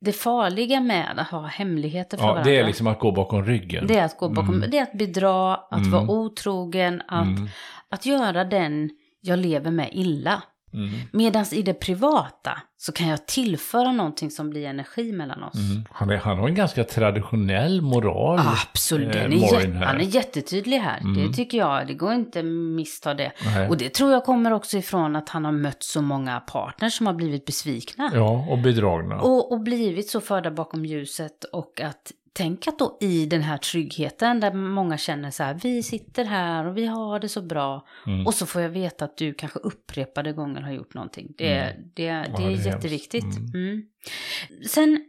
det 0.00 0.12
farliga 0.12 0.80
med 0.80 1.18
att 1.18 1.28
ha 1.30 1.46
hemligheter 1.46 2.16
för 2.16 2.24
Ja, 2.24 2.28
varandra. 2.32 2.50
det 2.50 2.58
är 2.58 2.66
liksom 2.66 2.86
att 2.86 3.00
gå 3.00 3.12
bakom 3.12 3.44
ryggen. 3.44 3.86
Det 3.86 3.96
är 3.96 4.04
att 4.04 4.16
gå 4.18 4.28
bakom, 4.28 4.54
Mm. 4.54 4.70
det 4.70 4.78
är 4.78 4.82
att 4.82 4.92
bedra, 4.98 5.54
att 5.54 5.72
Mm. 5.78 5.90
vara 5.90 6.10
otrogen, 6.10 7.02
att, 7.08 7.26
Mm. 7.26 7.48
att 7.90 8.06
göra 8.06 8.44
den 8.44 8.90
jag 9.20 9.38
lever 9.38 9.70
med 9.70 9.88
illa. 9.92 10.42
Mm. 10.74 10.90
Medan 11.12 11.44
i 11.52 11.62
det 11.62 11.74
privata 11.74 12.58
så 12.76 12.92
kan 12.92 13.08
jag 13.08 13.26
tillföra 13.26 13.92
någonting 13.92 14.30
som 14.30 14.50
blir 14.50 14.66
energi 14.66 15.12
mellan 15.12 15.42
oss. 15.42 15.54
Mm. 15.54 15.84
Han, 15.90 16.10
är, 16.10 16.16
han 16.16 16.38
har 16.38 16.48
en 16.48 16.54
ganska 16.54 16.84
traditionell 16.84 17.82
moral. 17.82 18.40
Absolut, 18.70 19.14
eh, 19.16 19.22
den 19.22 19.32
är 19.32 19.36
jät- 19.36 19.84
han 19.84 19.96
är 20.00 20.04
jättetydlig 20.04 20.78
här. 20.78 21.00
Mm. 21.00 21.14
Det 21.26 21.36
tycker 21.36 21.58
jag, 21.58 21.86
det 21.86 21.94
går 21.94 22.12
inte 22.12 22.38
att 22.38 22.44
missta 22.44 23.14
det. 23.14 23.32
Nej. 23.44 23.68
Och 23.68 23.76
det 23.76 23.94
tror 23.94 24.12
jag 24.12 24.24
kommer 24.24 24.52
också 24.52 24.76
ifrån 24.76 25.16
att 25.16 25.28
han 25.28 25.44
har 25.44 25.52
mött 25.52 25.82
så 25.82 26.02
många 26.02 26.40
partners 26.40 26.92
som 26.94 27.06
har 27.06 27.14
blivit 27.14 27.44
besvikna. 27.46 28.10
Ja, 28.14 28.46
och 28.50 28.58
bedragna. 28.58 29.20
Och, 29.20 29.52
och 29.52 29.60
blivit 29.60 30.10
så 30.10 30.20
förda 30.20 30.50
bakom 30.50 30.84
ljuset 30.84 31.44
och 31.44 31.80
att 31.80 32.12
tänka 32.32 32.72
då 32.78 32.98
i 33.00 33.26
den 33.26 33.42
här 33.42 33.56
tryggheten 33.58 34.40
där 34.40 34.52
många 34.52 34.98
känner 34.98 35.30
så 35.30 35.42
här, 35.42 35.54
vi 35.62 35.82
sitter 35.82 36.24
här 36.24 36.66
och 36.66 36.76
vi 36.76 36.86
har 36.86 37.18
det 37.20 37.28
så 37.28 37.42
bra. 37.42 37.86
Mm. 38.06 38.26
Och 38.26 38.34
så 38.34 38.46
får 38.46 38.62
jag 38.62 38.68
veta 38.68 39.04
att 39.04 39.16
du 39.16 39.34
kanske 39.34 39.58
upprepade 39.58 40.32
gånger 40.32 40.60
har 40.60 40.72
gjort 40.72 40.94
någonting. 40.94 41.34
Det, 41.38 41.54
Mm. 41.58 41.82
det, 41.94 42.06
det 42.12 42.34
det 42.36 42.42
är 42.42 42.66
jätteviktigt. 42.66 43.24
hemskt. 43.24 43.54
Mm. 43.54 43.82
Sen 44.68 45.04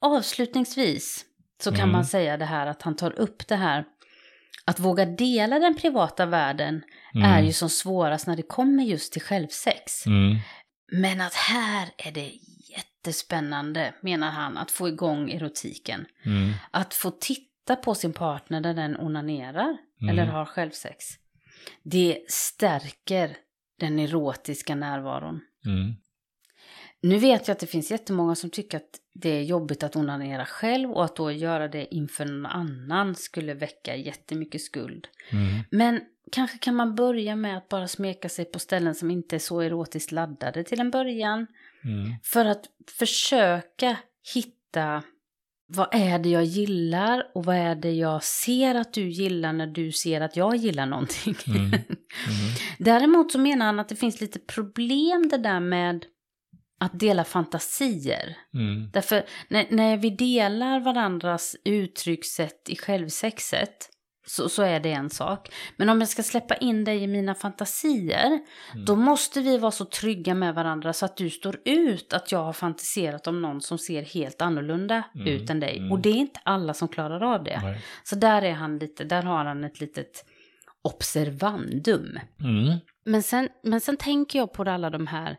avslutningsvis 0.00 1.24
så 1.64 1.70
kan 1.70 1.80
Mm. 1.80 1.92
man 1.92 2.04
säga 2.04 2.36
det 2.36 2.44
här 2.44 2.66
att 2.66 2.82
han 2.82 2.96
tar 2.96 3.18
upp 3.18 3.48
det 3.48 3.56
här 3.56 3.84
att 4.64 4.80
våga 4.80 5.04
dela 5.06 5.58
den 5.58 5.74
privata 5.76 6.26
världen 6.26 6.82
Mm. 7.14 7.30
är 7.30 7.42
ju 7.42 7.52
som 7.52 7.68
svårast 7.68 8.26
när 8.26 8.36
det 8.36 8.42
kommer 8.42 8.84
just 8.84 9.12
till 9.12 9.22
självsex. 9.22 10.06
Mm. 10.06 10.36
Men 10.92 11.20
att 11.20 11.34
här 11.34 11.88
är 11.98 12.12
det 12.12 12.32
jättespännande, 13.06 13.94
menar 14.00 14.30
han, 14.30 14.56
att 14.56 14.70
få 14.70 14.88
igång 14.88 15.30
erotiken. 15.30 16.06
Mm. 16.22 16.52
Att 16.70 16.94
få 16.94 17.10
titta 17.10 17.76
på 17.76 17.94
sin 17.94 18.12
partner 18.12 18.60
när 18.60 18.74
den 18.74 18.96
onanerar 18.96 19.76
Mm. 20.00 20.18
eller 20.18 20.32
har 20.32 20.44
självsex. 20.44 21.04
Det 21.82 22.24
stärker 22.28 23.36
den 23.78 23.98
erotiska 23.98 24.74
närvaron. 24.74 25.40
Mm. 25.66 25.94
Nu 27.02 27.18
vet 27.18 27.48
jag 27.48 27.54
att 27.54 27.60
det 27.60 27.66
finns 27.66 27.90
jättemånga 27.90 28.34
som 28.34 28.50
tycker 28.50 28.76
att 28.76 29.00
det 29.14 29.28
är 29.28 29.42
jobbigt 29.42 29.82
att 29.82 29.96
onanera 29.96 30.46
själv 30.46 30.90
och 30.90 31.04
att 31.04 31.16
då 31.16 31.32
göra 31.32 31.68
det 31.68 31.94
inför 31.94 32.24
någon 32.24 32.46
annan 32.46 33.14
skulle 33.14 33.54
väcka 33.54 33.96
jättemycket 33.96 34.62
skuld. 34.62 35.08
Mm. 35.32 35.64
Men 35.70 36.00
kanske 36.32 36.58
kan 36.58 36.74
man 36.74 36.94
börja 36.94 37.36
med 37.36 37.56
att 37.56 37.68
bara 37.68 37.88
smeka 37.88 38.28
sig 38.28 38.44
på 38.44 38.58
ställen 38.58 38.94
som 38.94 39.10
inte 39.10 39.36
är 39.36 39.40
så 39.40 39.60
erotiskt 39.60 40.12
laddade 40.12 40.64
till 40.64 40.80
en 40.80 40.90
början. 40.90 41.46
Mm. 41.84 42.14
För 42.22 42.44
att 42.44 42.64
försöka 42.98 43.96
hitta 44.34 45.02
vad 45.66 45.88
är 45.92 46.18
det 46.18 46.28
jag 46.28 46.44
gillar 46.44 47.26
och 47.34 47.44
vad 47.44 47.56
är 47.56 47.74
det 47.74 47.92
jag 47.92 48.24
ser 48.24 48.74
att 48.74 48.92
du 48.92 49.08
gillar 49.08 49.52
när 49.52 49.66
du 49.66 49.92
ser 49.92 50.20
att 50.20 50.36
jag 50.36 50.56
gillar 50.56 50.86
någonting. 50.86 51.36
Mm. 51.46 51.60
Mm. 51.66 51.74
Däremot 52.78 53.32
så 53.32 53.38
menar 53.38 53.66
han 53.66 53.80
att 53.80 53.88
det 53.88 53.96
finns 53.96 54.20
lite 54.20 54.38
problem 54.38 55.28
det 55.28 55.38
där 55.38 55.60
med 55.60 56.04
att 56.80 57.00
dela 57.00 57.24
fantasier. 57.24 58.36
Mm. 58.54 58.90
Därför 58.92 59.24
när, 59.48 59.66
när 59.70 59.96
vi 59.96 60.10
delar 60.10 60.80
varandras 60.80 61.56
uttryckssätt 61.64 62.68
i 62.68 62.76
självsexet 62.76 63.88
så, 64.26 64.48
så 64.48 64.62
är 64.62 64.80
det 64.80 64.92
en 64.92 65.10
sak. 65.10 65.48
Men 65.76 65.88
om 65.88 66.00
jag 66.00 66.08
ska 66.08 66.22
släppa 66.22 66.54
in 66.56 66.84
dig 66.84 67.02
i 67.02 67.06
mina 67.06 67.34
fantasier, 67.34 68.40
då 68.86 68.96
måste 68.96 69.40
vi 69.40 69.58
vara 69.58 69.70
så 69.72 69.84
trygga 69.84 70.34
med 70.34 70.54
varandra 70.54 70.92
så 70.92 71.04
att 71.04 71.16
du 71.16 71.30
står 71.30 71.60
ut 71.64 72.12
att 72.12 72.32
jag 72.32 72.44
har 72.44 72.52
fantiserat 72.52 73.26
om 73.26 73.42
någon 73.42 73.60
som 73.60 73.78
ser 73.78 74.02
helt 74.02 74.42
annorlunda 74.42 75.02
Mm, 75.14 75.26
ut 75.26 75.50
än 75.50 75.60
dig. 75.60 75.78
mm. 75.78 75.92
Och 75.92 75.98
det 75.98 76.08
är 76.08 76.14
inte 76.14 76.40
alla 76.42 76.74
som 76.74 76.88
klarar 76.88 77.34
av 77.34 77.44
det. 77.44 77.60
Nej. 77.62 77.80
Så 78.04 78.16
där 78.16 78.42
är 78.42 78.52
han 78.52 78.78
lite, 78.78 79.04
där 79.04 79.22
har 79.22 79.44
han 79.44 79.64
ett 79.64 79.80
litet 79.80 80.24
observandum. 80.82 82.18
Mm. 82.40 82.78
Men 83.04 83.22
sen, 83.22 83.48
men 83.62 83.80
sen 83.80 83.96
tänker 83.96 84.38
jag 84.38 84.52
på 84.52 84.62
alla 84.62 84.90
de 84.90 85.06
här 85.06 85.36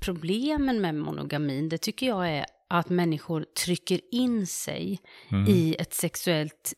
problemen 0.00 0.80
med 0.80 0.94
monogamin. 0.94 1.68
Det 1.68 1.78
tycker 1.78 2.06
jag 2.06 2.28
är 2.28 2.44
att 2.68 2.88
människor 2.88 3.44
trycker 3.64 4.00
in 4.12 4.46
sig 4.46 4.98
Mm. 5.32 5.48
i 5.48 5.76
ett 5.78 5.94
sexuellt 5.94 6.72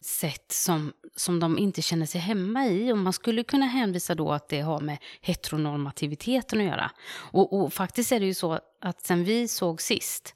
sätt 0.00 0.52
som, 0.52 0.92
som 1.16 1.40
de 1.40 1.58
inte 1.58 1.82
känner 1.82 2.06
sig 2.06 2.20
hemma 2.20 2.66
i. 2.66 2.92
Och 2.92 2.98
man 2.98 3.12
skulle 3.12 3.44
kunna 3.44 3.66
hänvisa 3.66 4.14
då 4.14 4.32
att 4.32 4.48
det 4.48 4.60
har 4.60 4.80
med 4.80 4.98
heteronormativiteten 5.20 6.60
att 6.60 6.66
göra. 6.66 6.90
Och, 7.10 7.52
och 7.52 7.72
faktiskt 7.72 8.12
är 8.12 8.20
det 8.20 8.26
ju 8.26 8.34
så 8.34 8.60
att 8.80 9.06
sen 9.06 9.24
vi 9.24 9.48
såg 9.48 9.82
sist 9.82 10.34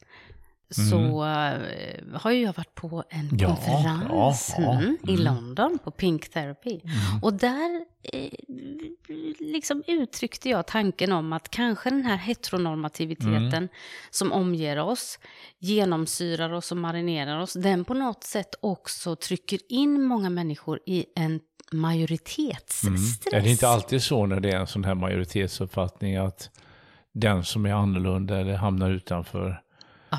så 0.71 1.25
eh, 1.25 2.19
har 2.21 2.31
ju 2.31 2.43
jag 2.43 2.53
varit 2.57 2.75
på 2.75 3.05
en 3.11 3.21
Mm. 3.21 3.37
Ja, 3.41 3.49
konferens 3.49 4.55
ja, 4.59 4.63
ja. 4.65 4.73
mm, 4.79 4.97
i 5.09 5.13
Mm. 5.13 5.25
London 5.25 5.79
på 5.85 5.91
Pink 5.91 6.29
Therapy. 6.29 6.81
Och 7.23 7.35
där 7.35 7.85
eh, 8.13 8.31
liksom 9.39 9.83
uttryckte 9.87 10.49
jag 10.49 10.67
tanken 10.67 11.13
om 11.13 11.33
att 11.33 11.49
kanske 11.51 11.91
den 11.91 12.05
här 12.05 12.17
heteronormativiteten 12.17 13.55
Mm. 13.55 13.69
som 14.11 14.33
omger 14.33 14.79
oss, 14.79 15.19
genomsyrar 15.59 16.53
oss 16.53 16.71
och 16.71 16.77
marinerar 16.79 17.41
oss, 17.41 17.53
den 17.53 17.85
på 17.85 17.95
något 17.95 18.25
sätt 18.25 18.55
också 18.61 19.17
trycker 19.17 19.59
in 19.69 20.03
många 20.03 20.31
människor 20.31 20.81
i 20.87 21.07
en 21.17 21.41
majoritetsstress. 21.73 23.27
Mm. 23.27 23.39
Är 23.41 23.41
det 23.45 23.51
inte 23.51 23.69
alltid 23.69 24.03
så 24.03 24.27
när 24.27 24.41
det 24.41 24.51
är 24.51 24.57
en 24.61 24.67
sån 24.67 24.85
här 24.85 24.95
majoritetsuppfattning 24.95 26.17
att 26.17 26.51
den 27.13 27.45
som 27.45 27.67
är 27.67 27.73
annorlunda 27.73 28.41
eller 28.41 28.55
hamnar 28.57 28.91
utanför 28.91 29.61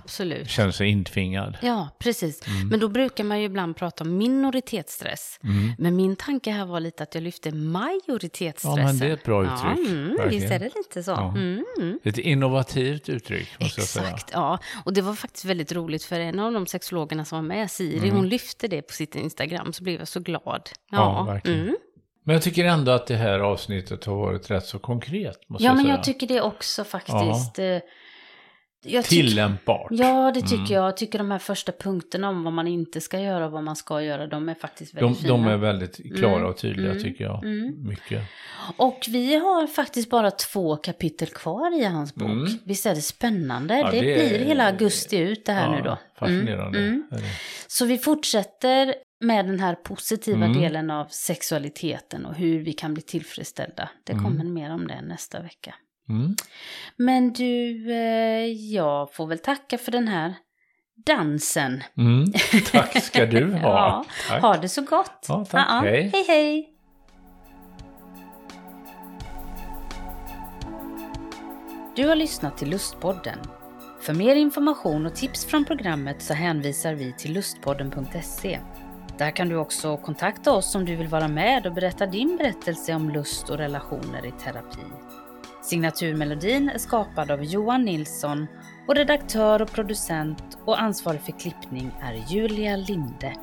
Absolut. 0.03 0.49
känner 0.49 0.71
sig 0.71 0.87
intvingad? 0.89 1.57
Ja, 1.61 1.89
precis. 1.99 2.47
Mm. 2.47 2.67
Men 2.67 2.79
då 2.79 2.87
brukar 2.87 3.23
man 3.23 3.39
ju 3.39 3.45
ibland 3.45 3.75
prata 3.77 4.03
om 4.03 4.17
minoritetsstress. 4.17 5.39
Men 5.77 5.95
min 5.95 6.15
tanke 6.15 6.51
här 6.51 6.65
var 6.65 6.79
lite 6.79 7.03
att 7.03 7.15
jag 7.15 7.23
lyfte 7.23 7.51
majoritetsstressen. 7.51 8.79
Ja, 8.81 8.85
men 8.87 8.99
det 8.99 9.05
är 9.07 9.13
ett 9.13 9.23
bra 9.23 9.43
uttryck, 9.43 9.87
Ja, 9.87 9.91
mm, 9.91 10.29
visst 10.29 10.51
är 10.51 10.59
det 10.59 10.69
lite 10.75 11.03
så. 11.03 11.11
Ja. 11.11 11.29
Mm, 11.29 11.65
mm. 11.77 11.99
Ett 12.03 12.17
innovativt 12.17 13.09
uttryck, 13.09 13.47
måste 13.59 13.81
jag 13.81 13.87
säga. 13.87 14.05
Exakt, 14.07 14.29
ja. 14.33 14.59
Och 14.85 14.93
det 14.93 15.01
var 15.01 15.13
faktiskt 15.13 15.45
väldigt 15.45 15.71
roligt 15.71 16.03
för 16.03 16.19
en 16.19 16.39
av 16.39 16.53
de 16.53 16.67
sexologerna 16.67 17.25
som 17.25 17.37
var 17.37 17.43
med, 17.43 17.71
Siri, 17.71 18.09
hon 18.09 18.29
lyfte 18.29 18.67
det 18.67 18.81
på 18.81 18.93
sitt 18.93 19.15
Instagram, 19.15 19.73
så 19.73 19.83
blev 19.83 19.99
jag 19.99 20.07
så 20.07 20.19
glad. 20.19 20.45
Mm. 20.91 21.03
Ja, 21.03 21.23
verkligen. 21.23 21.59
Mm. 21.61 21.75
Men 22.23 22.33
jag 22.33 22.43
tycker 22.43 22.65
ändå 22.65 22.91
att 22.91 23.07
det 23.07 23.15
här 23.15 23.39
avsnittet 23.39 24.05
har 24.05 24.15
varit 24.15 24.51
rätt 24.51 24.65
så 24.65 24.79
konkret, 24.79 25.49
måste 25.49 25.63
Ja, 25.63 25.69
jag 25.69 25.75
men 25.75 25.85
säga. 25.85 25.95
jag 25.95 26.03
tycker 26.03 26.27
det 26.27 26.41
också 26.41 26.83
faktiskt. 26.83 27.59
eh, 27.59 27.77
Jag 28.85 29.05
Tillämpbart. 29.05 29.87
Ja, 29.91 30.31
det 30.33 30.41
tycker 30.41 30.55
Mm. 30.55 30.71
jag. 30.71 30.85
Jag 30.87 30.97
tycker 30.97 31.17
de 31.17 31.31
här 31.31 31.39
första 31.39 31.71
punkterna 31.71 32.29
om 32.29 32.43
vad 32.43 32.53
man 32.53 32.67
inte 32.67 33.01
ska 33.01 33.19
göra 33.19 33.45
och 33.45 33.51
vad 33.51 33.63
man 33.63 33.75
ska 33.75 34.01
göra, 34.01 34.27
de 34.27 34.49
är 34.49 34.55
faktiskt 34.55 34.93
De, 34.93 34.99
väldigt 35.01 35.21
fina. 35.21 35.33
de 35.33 35.47
är 35.47 35.57
väldigt 35.57 36.15
klara 36.17 36.35
Mm, 36.35 36.47
och 36.49 36.57
tydliga, 36.57 36.91
mm, 36.91 37.03
tycker 37.03 37.23
jag. 37.23 37.43
mm. 37.43 37.87
Mycket. 37.87 38.23
Och 38.77 38.99
vi 39.09 39.35
har 39.35 39.67
faktiskt 39.67 40.09
bara 40.09 40.31
två 40.31 40.75
kapitel 40.75 41.27
kvar 41.27 41.79
i 41.81 41.83
hans 41.85 42.15
bok. 42.15 42.29
Mm. 42.29 42.47
Visst 42.65 42.85
är 42.85 42.95
det 42.95 43.01
spännande? 43.01 43.77
Ja, 43.77 43.91
det, 43.91 44.01
det 44.01 44.25
är- 44.25 44.29
blir 44.29 44.47
hela 44.47 44.65
augusti 44.67 45.17
ut 45.17 45.45
det 45.45 45.51
här 45.51 45.65
Ja, 45.69 45.75
nu 45.75 45.81
då. 45.81 45.97
Fascinerande. 46.19 46.77
Mm, 46.79 46.89
mm. 46.89 47.03
är 47.11 47.15
det. 47.17 47.23
Så 47.67 47.85
vi 47.85 47.97
fortsätter 47.97 48.93
med 49.23 49.45
den 49.45 49.59
här 49.59 49.75
positiva 49.75 50.45
Mm. 50.45 50.61
delen 50.61 50.91
av 50.91 51.05
sexualiteten 51.09 52.25
och 52.25 52.35
hur 52.35 52.59
vi 52.59 52.73
kan 52.73 52.93
bli 52.93 53.03
tillfredsställda. 53.03 53.89
Det 54.03 54.13
Mm. 54.13 54.25
kommer 54.25 54.43
mer 54.43 54.71
om 54.73 54.87
det 54.87 55.01
nästa 55.01 55.41
vecka. 55.41 55.75
Mm. 56.09 56.35
Men 56.97 57.33
du, 57.33 57.91
eh, 57.91 58.45
jag 58.73 59.13
får 59.13 59.27
väl 59.27 59.39
tacka 59.39 59.77
för 59.77 59.91
den 59.91 60.07
här 60.07 60.33
dansen. 61.05 61.83
Mm. 61.97 62.25
Tack 62.71 63.03
ska 63.03 63.25
du 63.25 63.51
ha. 63.53 63.59
ja, 63.69 64.05
Tack. 64.29 64.41
ha 64.41 64.57
det 64.57 64.69
så 64.69 64.81
gott. 64.81 65.25
Ja, 65.27 65.45
tack. 65.45 65.65
Ja, 65.69 65.79
Hej. 65.79 66.09
hej, 66.13 66.25
hej. 66.27 66.71
Du 71.95 72.07
har 72.07 72.15
lyssnat 72.15 72.57
till 72.57 72.69
Lustpodden. 72.69 73.39
För 74.01 74.13
mer 74.13 74.35
information 74.35 75.05
och 75.05 75.15
tips 75.15 75.45
från 75.45 75.65
programmet 75.65 76.21
så 76.21 76.33
hänvisar 76.33 76.93
vi 76.93 77.13
till 77.17 77.33
lustpodden.se. 77.33 78.59
Där 79.17 79.31
kan 79.31 79.49
du 79.49 79.55
också 79.55 79.97
kontakta 79.97 80.51
oss 80.53 80.75
om 80.75 80.85
du 80.85 80.95
vill 80.95 81.07
vara 81.07 81.27
med 81.27 81.67
och 81.67 81.73
berätta 81.73 82.05
din 82.05 82.37
berättelse 82.37 82.93
om 82.93 83.09
lust 83.09 83.49
och 83.49 83.57
relationer 83.57 84.25
i 84.25 84.31
terapi. 84.31 84.79
Signaturmelodin 85.65 86.69
är 86.69 86.77
skapad 86.77 87.31
av 87.31 87.43
Johan 87.43 87.85
Nilsson 87.85 88.47
och 88.87 88.95
redaktör 88.95 89.61
och 89.61 89.71
producent 89.71 90.57
och 90.65 90.81
ansvarig 90.81 91.21
för 91.21 91.39
klippning 91.39 91.91
är 92.01 92.13
Julia 92.33 92.75
Linde. 92.75 93.33